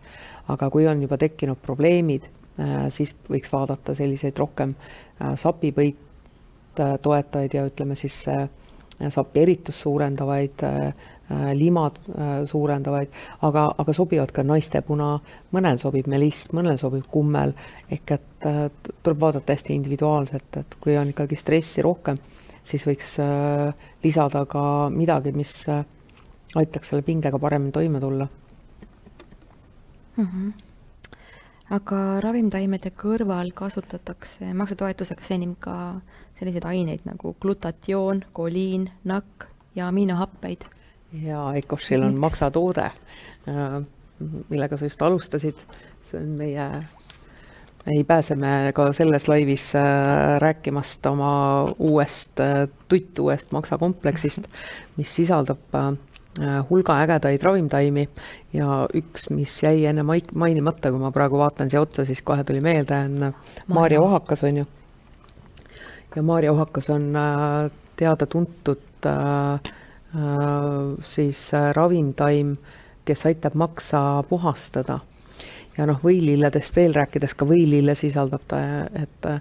[0.53, 6.97] aga kui on juba tekkinud probleemid äh,, siis võiks vaadata selliseid rohkem äh, sapipõit äh,
[7.03, 8.23] toetajaid ja ütleme siis
[9.13, 10.63] sapi eritust suurendavaid
[11.53, 11.99] limad
[12.49, 13.11] suurendavaid,
[13.45, 15.09] aga, aga sobivad ka naistepuna,
[15.53, 17.53] mõnel sobib meliss, mõnel sobib kummel,
[17.93, 18.47] ehk et
[19.03, 22.21] tuleb vaadata hästi individuaalselt, et kui on ikkagi stressi rohkem,
[22.65, 23.17] siis võiks
[24.07, 24.63] lisada ka
[24.95, 25.53] midagi, mis
[26.57, 28.29] aitaks selle pingega paremini toime tulla
[30.17, 30.25] mm.
[30.25, 30.53] -hmm
[31.67, 36.01] aga ravimtaimede kõrval kasutatakse maksatoetuseks enim ka
[36.39, 40.63] selliseid aineid nagu glutatioon, koliin, nakk ja aminohappeid
[41.13, 42.85] ja Ecoshil on maksatoode,
[43.49, 43.83] äh,
[44.49, 45.59] millega sa just alustasid.
[46.07, 46.65] see on meie,
[47.91, 54.47] ei pääse me ka selles laivis äh, rääkimast oma uuest, äh, tutt uuest maksakompleksist,
[54.97, 55.59] mis sisaldab
[56.71, 58.09] hulga ägedaid ravimtaimi
[58.53, 62.61] ja üks, mis jäi enne mainimata, kui ma praegu vaatan siia otsa, siis kohe tuli
[62.61, 63.33] meelde, on
[63.73, 64.67] Maarja Ohakas, on ju.
[66.17, 67.09] ja Maarja Ohakas on
[67.97, 69.73] teada-tuntud äh,
[70.17, 72.57] Äh, siis äh, ravimtaim,
[73.05, 75.01] kes aitab maksa puhastada.
[75.77, 78.61] ja noh, võililledest veel rääkides, ka võilille sisaldab ta,
[78.97, 79.41] et äh,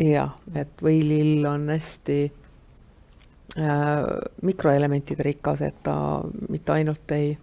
[0.00, 2.43] jah, et võilill on hästi äh,
[3.54, 5.94] mikroelementide rikas, et ta
[6.50, 7.36] mitte ainult ei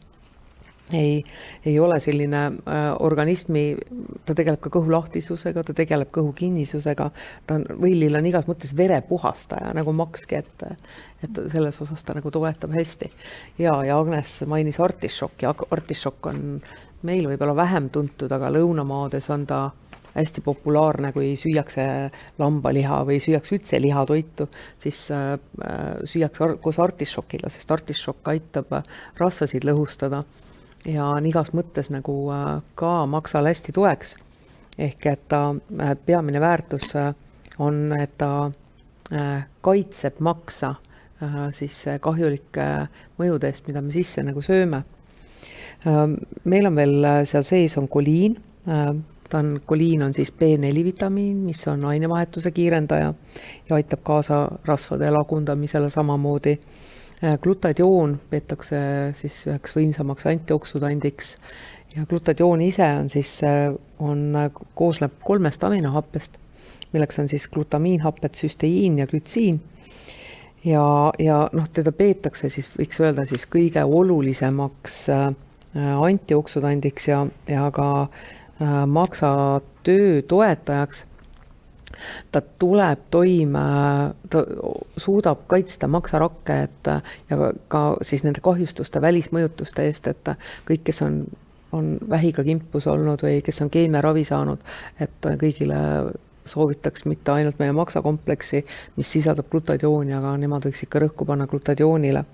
[0.93, 1.23] ei,
[1.65, 3.75] ei ole selline äh, organismi,
[4.25, 7.09] ta tegeleb ka kõhulahtisusega, ta tegeleb kõhu kinnisusega,
[7.47, 10.67] ta on, võilill on igas mõttes verepuhastaja nagu makski, et
[11.21, 13.11] et selles osas ta nagu toetab hästi.
[13.61, 16.61] ja, ja Agnes mainis artišokki, artišokk on
[17.05, 19.61] meil võib-olla vähem tuntud, aga lõunamaades on ta
[20.15, 21.85] hästi populaarne, kui süüakse
[22.39, 24.49] lambaliha või süüakse üldse lihatoitu,
[24.81, 25.35] siis äh,
[26.03, 28.79] süüakse ar koos artišokiga, sest artišokk aitab
[29.19, 30.23] rasvasid lõhustada
[30.85, 34.15] ja on igas mõttes nagu äh, ka maksale hästi toeks.
[34.77, 37.13] ehk et ta äh, peamine väärtus äh,
[37.59, 38.51] on, et ta
[39.61, 40.75] kaitseb maksa
[41.51, 42.65] siis kahjulike
[43.19, 44.83] mõjude eest, mida me sisse nagu sööme.
[46.43, 48.37] meil on veel seal sees on koliin,
[49.31, 53.13] ta on, koliin on siis B4 vitamiin, mis on ainevahetuse kiirendaja
[53.69, 56.57] ja aitab kaasa rasvade lagundamisele samamoodi
[57.23, 58.77] Äh, glutadioon peetakse
[59.13, 61.35] siis üheks võimsamaks antioksüdandiks
[61.93, 63.67] ja glutadioon ise on siis, äh,
[64.01, 66.39] on, äh, koosneb kolmest aminohappest,
[66.95, 69.61] milleks on siis glutamiinhapped, süsteiin ja glütsiin.
[70.65, 74.97] ja, ja noh, teda peetakse siis, võiks öelda siis kõige olulisemaks
[75.77, 78.07] antioksüdandiks ja, ja ka
[78.87, 81.05] maksa töö toetajaks
[82.31, 83.59] ta tuleb toime,
[84.29, 84.43] ta
[84.97, 86.89] suudab kaitsta maksarakke, et
[87.29, 90.33] ja ka, siis nende kahjustuste, välismõjutuste eest, et
[90.67, 91.21] kõik, kes on,
[91.75, 94.63] on vähiga kimpus olnud või kes on keemiaravi saanud,
[94.99, 95.79] et kõigile
[96.45, 98.63] soovitaks mitte ainult meie maksakompleksi,
[98.97, 102.25] mis sisaldab glutadiooni, aga nemad võiks ikka rõhku panna glutadioonile.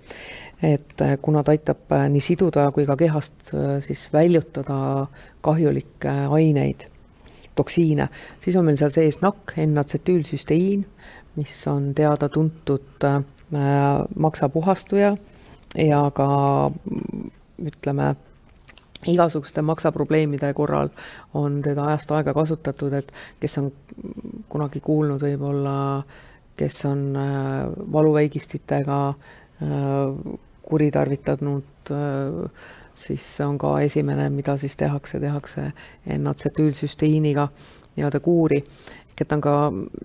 [0.64, 3.52] et kuna ta aitab nii siduda kui ka kehast
[3.86, 5.06] siis väljutada
[5.48, 6.88] kahjulikke aineid
[7.58, 8.10] toksiine,
[8.44, 10.86] siis on meil seal sees nakk, N-atsetüülsüsteiin,
[11.40, 13.20] mis on teada-tuntud äh,
[14.20, 15.16] maksapuhastuja
[15.78, 16.30] ja ka
[17.58, 18.16] ütleme,
[19.08, 20.90] igasuguste maksaprobleemide korral
[21.38, 23.72] on teda ajast aega kasutatud, et kes on
[24.50, 25.78] kunagi kuulnud võib-olla,
[26.58, 30.34] kes on äh, valuväigistitega äh,
[30.68, 32.66] kuritarvitanud äh,
[32.98, 35.72] siis see on ka esimene, mida siis tehakse, tehakse
[36.18, 37.48] N-atsetüülsüsteiiniga
[37.96, 38.64] nii-öelda kuuri.
[39.18, 39.52] Ehk et on ka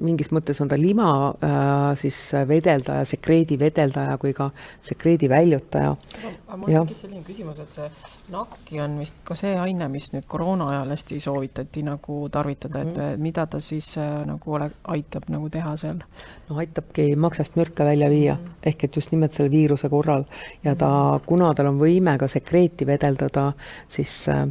[0.01, 1.07] mingis mõttes on ta lima
[1.45, 2.17] äh, siis
[2.49, 4.49] vedeldaja, sekreedi vedeldaja kui ka
[4.81, 5.91] sekreedi väljutaja.
[5.93, 7.91] aga mul tekkis selline küsimus, et see
[8.33, 12.97] nakki on vist ka see aine, mis nüüd koroona ajal hästi soovitati nagu tarvitada, et
[12.97, 13.21] mm.
[13.21, 16.01] mida ta siis äh, nagu ole, aitab nagu teha seal?
[16.49, 18.59] no aitabki maksast mürke välja viia mm.
[18.73, 20.25] ehk et just nimelt selle viiruse korral
[20.65, 23.51] ja ta mm., kuna tal on võime ka sekreeti vedeldada,
[23.93, 24.47] siis äh,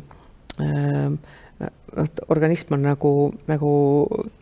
[0.61, 1.39] äh,
[2.27, 3.11] organism on nagu,
[3.47, 3.73] nagu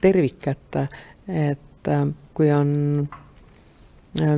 [0.01, 0.79] tervik, et,
[1.27, 2.05] et äh,
[2.37, 2.71] kui on
[4.21, 4.37] äh,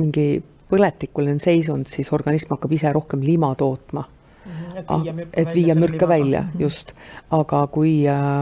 [0.00, 0.26] mingi
[0.70, 4.06] põletikuline seisund, siis organism hakkab ise rohkem lima tootma.
[4.50, 6.62] Mhm, et viia mürke välja, mhm.
[6.62, 6.94] just.
[7.30, 8.40] aga kui äh,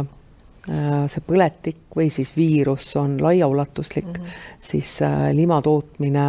[0.70, 4.44] äh, see põletik või siis viirus on laiaulatuslik mm, -hmm.
[4.60, 6.26] siis äh, lima tootmine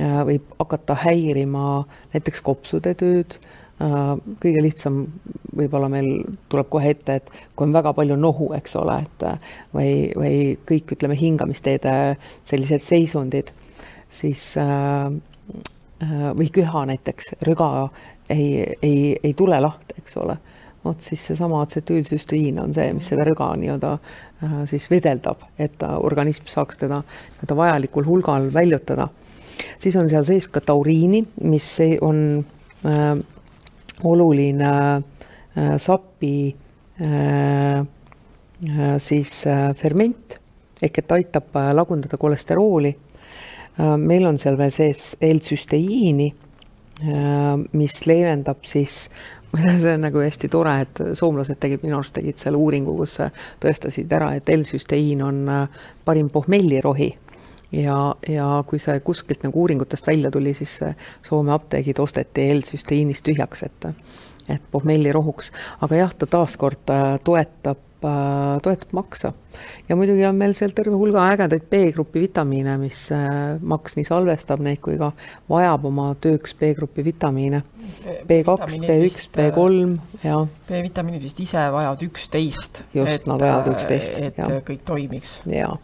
[0.00, 5.00] äh, võib hakata häirima näiteks kopsude tööd Äh, kõige lihtsam
[5.56, 6.08] võib-olla meil
[6.50, 10.38] tuleb kohe ette, et kui on väga palju nohu, eks ole, et äh, või, või
[10.68, 11.94] kõik, ütleme, hingamisteede
[12.48, 13.50] sellised seisundid,
[14.12, 15.10] siis äh,
[16.34, 17.88] või köha näiteks, rõga
[18.30, 20.36] ei, ei, ei tule lahti, eks ole.
[20.84, 23.92] vot siis seesama atsetiilsüstiin on see, mis seda rõga nii-öelda
[24.68, 29.08] siis vedeldab, et organism saaks teda nii-öelda vajalikul hulgal väljutada.
[29.78, 31.70] siis on seal sees ka tauriini, mis
[32.00, 32.44] on
[32.84, 33.16] äh,
[34.02, 35.02] oluline
[35.56, 36.56] äh, sapi
[37.00, 39.44] äh, äh, siis
[39.76, 40.38] ferment
[40.82, 42.90] ehk et aitab lagundada kolesterooli.
[43.96, 46.26] meil on seal veel sees L-süsteiini,
[47.72, 49.08] mis leevendab siis
[49.80, 53.16] see on nagu hästi tore, et soomlased tegid, minu arust tegid selle uuringu, kus
[53.62, 55.40] tõestasid ära, et L-süsteiin on
[56.04, 57.10] parim pohmellirohi
[57.74, 57.98] ja,
[58.28, 60.78] ja kui see kuskilt nagu uuringutest välja tuli, siis
[61.24, 63.90] Soome apteegid osteti L-süsteiinist tühjaks, et
[64.48, 65.50] et pohmelli rohuks,
[65.84, 69.32] aga jah, ta taaskord äh, toetab, äh, toetab maksa.
[69.88, 74.60] ja muidugi on meil seal terve hulga ägedaid B-grupi vitamiine, mis äh, maks nii salvestab
[74.64, 75.12] neid kui ka
[75.50, 77.62] vajab oma tööks B-grupi vitamiine.
[78.28, 79.96] B2, B1, B3
[80.26, 80.42] ja.
[80.68, 82.84] B-vitamiinid vist ise vajavad üksteist.
[82.94, 84.20] just, nad vajavad üksteist.
[84.20, 85.40] et kõik toimiks.
[85.48, 85.76] jaa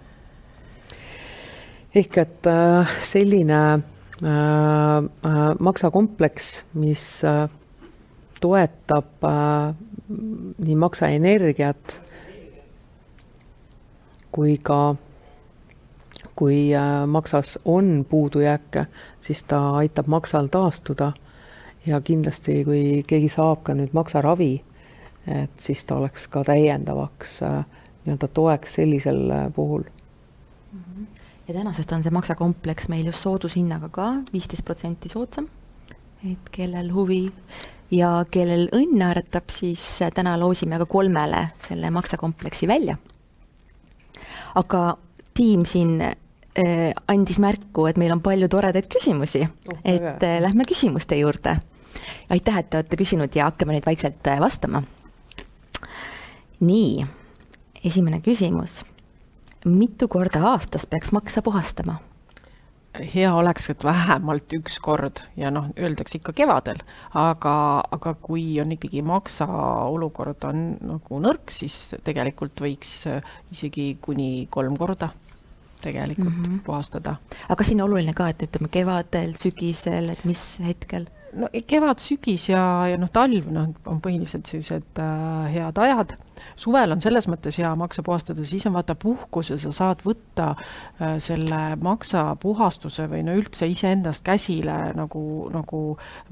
[1.95, 7.23] ehk et äh, selline äh, äh, maksakompleks, mis
[8.41, 9.27] toetab
[10.59, 11.97] nii maksaenergiat
[14.33, 14.95] kui ka,
[16.39, 16.71] kui
[17.07, 18.87] maksas on puudujääke,
[19.21, 21.13] siis ta aitab maksal taastuda.
[21.87, 24.53] Ja kindlasti, kui keegi saab ka nüüd maksaravi,
[25.29, 29.85] et siis ta oleks ka täiendavaks nii-öelda toeks sellisel puhul
[31.51, 35.49] ja tänasest on see maksakompleks meil just soodushinnaga ka viisteist protsenti soodsam.
[36.23, 37.33] et kellel huvi
[37.91, 39.83] ja kellel õnn naeratab, siis
[40.15, 42.97] täna loosime ka kolmele selle maksakompleksi välja.
[44.55, 44.99] aga
[45.35, 50.69] tiim siin äh, andis märku, et meil on palju toredaid küsimusi oh,, et äh, lähme
[50.69, 51.57] küsimuste juurde.
[52.31, 54.85] aitäh, et te olete küsinud ja hakkame nüüd vaikselt äh, vastama.
[56.61, 57.07] nii,
[57.85, 58.85] esimene küsimus
[59.65, 62.01] mitu korda aastas peaks maksa puhastama?
[63.15, 66.81] hea oleks, et vähemalt üks kord ja noh, öeldakse ikka kevadel,
[67.15, 67.55] aga,
[67.95, 69.47] aga kui on ikkagi maksa
[69.87, 73.05] olukord on nagu nõrk, siis tegelikult võiks
[73.55, 75.13] isegi kuni kolm korda
[75.81, 76.65] tegelikult mm -hmm.
[76.67, 77.17] puhastada.
[77.49, 81.07] aga kas siin on oluline ka, et ütleme kevadel, sügisel, et mis hetkel?
[81.33, 86.17] no kevad, sügis ja, ja noh, talv, noh, on põhiliselt sellised äh, head ajad
[86.57, 90.51] suvel on selles mõttes hea maksa puhastada, siis on vaata puhkus ja sa saad võtta
[90.55, 95.23] äh, selle maksapuhastuse või no üldse iseendast käsile nagu,
[95.55, 95.83] nagu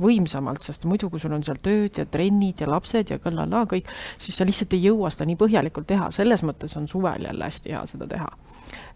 [0.00, 3.88] võimsamalt, sest muidu, kui sul on seal tööd ja trennid ja lapsed ja kõllala kõik,
[4.18, 7.74] siis sa lihtsalt ei jõua seda nii põhjalikult teha, selles mõttes on suvel jälle hästi
[7.74, 8.30] hea seda teha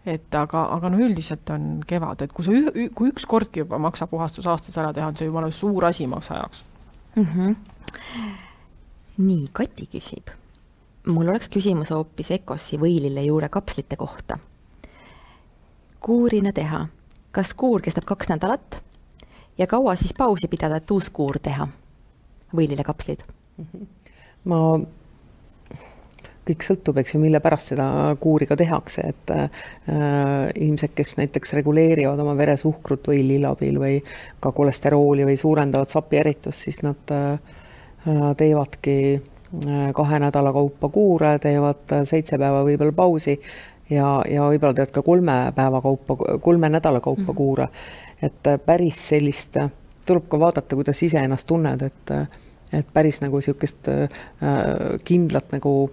[0.05, 2.53] et aga, aga noh, üldiselt on kevad, et kui sa,
[2.95, 6.63] kui üks kordki juba maksapuhastus aastas ära teha, on see jumala suur asi maksa jaoks
[7.15, 7.27] mm.
[7.33, 7.55] -hmm.
[9.17, 10.33] nii, Kati küsib
[11.07, 14.37] mul oleks küsimus hoopis Ecossi võilille juurekapslite kohta.
[15.99, 16.87] kuurina teha,
[17.31, 18.81] kas kuur kestab kaks nädalat
[19.57, 21.67] ja kaua siis pausi pidada, et uus kuur teha?
[22.55, 23.23] võilillekapslid
[24.49, 24.59] ma,
[26.47, 27.87] kõik sõltub, eks ju, mille pärast seda
[28.21, 29.49] kuuri ka tehakse, et äh,
[30.55, 33.99] inimesed, kes näiteks reguleerivad oma veresuhkrut võilille abil või
[34.43, 37.37] ka kolesterooli või suurendavad sapieritust, siis nad äh,
[38.37, 38.97] teevadki
[39.93, 43.35] kahe nädala kaupa kuure, teevad seitse päeva võib-olla pausi
[43.89, 47.35] ja, ja võib-olla teevad ka kolme päeva kaupa, kolme nädala kaupa mm -hmm.
[47.37, 47.67] kuure.
[48.21, 49.57] et päris sellist,
[50.05, 52.11] tuleb ka vaadata, kuidas ise ennast tunned, et,
[52.73, 54.09] et päris nagu niisugust äh,
[55.03, 55.91] kindlat nagu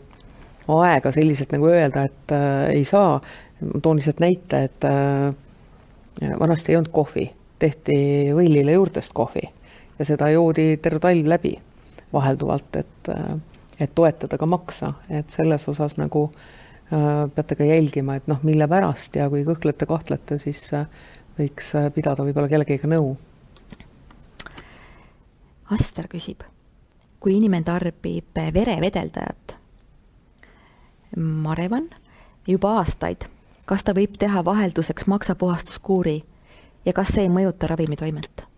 [0.68, 3.20] aega selliselt nagu öelda, et äh, ei saa.
[3.74, 5.34] ma toon lihtsalt näite, et äh,
[6.38, 7.94] vanasti ei olnud kohvi, tehti
[8.34, 9.42] võilile juurtest kohvi
[9.98, 11.58] ja seda joodi terve talv läbi
[12.12, 13.34] vahelduvalt, et äh,
[13.80, 18.68] et toetada ka maksa, et selles osas nagu äh, peate ka jälgima, et noh, mille
[18.68, 20.86] pärast ja kui kõhklete-kahtlete, siis äh,
[21.38, 23.14] võiks äh, pidada võib-olla kellegagi nõu.
[25.70, 26.42] Aster küsib,
[27.22, 29.56] kui inimene tarbib verevedeldajat,
[31.16, 31.86] marevan,
[32.48, 33.28] juba aastaid,
[33.70, 36.18] kas ta võib teha vahelduseks maksapuhastuskuuri
[36.84, 38.49] ja kas see ei mõjuta ravimitoimet?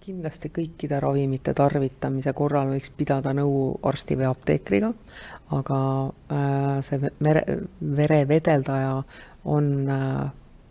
[0.00, 4.92] Kindlasti kõikide ravimite tarvitamise korral võiks pidada nõu arsti või apteekriga,
[5.56, 7.42] aga äh, see mere,
[7.80, 9.00] verevedeldaja
[9.56, 10.22] on äh,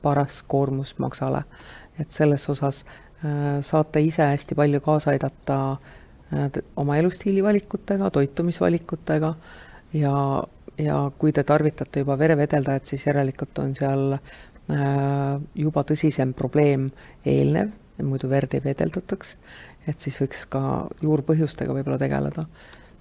[0.02, 1.44] paras koormus maksale.
[2.00, 5.78] et selles osas äh, saate ise hästi palju kaasa aidata
[6.76, 9.36] oma elustiili valikutega, toitumisvalikutega
[9.94, 10.44] ja,
[10.78, 14.18] ja kui te tarvitate juba verevedeldajat, siis järelikult on seal
[15.54, 16.88] juba tõsisem probleem
[17.30, 17.70] eelnev
[18.04, 19.36] muidu verd ei vedeldataks,
[19.88, 20.62] et siis võiks ka
[21.02, 22.46] juurpõhjustega võib-olla tegeleda.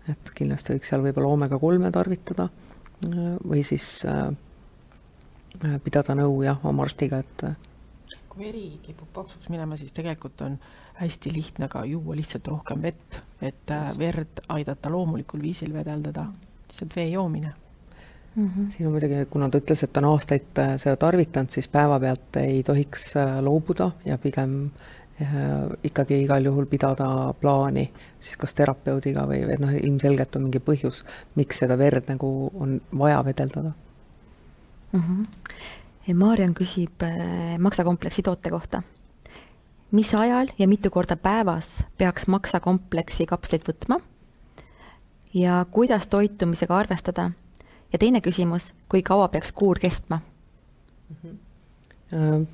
[0.08, 2.50] et kindlasti võiks seal võib-olla oomega kolme tarvitada
[3.48, 4.30] või siis äh,
[5.84, 7.56] pidada nõu jah, oma arstiga, et äh,
[8.28, 10.58] kui veri kipub paksuks minema, siis tegelikult on
[11.00, 16.28] hästi lihtne ka juua lihtsalt rohkem vett, et äh, verd aidata loomulikul viisil vedeldada,
[16.68, 17.54] lihtsalt vee joomine
[18.36, 18.48] mm.
[18.48, 18.70] -hmm.
[18.70, 22.36] siin on muidugi, kuna ta ütles, et ta on aastaid äh, seda tarvitanud, siis päevapealt
[22.40, 24.70] ei tohiks äh, loobuda ja pigem
[25.22, 25.28] äh,
[25.84, 31.04] ikkagi igal juhul pidada plaani siis kas terapeudiga või, või noh, ilmselgelt on mingi põhjus,
[31.34, 33.72] miks seda verd nagu on vaja vedeldada
[34.92, 35.00] mm.
[35.00, 35.26] -hmm.
[36.14, 37.00] Maarjan küsib
[37.58, 38.82] maksakompleksi toote kohta.
[39.90, 44.00] mis ajal ja mitu korda päevas peaks maksakompleksi kapsleid võtma?
[45.34, 47.30] ja kuidas toitumisega arvestada
[47.94, 51.38] ja teine küsimus, kui kaua peaks kuur kestma mm?
[52.10, 52.46] -hmm.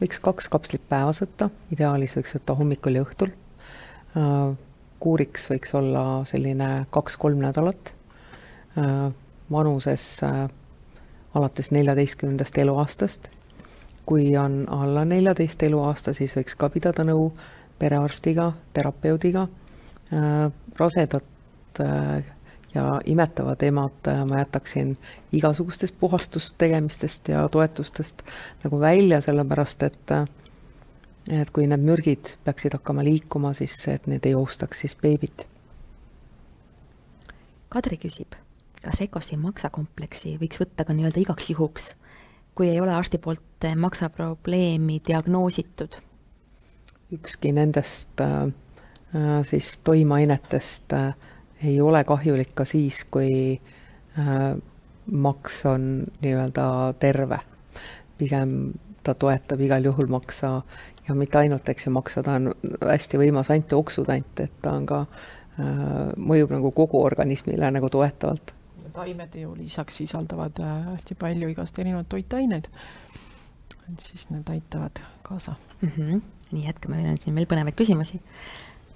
[0.00, 3.32] võiks kaks kapslit päevas võtta, ideaalis võiks võtta hommikul ja õhtul.
[4.16, 4.54] Äh,
[5.00, 7.92] kuuriks võiks olla selline kaks-kolm nädalat,
[8.78, 9.10] äh,
[9.50, 10.20] vanuses
[11.34, 13.28] alates neljateistkümnendast eluaastast.
[14.06, 17.32] kui on alla neljateist eluaasta, siis võiks ka pidada nõu
[17.78, 19.46] perearstiga, terapeudiga,
[20.78, 21.80] rasedat
[22.74, 24.96] ja imetavad emad äh, ma jätaksin
[25.32, 28.22] igasugustest puhastustegemistest ja toetustest
[28.64, 30.26] nagu välja, sellepärast et äh,
[31.28, 35.46] et kui need mürgid peaksid hakkama liikuma, siis et need ei ohustaks siis beebit.
[37.70, 38.34] Kadri küsib,
[38.82, 41.92] kas EKOS-i maksakompleksi võiks võtta ka nii-öelda igaks juhuks,
[42.58, 46.00] kui ei ole arsti poolt äh, maksaprobleemi diagnoositud?
[47.10, 48.52] ükski nendest äh,
[49.42, 51.14] siis toimeainetest äh,
[51.64, 53.60] ei ole kahjulik ka siis, kui
[54.18, 54.56] äh,
[55.10, 57.38] maks on nii-öelda terve.
[58.18, 60.62] pigem ta toetab igal juhul maksa
[61.08, 62.50] ja mitte ainult, eks ju, maksa, ta on
[62.84, 68.52] hästi võimas antioksüdant, et ta on ka äh,, mõjub nagu kogu organismile nagu toetavalt.
[68.92, 72.68] taimed ju lisaks sisaldavad äh, hästi palju igast erinevaid toitaineid.
[73.88, 75.88] et siis need aitavad kaasa mm.
[75.88, 76.20] -hmm.
[76.52, 78.20] nii, jätkame, meil on siin veel põnevaid küsimusi.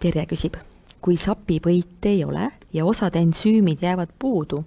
[0.01, 0.57] Terje küsib
[1.05, 4.62] kui sapipõite ei ole ja osad ensüümid jäävad puudu,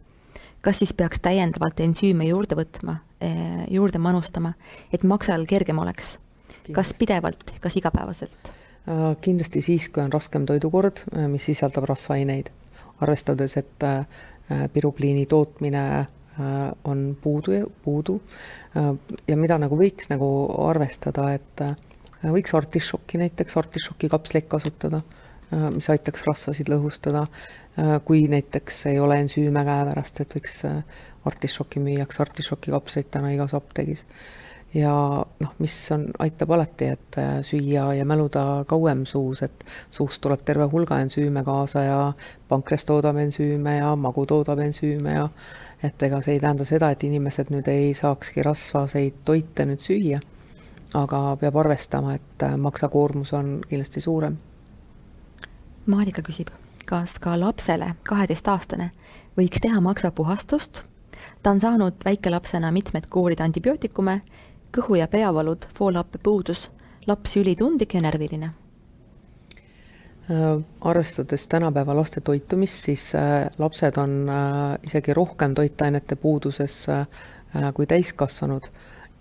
[0.61, 4.53] kas siis peaks täiendavalt ensüüme juurde võtma, eh, juurde manustama,
[4.93, 6.17] et maksal kergem oleks?
[6.75, 8.51] kas pidevalt, kas igapäevaselt?
[8.87, 12.51] Äh, kindlasti siis, kui on raskem toidukord, äh, mis sisaldab rasvaineid,
[13.03, 14.05] arvestades, et äh,
[14.73, 16.07] pirupliini tootmine
[16.85, 18.19] on puudu, puudu
[19.27, 20.27] ja mida nagu võiks nagu
[20.67, 21.63] arvestada, et
[22.21, 25.01] võiks artišoki näiteks, artišoki kapsleid kasutada
[25.51, 27.27] mis aitaks rasvasid lõhustada.
[27.79, 30.81] Äh, kui näiteks ei ole ensüüme käepärast, et võiks äh,
[31.29, 34.05] artišoki müüakse, artišoki kapsleid täna igas apteegis.
[34.73, 34.91] ja
[35.39, 37.17] noh, mis on, aitab alati, et
[37.47, 41.99] süüa ja mäluda kauem suus, et suust tuleb terve hulga ensüüme kaasa ja
[42.49, 45.29] pankreas toodab ensüüme ja magu toodab ensüüme ja
[45.83, 50.19] et ega see ei tähenda seda, et inimesed nüüd ei saakski rasvaseid toite nüüd süüa,
[50.93, 54.37] aga peab arvestama, et maksakoormus on kindlasti suurem
[55.87, 56.49] Marika küsib,
[56.85, 58.89] kas ka lapsele, kaheteistaastane,
[59.39, 60.83] võiks teha maksapuhastust?
[61.43, 64.21] ta on saanud väikelapsena mitmed kuurid antibiootikume,
[64.77, 66.69] kõhu- ja peavalud, foolhappe puudus,
[67.07, 68.49] laps ülitundlik ja närviline
[70.29, 70.63] äh,.
[70.81, 76.85] arvestades tänapäeva laste toitumist, siis äh, lapsed on äh, isegi rohkem toitainete puuduses
[77.73, 78.67] kui täiskasvanud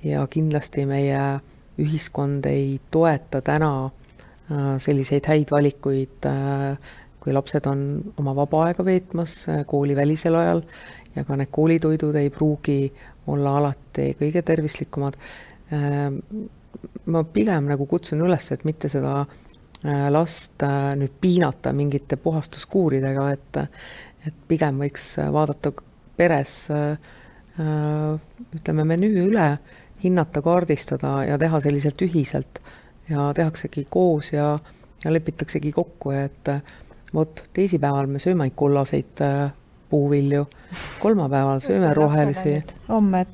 [0.05, 1.41] ja kindlasti meie
[1.79, 3.91] ühiskond ei toeta täna
[4.79, 6.77] selliseid häid valikuid, äh,
[7.21, 7.81] kui lapsed on
[8.21, 9.33] oma vaba aega veetmas
[9.67, 10.63] koolivälisel ajal
[11.17, 12.93] ja ka need koolitoidud ei pruugi
[13.27, 15.17] olla alati kõige tervislikumad.
[17.07, 19.25] ma pigem nagu kutsun üles, et mitte seda
[20.15, 20.63] last
[21.01, 23.59] nüüd piinata mingite puhastuskuuridega, et,
[24.29, 25.73] et pigem võiks vaadata
[26.17, 26.69] peres
[27.57, 29.49] ütleme, menüü üle,
[30.05, 32.61] hinnata, kaardistada ja teha selliselt ühiselt
[33.11, 34.59] ja tehaksegi koos ja,
[35.05, 36.51] ja lepitaksegi kokku, et
[37.15, 39.51] vot teisipäeval me sööme kullaseid äh,
[39.91, 40.47] puuvilju,
[41.01, 42.63] kolmapäeval sööme rohelisi.
[42.89, 43.27] homme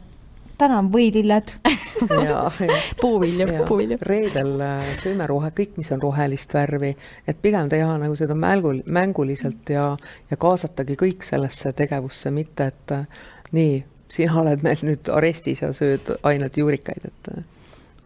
[0.63, 1.55] täna on võidilled
[3.03, 3.99] puuvilju, puuvilju.
[4.07, 6.93] reedel äh, sööme rohe, kõik, mis on rohelist värvi,
[7.27, 9.93] et pigem teha nagu seda mängul, mänguliselt ja,
[10.31, 13.25] ja kaasatagi kõik sellesse tegevusse, mitte et äh,
[13.57, 13.81] nii,
[14.13, 17.33] sina oled meil nüüd arestis ja sööd ainult juurikaid, et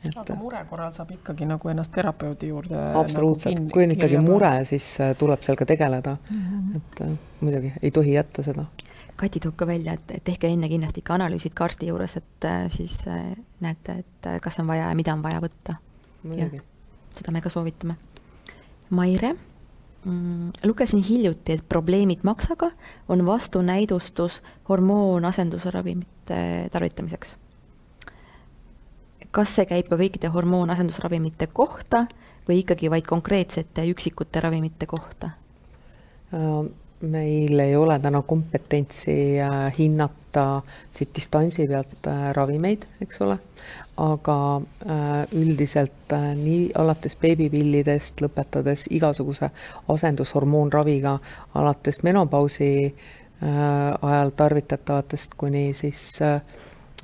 [0.09, 4.21] et aga mure korral saab ikkagi nagu ennast terapeudi juurde absoluutselt nagu, kui on ikkagi
[4.25, 6.43] mure, siis äh, tuleb sellega tegeleda mm.
[6.43, 6.77] -hmm.
[6.77, 8.67] et äh, muidugi ei tohi jätta seda.
[9.17, 12.67] Kati toob ka välja, et, tehke enne kindlasti ikka analüüsid ka arsti juures, et äh,
[12.69, 13.05] siis
[13.61, 15.77] näete, et kas on vaja ja mida on vaja võtta.
[17.17, 17.97] seda me ka soovitame.
[18.91, 19.35] Maire
[20.05, 22.71] mm,, lugesin hiljuti, et probleemid maksaga
[23.09, 27.37] on vastunäidustus hormoonasendusravimite tarvitamiseks
[29.37, 32.07] kas see käib ka kõikide hormoonasendusravimite kohta
[32.49, 35.35] või ikkagi vaid konkreetsete üksikute ravimite kohta?
[36.33, 36.69] Äh,
[37.01, 40.63] meil ei ole täna kompetentsi äh, hinnata
[40.97, 43.37] siit distantsi pealt äh, ravimeid, eks ole,
[44.01, 44.39] aga
[45.33, 49.49] üldiselt nii alates beebipillidest, lõpetades igasuguse
[49.89, 51.15] asendushormoonraviga,
[51.57, 52.69] alates menopausi
[53.41, 56.41] ajal tarvitatavatest kuni siis äh,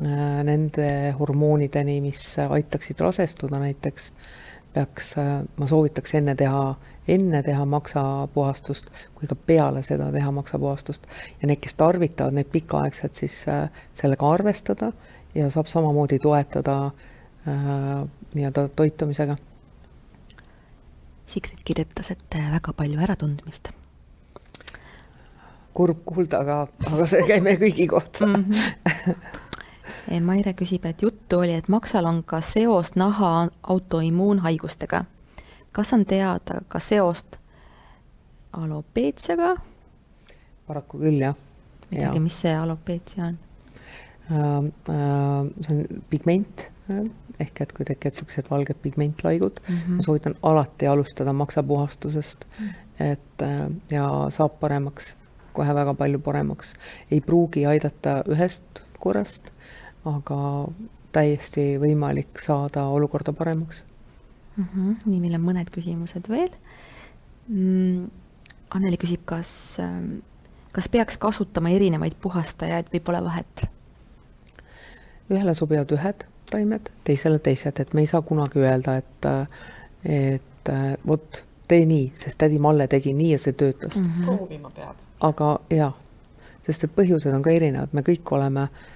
[0.03, 0.89] nende
[1.19, 4.11] hormoonideni, mis aitaksid rasestuda näiteks,
[4.73, 6.75] peaks, äh, ma soovitaks enne teha,
[7.09, 11.07] enne teha maksapuhastust kui ka peale seda teha maksapuhastust.
[11.43, 13.69] ja need, kes tarvitavad neid pikaaegselt, siis äh,
[14.01, 14.93] sellega arvestada
[15.35, 19.37] ja saab samamoodi toetada äh, nii-öelda toitumisega.
[21.27, 23.73] Sigrid kirjutas, et väga palju äratundmist
[25.73, 26.57] kurb kuulda, aga,
[26.91, 28.45] aga see käib meie kõigi kohta mm.
[28.45, 29.23] -hmm.
[30.21, 35.05] Maire küsib, et juttu oli, et maksal on ka seos naha autoimmuunhaigustega.
[35.73, 37.37] kas on teada ka seost
[38.53, 39.57] alopeetsiaga?
[40.67, 41.35] paraku küll, jah.
[41.91, 43.39] midagi, mis see alopeetsia on
[44.31, 44.71] uh,?
[44.89, 46.69] Uh, see on pigment
[47.43, 49.97] ehk et kui tekivad niisugused valged pigmentlaigud mm, -hmm.
[49.97, 53.05] ma soovitan alati alustada maksapuhastusest mm, -hmm.
[53.05, 55.17] et uh, ja saab paremaks,
[55.53, 56.75] kohe väga palju paremaks.
[57.11, 59.51] ei pruugi aidata ühest korrast,
[60.09, 60.39] aga
[61.13, 63.85] täiesti võimalik saada olukorda paremaks
[64.57, 64.65] mm.
[64.65, 64.97] -hmm.
[65.05, 66.51] nii, meil on mõned küsimused veel
[67.49, 68.11] mm,.
[68.73, 70.23] Anneli küsib, kas, ähm,
[70.73, 73.65] kas peaks kasutama erinevaid puhastajaid või pole vahet?
[75.31, 79.27] ühele sobivad ühed taimed, teisele teised, et me ei saa kunagi öelda, et,
[80.05, 80.73] et
[81.07, 84.09] vot tee nii, sest tädi Malle tegi nii ja see töötas mm.
[84.09, 84.25] -hmm.
[84.25, 84.97] proovima peab.
[85.21, 85.93] aga jaa,
[86.67, 88.92] sest et põhjused on ka erinevad, me kõik oleme Äh,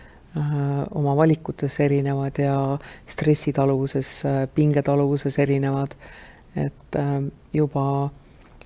[0.94, 5.96] oma valikutes erinevad ja stressitaluvuses, äh, pingetaluvuses erinevad.
[6.56, 7.22] et äh,
[7.52, 8.10] juba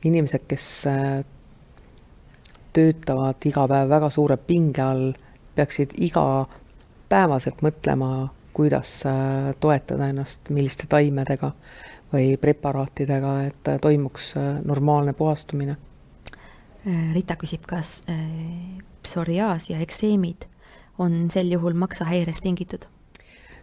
[0.04, 0.84] inimesed, kes
[2.72, 5.08] töötavad iga päev väga suure pinge all,
[5.54, 9.02] peaksid igapäevaselt mõtlema, kuidas
[9.60, 11.50] toetada ennast, milliste taimedega
[12.12, 14.32] või preparaatidega, et toimuks
[14.64, 15.76] normaalne puhastumine.
[17.14, 18.00] Rita küsib, kas
[19.02, 20.46] psoriaas ja ekseemid
[21.00, 22.86] on sel juhul maksahäirest tingitud?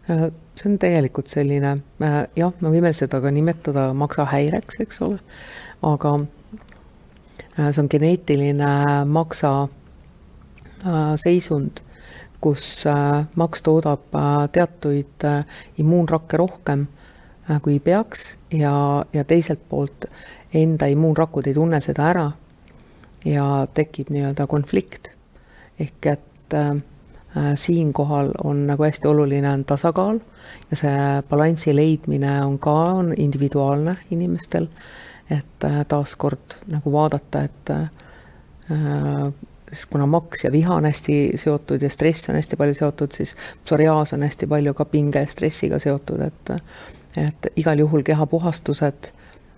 [0.09, 5.19] Äh, see on tegelikult selline, äh, jah, me võime seda ka nimetada maksahäireks, eks ole,
[5.85, 8.71] aga äh, see on geneetiline
[9.05, 9.57] maksa
[11.17, 11.79] seisund,
[12.39, 12.83] kus
[13.35, 14.13] maks toodab
[14.53, 15.25] teatuid
[15.81, 16.83] immuunrakke rohkem,
[17.65, 18.73] kui peaks ja,
[19.09, 20.05] ja teiselt poolt
[20.53, 22.27] enda immuunrakud ei tunne seda ära
[23.25, 25.09] ja tekib nii-öelda konflikt.
[25.79, 26.77] ehk et äh,
[27.55, 30.19] siinkohal on nagu hästi oluline on tasakaal
[30.71, 34.67] ja see balansi leidmine on ka, on individuaalne inimestel,
[35.29, 37.89] et äh, taaskord nagu vaadata, et äh,
[39.71, 43.35] sest kuna maks ja viha on hästi seotud ja stress on hästi palju seotud, siis
[43.65, 46.55] psoriaas on hästi palju ka pinge ja stressiga seotud, et
[47.17, 49.07] et igal juhul kehapuhastused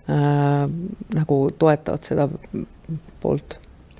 [0.08, 0.70] äh,
[1.14, 2.28] nagu toetavad seda
[3.20, 3.58] poolt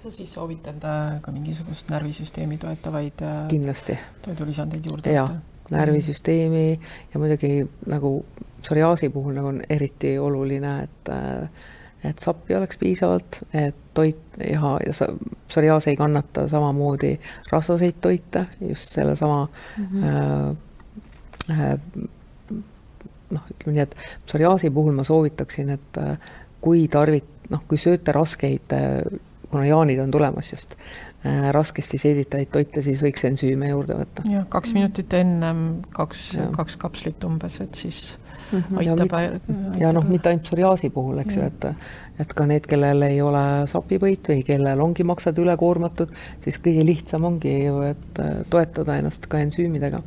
[0.08, 0.84] siis soovitad
[1.20, 5.28] ka mingisugust närvisüsteemi toetavaid äh, kindlasti toidulisandeid juurde jaa,
[5.70, 6.80] närvisüsteemi
[7.14, 8.14] ja muidugi nagu
[8.62, 11.12] psoriaasi puhul nagu on eriti oluline, et
[12.04, 15.08] et sappi oleks piisavalt, et toit ja, ja
[15.48, 17.12] psoriaas ei kannata samamoodi
[17.52, 19.48] rasvaseid toite, just sellesama
[19.78, 20.04] mm -hmm.
[21.50, 21.78] äh, äh,
[23.30, 23.96] noh, ütleme nii, et
[24.26, 26.18] psoriaasi puhul ma soovitaksin, et äh,
[26.60, 29.20] kui tarvit-, noh, kui sööte raskeid, äh,
[29.50, 30.74] kuna jaanid on tulemas just,
[31.26, 34.24] äh, raskesti seeditavaid toite, siis võiks ensüüme juurde võtta.
[34.30, 35.64] jah, kaks minutit ennem
[35.96, 38.16] kaks, kaks kapslit umbes, et siis
[38.52, 38.78] mm -hmm.
[38.78, 39.12] aitab.
[39.12, 41.66] ja, ja noh, mitte ainult psoriaasi puhul, eks ju, et
[42.20, 46.10] et ka need, kellel ei ole sapipõit või kellel ongi maksad ülekoormatud,
[46.44, 50.02] siis kõige lihtsam ongi ju, et äh, toetada ennast ka ensüümidega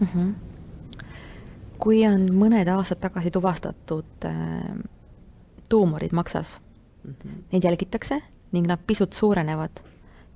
[0.00, 0.06] mm.
[0.06, 0.32] -hmm.
[1.78, 4.78] kui on mõned aastad tagasi tuvastatud äh,
[5.68, 6.60] tuumorid maksas
[7.04, 7.42] mm, -hmm.
[7.52, 9.82] neid jälgitakse ning nad pisut suurenevad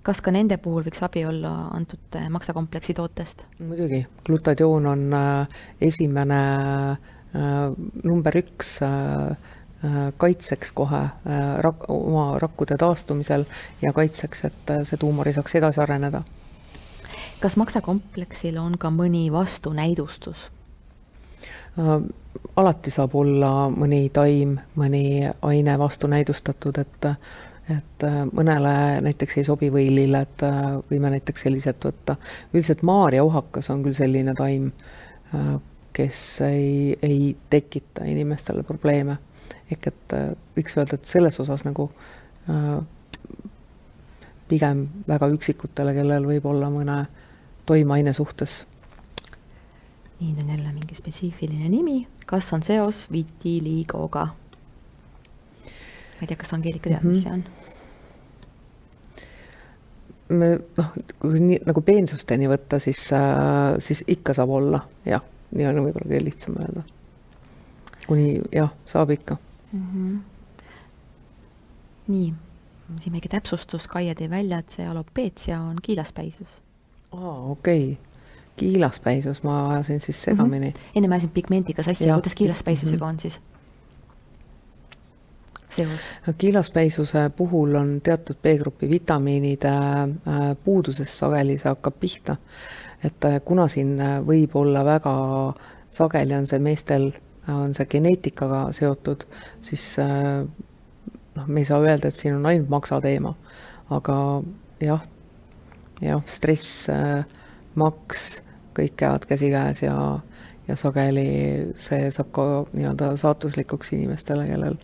[0.03, 3.45] kas ka nende puhul võiks abi olla antud äh, maksakompleksi tootest?
[3.59, 5.49] muidugi, glutadioon on äh,
[5.81, 6.43] esimene
[7.33, 7.73] Äh,
[8.05, 8.77] number üks
[10.17, 10.99] kaitseks kohe
[11.65, 13.43] rak-, oma rakkude taastumisel
[13.83, 16.21] ja kaitseks, et see tuumor ei saaks edasi areneda.
[17.41, 20.45] kas maksakompleksil on ka mõni vastunäidustus?
[22.57, 27.11] alati saab olla mõni taim, mõni aine vastunäidustatud, et
[27.71, 28.73] et mõnele
[29.07, 30.43] näiteks ei sobi või lilled,
[30.91, 32.17] võime näiteks sellised võtta.
[32.55, 34.73] üldiselt maarjauhakas on küll selline taim,
[35.93, 39.17] kes ei, ei tekita inimestele probleeme.
[39.71, 41.91] ehk et äh, võiks öelda, et selles osas nagu
[42.51, 42.83] äh,
[44.49, 46.99] pigem väga üksikutele, kellel võib olla mõne
[47.67, 48.65] toimeaine suhtes.
[50.21, 54.29] nii, nüüd on jälle mingi spetsiifiline nimi, kas on seos vitiliigoga?
[56.23, 57.15] Ma ei tea, kas Angeelika teab mm, -hmm.
[57.15, 57.43] mis see on?
[60.39, 65.23] me noh, kui nii nagu peensusteni võtta, siis äh,, siis ikka saab olla, jah
[65.53, 66.85] nii on võib-olla kõige lihtsam öelda.
[68.07, 69.37] kuni jah, saab ikka
[69.73, 69.83] mm.
[69.83, 70.21] -hmm.
[72.15, 72.33] nii,
[73.01, 76.59] siin väike täpsustus, Kaie tõi välja, et see alopeetsia on kiilaspäisus.
[77.13, 78.13] aa, okei okay
[78.57, 80.73] kiilaspäisus, ma ajasin siis segamini mm.
[80.73, 80.91] -hmm.
[80.95, 83.15] enne ma ajasin pigmendiga sassi, kuidas kiilaspäisusega mm -hmm.
[83.15, 83.41] on siis?
[85.77, 86.13] Seos?
[86.39, 92.37] kiilaspäisuse puhul on teatud B-grupi vitamiinide äh, puudusest sageli see hakkab pihta
[93.05, 95.13] et äh, kuna siin äh, võib olla väga
[95.93, 97.11] sageli on see meestel,
[97.49, 99.27] äh, on see geneetikaga seotud,
[99.65, 103.35] siis noh, me ei saa öelda, et siin on ainult maksa teema,
[103.93, 104.17] aga
[104.83, 105.03] jah,
[106.03, 106.87] jah, stress,
[107.79, 108.29] maks,
[108.77, 109.97] kõik käivad käsikäes ja,
[110.69, 111.27] ja sageli
[111.81, 114.79] see saab ka nii-öelda saatuslikuks inimestele, kellel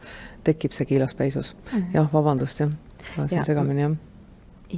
[0.48, 1.78] tekib see kiilaspeisus mm.
[1.78, 1.94] -hmm.
[1.94, 2.72] jah, vabandust, jah,
[3.16, 3.96] ajasin segamini, jah.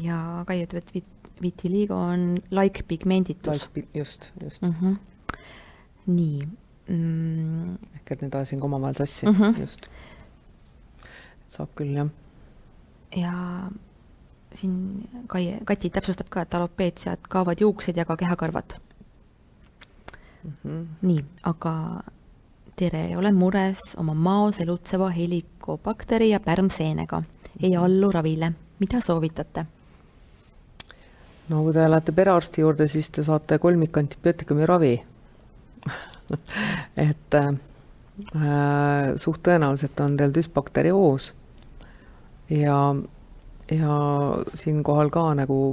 [0.03, 3.89] ja Kai ütleb, et vitiligo on laikpigmenditus like,.
[3.95, 4.75] just, just mm.
[4.81, 4.97] -hmm.
[6.07, 6.49] nii
[6.89, 7.75] mm..
[7.95, 9.61] ehk et need ajasin ka omavahel sassi mm, -hmm.
[9.61, 9.87] just.
[11.49, 12.11] saab küll, jah.
[13.17, 13.35] ja
[14.55, 18.79] siin Kai, Kati täpsustab ka, et alopeetsiat kaovad juuksed ja ka kehakarvad
[20.45, 20.53] mm.
[20.65, 20.87] -hmm.
[21.03, 22.03] nii, aga
[22.81, 27.23] tere, olen mures oma maos elutseva helikobakteri ja pärmseenega.
[27.63, 29.67] ei allu ravile, mida soovitate?
[31.49, 34.95] no kui te lähete perearsti juurde, siis te saate kolmik antibiootikumi ravi
[37.07, 37.53] et äh,
[39.17, 41.33] suht tõenäoliselt on teil düsbakterioos
[42.49, 42.79] ja,
[43.77, 43.97] ja
[44.55, 45.65] siinkohal ka nagu,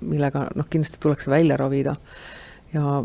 [0.00, 1.96] millega noh, kindlasti tuleks välja ravida
[2.74, 3.00] ja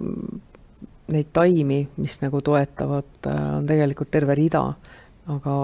[1.11, 4.63] neid taimi, mis nagu toetavad, äh, on tegelikult terve rida,
[5.33, 5.55] aga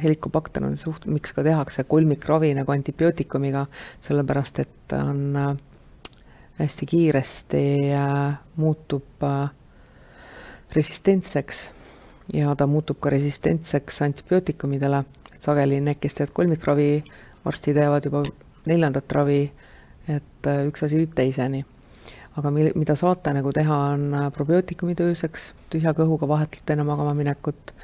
[0.00, 3.66] helikobakter on suht-, miks ka tehakse kolmikravi nagu antibiootikumiga,
[4.04, 5.50] sellepärast et on äh,
[6.60, 7.64] hästi kiiresti
[7.96, 9.24] äh, muutub
[10.74, 11.68] resistentseks.
[12.32, 15.02] Ja ta muutub ka resistentseks antibiootikumidele,
[15.34, 16.88] et sageli need, kes teevad kolmikravi,
[17.44, 18.24] varsti teevad juba
[18.64, 19.42] neljandat ravi,
[20.08, 21.60] et üks asi viib teiseni.
[22.36, 27.74] Aga mil-, mida saate nagu teha, on probiootikumi tööseks, tühja kõhuga vahetult enne magama minekut,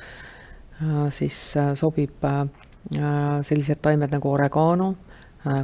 [1.14, 1.36] siis
[1.76, 2.24] sobib
[3.46, 4.94] sellised taimed nagu oregano,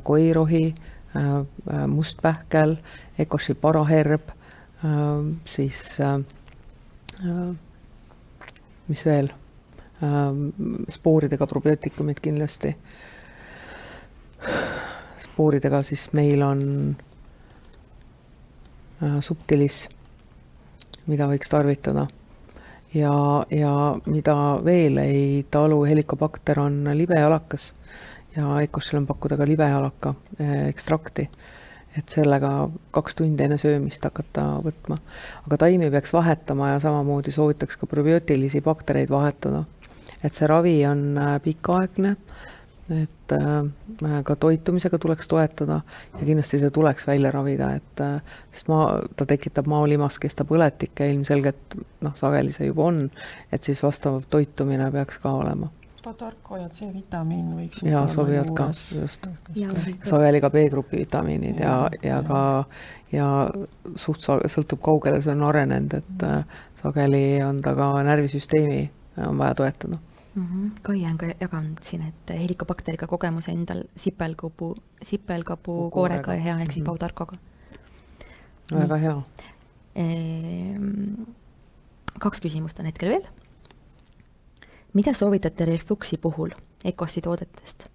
[0.04, 0.66] koirohi,
[1.16, 2.76] Äh, mustpähkel,
[3.18, 6.18] Ecoshi paraherb, äh, siis äh,
[8.88, 9.30] mis veel,
[10.88, 12.76] spooridega probiootikumid kindlasti.
[15.24, 16.60] spooridega siis meil on
[19.20, 19.88] subtilis,
[21.06, 22.06] mida võiks tarvitada
[22.94, 23.72] ja, ja
[24.06, 27.72] mida veel ei talu helikobakter, on libejalakas
[28.36, 31.28] ja Ecosil on pakkuda ka libejalaka eh, ekstrakti,
[31.96, 34.98] et sellega kaks tundi enne söömist hakata võtma.
[35.46, 39.64] aga taimi peaks vahetama ja samamoodi soovitaks ka probiootilisi baktereid vahetada.
[40.22, 42.16] et see ravi on pikaaegne
[42.90, 45.80] et äh, ka toitumisega tuleks toetada
[46.18, 48.20] ja kindlasti see tuleks välja ravida, et äh,
[48.54, 53.02] sest maa, ta tekitab maolimaskesta põletikke, ilmselgelt noh, sageli see juba on,
[53.52, 55.70] et siis vastav toitumine peaks ka olema.
[56.06, 59.26] Tatarko ja C-vitamiin võiks jaa, sobivad ka, just.
[60.06, 62.42] sageli ka B-grupi vitamiinid ja, ja, ja ka
[63.10, 63.30] ja
[63.98, 68.84] suht sõltub, kaugele see on arenenud, et äh, sageli on ta ka närvisüsteemi
[69.26, 69.98] on vaja toetada
[70.36, 70.46] mm.
[70.46, 70.80] -hmm.
[70.82, 76.72] Kaie on ka jaganud siin, et helikobakteriga kogemus endal sipelkapu, sipelkapu koorega ja hea, ehk
[76.72, 76.86] siis mm -hmm.
[76.86, 77.36] pautarkoga.
[78.72, 79.22] väga hea
[79.94, 81.12] ehm,.
[82.20, 83.26] kaks küsimust on hetkel veel.
[84.92, 86.50] mida soovitate Refluxi puhul
[86.84, 87.88] Ecossi toodetest?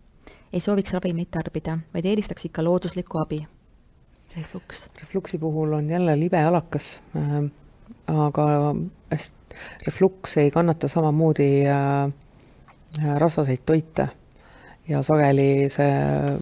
[0.53, 3.47] ei sooviks ravimeid tarbida, vaid eelistaks ikka looduslikku abi.
[4.35, 4.87] Reflux.
[4.99, 7.51] Refluxi puhul on jälle libe alakas äh,,
[8.07, 8.75] aga
[9.85, 12.20] refluks ei kannata samamoodi äh, Äh,
[12.99, 14.07] rasvaseid toite.
[14.87, 15.91] Ja sageli see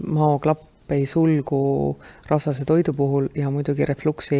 [0.07, 1.97] maoklapp ei sulgu
[2.29, 4.39] rasvase toidu puhul ja muidugi refluksi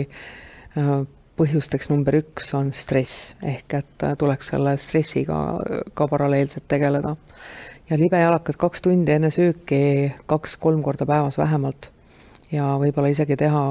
[0.78, 1.06] äh,
[1.40, 5.38] põhjusteks number üks on stress, ehk et äh, tuleks selle stressiga
[5.94, 7.16] ka paralleelselt tegeleda.
[7.90, 11.90] ja libejalakad kaks tundi enne sööki kaks-kolm korda päevas vähemalt.
[12.52, 13.64] Ja võib-olla isegi teha,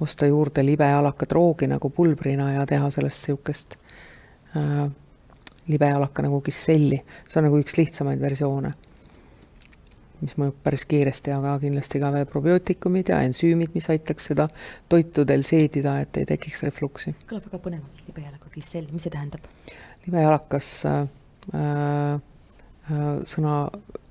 [0.00, 3.76] osta juurde libejalakat roogi nagu pulbrina ja teha sellest niisugust
[4.56, 4.88] äh,
[5.68, 8.72] libejalaka nagu kisselli, see on nagu üks lihtsamaid versioone,
[10.22, 14.48] mis mõjub päris kiiresti, aga kindlasti ka veel probiootikumid ja ensüümid, mis aitaks seda
[14.90, 17.14] toitudel seedida, et ei tekiks refluksi.
[17.28, 19.44] kõlab väga põnevalt, libejalaka kissell, mis see tähendab?
[20.06, 21.00] libejalakas äh,
[21.54, 22.20] äh,
[23.28, 23.56] sõna,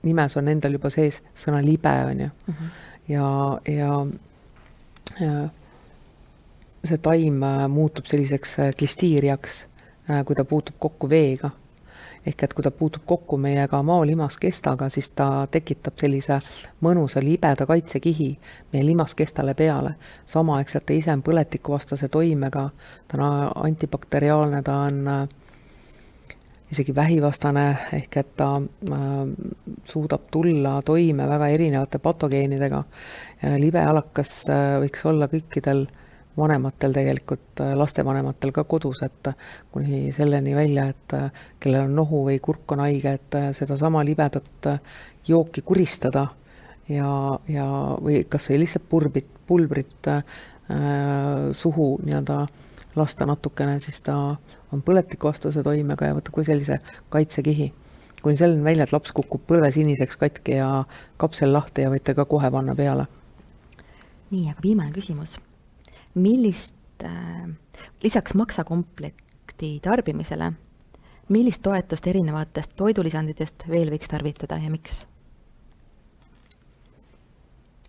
[0.05, 2.59] nimes on endal juba sees sõna libe, on ju uh.
[2.59, 2.75] -huh.
[3.09, 3.29] ja,
[3.65, 3.93] ja,
[5.19, 5.33] ja
[6.83, 9.76] see taim äh, muutub selliseks äh, klistiiriaks Äh,
[10.25, 11.49] kui ta puutub kokku veega.
[12.27, 16.39] ehk et kui ta puutub kokku meiega maolimaskestaga, siis ta tekitab sellise
[16.83, 18.29] mõnusa libeda kaitsekihi
[18.73, 19.95] meie limaskestale peale.
[20.25, 22.69] samaaegselt ta ise on põletikuvastase toimega,
[23.07, 25.27] ta on antibakteriaalne, ta on äh,
[26.71, 28.97] isegi vähivastane, ehk et ta äh,
[29.85, 32.83] suudab tulla toime väga erinevate patogeenidega.
[33.57, 36.06] libealakas äh, võiks olla kõikidel äh,
[36.37, 39.31] vanematel tegelikult, äh, lastevanematel ka kodus, et
[39.71, 44.03] kuni selleni välja, et äh, kellel on nohu või kurk on haige, et äh, sedasama
[44.05, 44.69] libedat
[45.27, 46.27] jooki kuristada
[46.89, 47.65] ja, ja
[48.01, 50.23] või kas või lihtsalt purbit, pulbrit äh,
[51.51, 52.45] suhu nii-öelda
[52.97, 54.15] lasta natukene, siis ta
[54.73, 56.79] on põletikuvastase toimega ja võtab ka sellise
[57.13, 57.73] kaitsekihi.
[58.21, 60.83] kuni selleni välja, et laps kukub põlve siniseks katki ja
[61.17, 63.07] kapsel lahti ja võite ka kohe panna peale.
[64.31, 65.37] nii, aga viimane küsimus
[66.17, 67.47] millist äh,,
[68.03, 70.51] lisaks maksakomplekti tarbimisele,
[71.29, 75.05] millist toetust erinevatest toidulisanditest veel võiks tarvitada ja miks?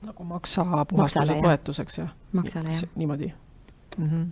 [0.02, 2.12] nagu maksa puhastuse toetuseks, jah?
[2.32, 2.84] maksale, jah.
[2.96, 3.32] niimoodi
[3.98, 4.26] mm -hmm.?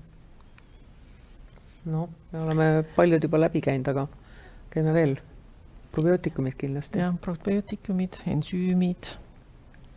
[1.90, 4.06] noh, me oleme paljud juba läbi käinud, aga
[4.70, 5.16] käime veel.
[5.92, 6.98] probiootikumid kindlasti.
[6.98, 9.10] jah, probiootikumid, ensüümid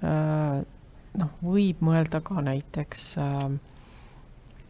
[0.04, 0.66] äh,,
[1.14, 3.50] noh, võib mõelda ka näiteks äh,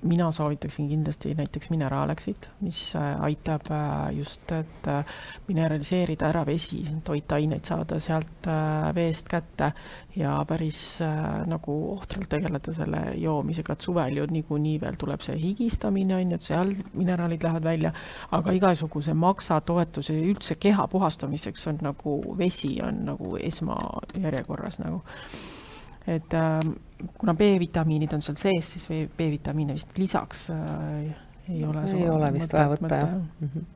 [0.04, 5.06] mina soovitaksin kindlasti näiteks Mineralexit, mis äh, aitab äh, just, et äh,
[5.48, 8.48] mineraliseerida ära vesi, toitaineid saada sealt
[8.96, 9.72] veest kätte
[10.16, 11.00] ja päris
[11.48, 16.40] nagu ohtralt tegeleda selle joomisega, et suvel ju niikuinii veel tuleb see higistamine, on ju,
[16.40, 17.94] et seal mineraalid lähevad välja,
[18.32, 25.04] aga igasuguse maksatoetuse üldse keha puhastamiseks on nagu vesi on nagu esmajärjekorras nagu.
[26.08, 26.60] Et äh,
[27.18, 31.12] kuna B-vitamiinid on seal sees, siis B-vitamiine vist lisaks äh,
[31.50, 31.84] ei ole.
[31.96, 33.52] ei ole vist vaja võtta jah mm.
[33.52, 33.76] -hmm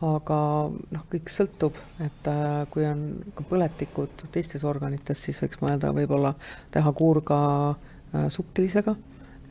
[0.00, 0.36] aga
[0.72, 3.02] noh, kõik sõltub, et äh, kui on
[3.36, 6.30] ka põletikud teistes organites, siis võiks mõelda võib-olla
[6.72, 8.94] teha kuurga äh, subtilisega,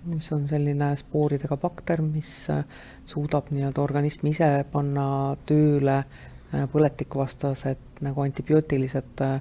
[0.10, 2.64] mis on selline spooridega bakter, mis äh,
[3.06, 9.38] suudab nii-öelda organismi ise panna tööle äh, põletikuvastased nagu antibiootilised äh,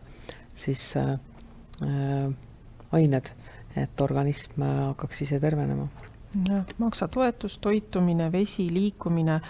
[0.53, 1.17] siis äh,
[1.83, 2.31] Äh,
[2.93, 3.33] ained,
[3.77, 5.89] et organism hakkaks ise tervenema.
[6.49, 9.41] Jah, maksatoetus, toitumine, vesi, liikumine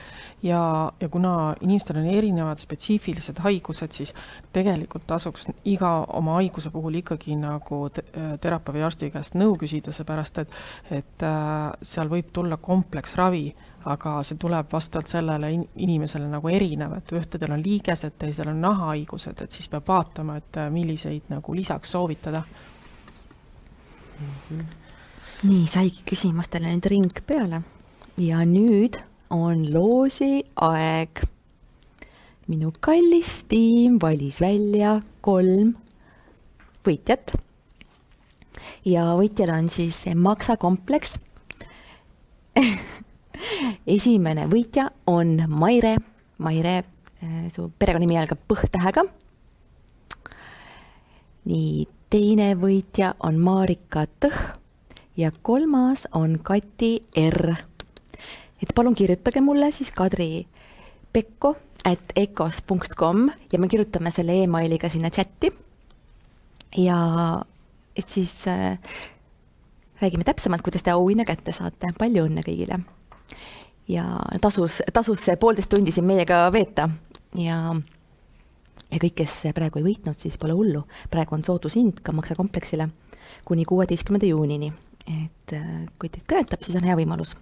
[0.42, 4.12] ja, ja kuna inimestel on erinevad spetsiifilised haigused, siis
[4.54, 8.04] tegelikult tasuks iga oma haiguse puhul ikkagi nagu te
[8.38, 10.54] terapeudi või arsti käest nõu küsida, seepärast et,
[11.00, 13.48] et äh, seal võib tulla kompleksravi
[13.90, 18.62] aga see tuleb vastavalt sellele in inimesele nagu erinev, et ühtedel on liigesed, teisel on
[18.62, 22.42] nahahaigused, et siis peab vaatama, et äh, milliseid nagu lisaks soovitada
[24.18, 24.26] mm.
[24.50, 24.64] -hmm.
[25.48, 27.62] nii, saigi küsimustele nüüd ring peale
[28.18, 28.98] ja nüüd
[29.30, 31.22] on loosi aeg.
[32.48, 35.74] minu kallis tiim valis välja kolm
[36.84, 37.36] võitjat.
[38.84, 41.18] ja võitjal on siis maksakompleks
[43.96, 45.96] esimene võitja on Maire,
[46.38, 46.76] Maire,
[47.22, 49.04] äh, su perekonnanimi algab P-tähega.
[51.48, 54.36] nii, teine võitja on Marika Tõh
[55.18, 57.54] ja kolmas on Kati R.
[58.62, 60.46] et palun kirjutage mulle siis Kadri
[61.12, 65.52] Pekko at ecos.com ja me kirjutame selle emailiga sinna chati.
[66.76, 66.98] ja
[67.96, 68.78] et siis äh,
[70.00, 72.80] räägime täpsemalt, kuidas te auhinna kätte saate, palju õnne kõigile.
[73.88, 74.04] ja
[74.40, 76.88] tasus, tasus see poolteist tundi siin meiega veeta
[77.36, 77.74] ja,
[78.90, 82.88] ja kõik, kes praegu ei võitnud, siis pole hullu, praegu on soodushind ka maksekompleksile
[83.44, 84.72] kuni kuueteistkümnenda juunini,
[85.06, 87.36] et äh, kui teid kõnetab, siis on hea võimalus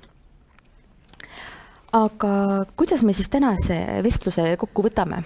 [1.96, 5.22] aga kuidas me siis tänase vestluse kokku võtame?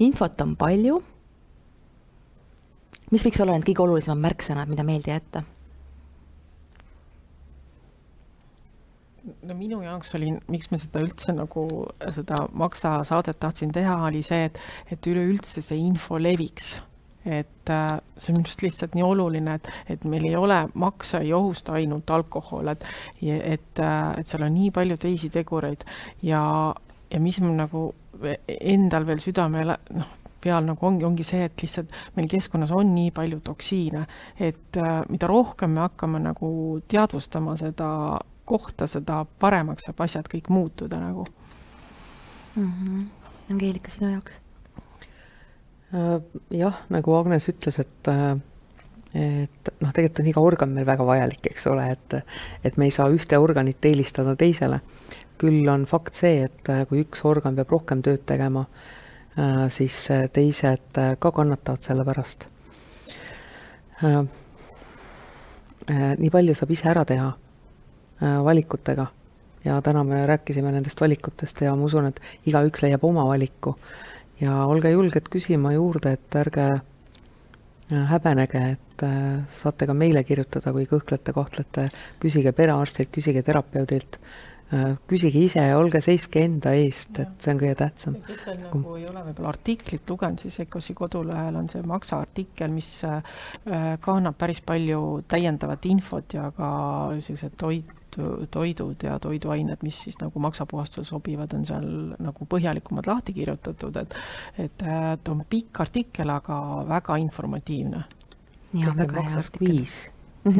[0.00, 1.00] infot on palju.
[3.10, 5.42] mis võiks olla need kõige olulisemad märksõnad, mida meelde jätta?
[9.46, 11.66] No minu jaoks oli, miks ma seda üldse nagu,
[12.14, 14.60] seda Maksa saadet tahtsin teha, oli see, et,
[14.92, 16.76] et üleüldse see info leviks.
[17.26, 21.32] Et äh, see on just lihtsalt nii oluline, et, et meil ei ole, maksa ei
[21.34, 22.84] ohusta ainult alkohol, et,
[23.18, 25.82] et, äh, et seal on nii palju teisi tegureid.
[26.22, 26.44] Ja,
[27.10, 27.88] ja mis mul nagu
[28.46, 30.14] endal veel südamele, noh,
[30.46, 34.06] peal nagu ongi, ongi see, et lihtsalt meil keskkonnas on nii palju toksiine,
[34.38, 36.48] et äh, mida rohkem me hakkame nagu
[36.86, 37.90] teadvustama seda
[38.46, 41.26] kohta, seda paremaks saab asjad kõik muutuda nagu
[42.56, 42.72] mm.
[42.72, 43.06] -hmm.
[43.50, 44.40] Angeelika, sinu jaoks?
[45.94, 46.20] Äh,
[46.50, 48.36] jah, nagu Agnes ütles, et äh,
[49.16, 52.16] et noh, tegelikult on iga organ meil väga vajalik, eks ole, et
[52.64, 54.80] et me ei saa ühte organit eelistada teisele.
[55.38, 58.66] küll on fakt see, et äh, kui üks organ peab rohkem tööd tegema,
[59.68, 62.46] siis teised ka kannatavad selle pärast.
[66.18, 67.34] nii palju saab ise ära teha
[68.20, 69.06] valikutega.
[69.66, 73.74] Ja täna me rääkisime nendest valikutest ja ma usun, et igaüks leiab oma valiku.
[74.40, 80.74] Ja olge julged küsima juurde, et ärge äh, häbenege, et äh, saate ka meile kirjutada,
[80.76, 81.86] kui kõhklete, kahtlete,
[82.22, 84.18] küsige perearstilt, küsige terapeudilt,
[84.76, 88.20] äh, küsige ise, olge, seiske enda eest, et see on kõige tähtsam.
[88.28, 92.70] kes veel nagu ei ole võib-olla artiklit lugenud, siis EKOS-i kodulehel on see Maksa artikkel,
[92.76, 96.68] mis ka annab päris palju täiendavat infot ja ka
[97.18, 97.56] sellised
[98.16, 101.86] toit, toidud ja toiduained, mis siis nagu maksapuhastusele sobivad, on seal
[102.22, 104.18] nagu põhjalikumalt lahti kirjutatud, et
[104.58, 104.84] et,
[105.14, 108.04] et on pikk artikkel, aga väga informatiivne.
[108.74, 109.86] ja väga hea artikkel.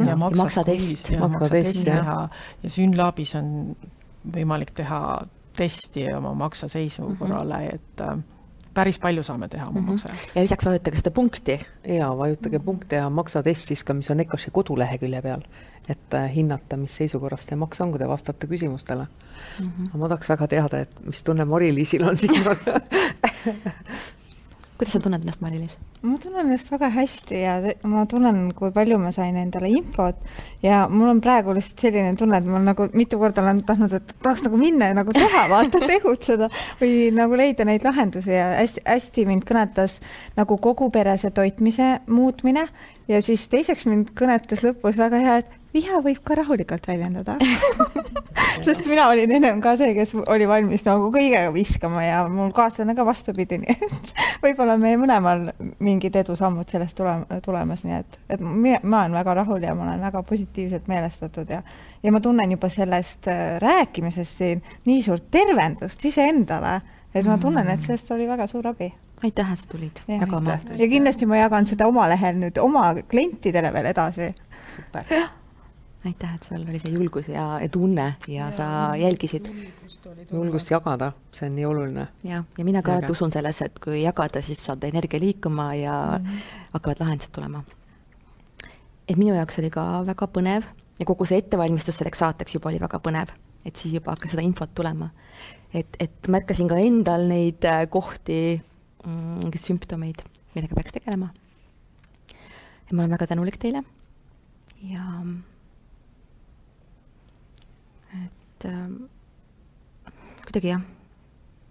[0.07, 2.17] ja maksatest, maksatest ja, ja,
[2.63, 3.75] ja Synlabis on
[4.33, 4.99] võimalik teha
[5.57, 7.17] testi oma maksaseisu mm -hmm.
[7.17, 8.17] korrale, et äh,
[8.73, 9.89] päris palju saame teha oma mm -hmm.
[9.89, 10.35] maksa jaoks.
[10.35, 11.59] ja lisaks vajutage seda punkti.
[11.87, 15.41] ja vajutage punkti ja maksatestis ka, mis on EKOS-i kodulehekülje peal
[15.89, 19.65] et äh, hinnata, mis seisukorras see maks on, kui te vastate küsimustele mm.
[19.65, 19.97] -hmm.
[19.97, 22.43] ma tahaks väga teada, et mis tunne Mari-Liisil on siin
[24.77, 25.77] kuidas sa tunned ennast, Mari-Liis?
[26.05, 27.55] ma tunnen ennast väga hästi ja
[27.89, 30.19] ma tunnen, kui palju ma sain endale infot
[30.61, 34.13] ja mul on praegu lihtsalt selline tunne, et ma nagu mitu korda olen tahtnud, et
[34.21, 36.51] tahaks nagu minna ja nagu teha, vaata, tegutseda
[36.81, 39.97] või nagu leida neid lahendusi ja hästi-hästi mind kõnetas
[40.37, 42.67] nagu kogu perese toitmise muutmine
[43.09, 47.37] ja siis teiseks mind kõnetas lõpus väga hea, et viha võib ka rahulikult väljendada.
[48.65, 52.95] Sest mina olin ennem ka see, kes oli valmis nagu kõigega viskama ja mul kaaslane
[52.97, 54.11] ka vastupidi, nii et
[54.43, 55.47] võib-olla meie mõlemal
[55.83, 59.91] mingid edusammud sellest tule-, tulemas, nii et, et mina, ma olen väga rahul ja ma
[59.91, 61.61] olen väga positiivselt meelestatud ja
[62.03, 66.79] ja ma tunnen juba sellest äh, rääkimisest siin nii suurt tervendust iseendale,
[67.13, 68.91] et ma tunnen, et sellest oli väga suur abi.
[69.25, 70.03] Aitäh, et sa tulid.
[70.07, 70.59] Jagama.
[70.77, 74.31] ja kindlasti ma jagan seda oma lehel nüüd oma klientidele veel edasi.
[74.75, 75.09] super
[76.05, 78.67] aitäh, et sul oli see julgus ja, tunne ja, ja sa
[78.99, 79.49] jälgisid.
[80.31, 82.07] julgust jagada, see on nii oluline.
[82.23, 86.19] jah, ja mina ka alati usun sellesse, et kui jagada, siis saad energia liikuma ja
[86.19, 86.69] mm -hmm.
[86.73, 87.63] hakkavad lahendused tulema.
[89.07, 90.63] et minu jaoks oli ka väga põnev
[90.99, 93.33] ja kogu see ettevalmistus selleks saateks juba oli väga põnev,
[93.65, 95.09] et siis juba hakkas seda infot tulema.
[95.73, 98.61] et, et märkasin ka endal neid äh, kohti,
[99.05, 100.23] mingeid mm, sümptomeid,
[100.55, 101.29] millega peaks tegelema.
[102.89, 103.83] ja ma olen väga tänulik teile
[104.83, 105.03] ja
[108.67, 110.11] et äh,
[110.43, 110.81] kuidagi jah,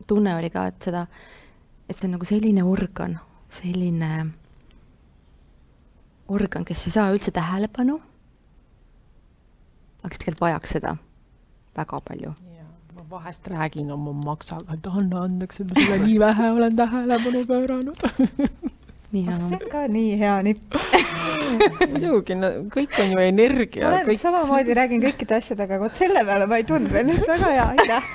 [0.07, 1.07] tunne oli ka, et seda,
[1.89, 3.19] et see on nagu selline organ,
[3.53, 4.11] selline
[6.33, 7.99] organ, kes ei saa üldse tähelepanu,
[10.01, 10.97] aga kes tegelikult vajaks seda
[11.77, 12.35] väga palju.
[13.11, 18.01] vahest räägin oma maksaga, et anna andeks, et ma sulle nii vähe olen tähelepanu pööranud
[19.17, 19.39] nii hea.
[19.43, 20.79] see on ka nii hea nipp
[21.93, 23.87] muidugi, no kõik on ju energia.
[23.87, 24.23] ma olen kõik...
[24.23, 28.13] samamoodi, räägin kõikide asjadega, vot selle peale ma ei tulnud veel, väga hea, aitäh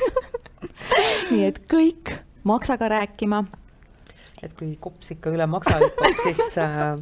[1.31, 2.13] nii et kõik
[2.47, 3.43] maksaga rääkima.
[4.41, 6.99] et kui kops ikka üle maksa hüppab, siis äh,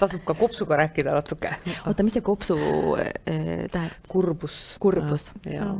[0.00, 1.52] tasub ka kopsuga rääkida natuke.
[1.86, 2.56] oota, mis see kopsu
[3.00, 3.12] äh,
[3.72, 4.00] tähendab?
[4.08, 4.62] kurbus.
[4.82, 5.58] kurbus äh,.
[5.58, 5.74] jaa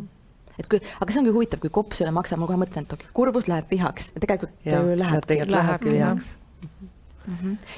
[0.57, 3.11] et kui, aga see ongi huvitav, kui kops üle maksab, ma kohe mõtlen, et okei,
[3.17, 5.27] kurbus läheb vihaks ja tegelikult ja, läheb.
[5.29, 6.69] tegelikult lähebki vihaks mm.
[6.69, 6.95] -hmm.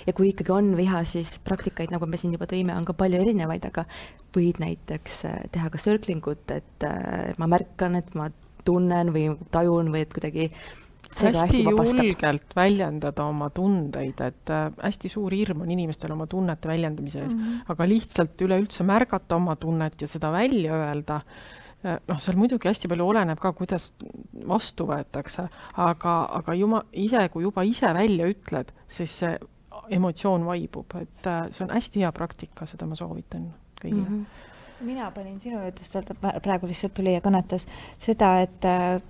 [0.06, 3.20] Ja kui ikkagi on viha, siis praktikaid, nagu me siin juba tõime, on ka palju
[3.20, 3.84] erinevaid, aga
[4.36, 8.30] võid näiteks äh, teha ka circling ut, et äh, ma märkan, et ma
[8.64, 10.50] tunnen või tajun või et kuidagi
[11.08, 16.68] hästi, hästi julgelt väljendada oma tundeid, et äh, hästi suur hirm on inimestel oma tunnete
[16.68, 17.70] väljendamise ees mm, -hmm.
[17.74, 21.20] aga lihtsalt üleüldse märgata oma tunnet ja seda välja öelda,
[21.84, 23.92] noh, seal muidugi hästi palju oleneb ka, kuidas
[24.48, 25.46] vastu võetakse,
[25.76, 29.38] aga, aga juma-, ise, kui juba ise välja ütled, siis see
[29.94, 33.48] emotsioon vaibub, et äh, see on hästi hea praktika, seda ma soovitan
[33.80, 34.20] kõigile mm.
[34.20, 34.46] -hmm
[34.80, 35.96] mina panin sinu jutust
[36.42, 37.64] praegu lihtsalt tuli ja kõnetas
[37.98, 39.00] seda, et äh,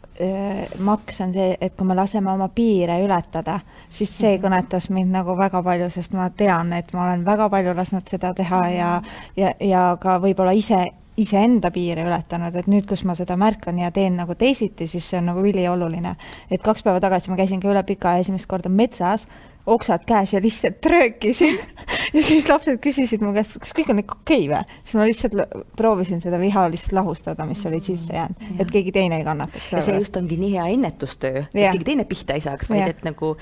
[0.81, 4.47] maks on see, et kui me laseme oma piire ületada, siis see mhm.
[4.47, 8.33] kõnetas mind nagu väga palju, sest ma tean, et ma olen väga palju lasknud seda
[8.35, 8.95] teha ja,
[9.37, 10.87] ja, ja ka võib-olla ise
[11.19, 15.21] iseenda piire ületanud, et nüüd, kus ma seda märkan ja teen nagu teisiti, siis see
[15.21, 16.17] on nagu ülioluline.
[16.51, 19.27] et kaks päeva tagasi ma käisin ka üle pika esimest korda metsas
[19.69, 21.59] oksad käes ja lihtsalt röökisin
[22.15, 24.79] ja siis lapsed küsisid mu käest, kas kõik on ikka okei okay või?
[24.85, 29.21] siis ma lihtsalt proovisin seda viha lihtsalt lahustada, mis olid sisse jäänud, et keegi teine
[29.21, 29.73] ei kannataks.
[29.73, 33.05] ja see just ongi nii hea ennetustöö, et keegi teine pihta ei saaks, vaid et
[33.07, 33.35] nagu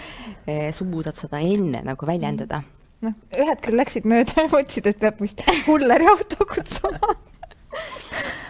[0.47, 2.63] eh, suudad seda enne nagu väljendada.
[3.07, 7.15] noh, ühed küll läksid mööda ja mõtlesid, et peab vist hulleri auto kutsuma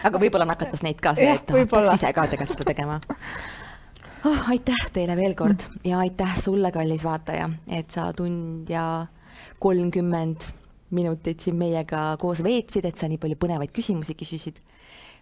[0.07, 2.99] aga võib-olla nakatas neid ka see, et peaks ise ka tegelikult seda tegema
[4.25, 4.49] oh,.
[4.51, 9.07] aitäh teile veel kord ja aitäh sulle, kallis vaataja, et sa tund ja
[9.63, 10.49] kolmkümmend
[10.95, 14.61] minutit siin meiega koos veetsid, et sa nii palju põnevaid küsimusi küsisid.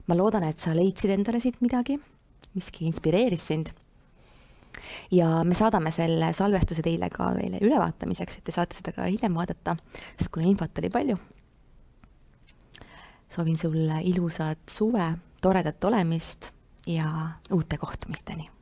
[0.07, 1.97] ma loodan, et sa leidsid endale siit midagi,
[2.53, 3.71] miski inspireeris sind.
[5.11, 9.33] ja me saadame selle salvestuse teile ka veel ülevaatamiseks, et te saate seda ka hiljem
[9.33, 9.77] vaadata,
[10.19, 11.17] sest kuna infot oli palju.
[13.35, 16.49] Soovin sulle ilusat suve, toredat olemist
[16.87, 17.07] ja
[17.51, 18.54] uute kohtumisteni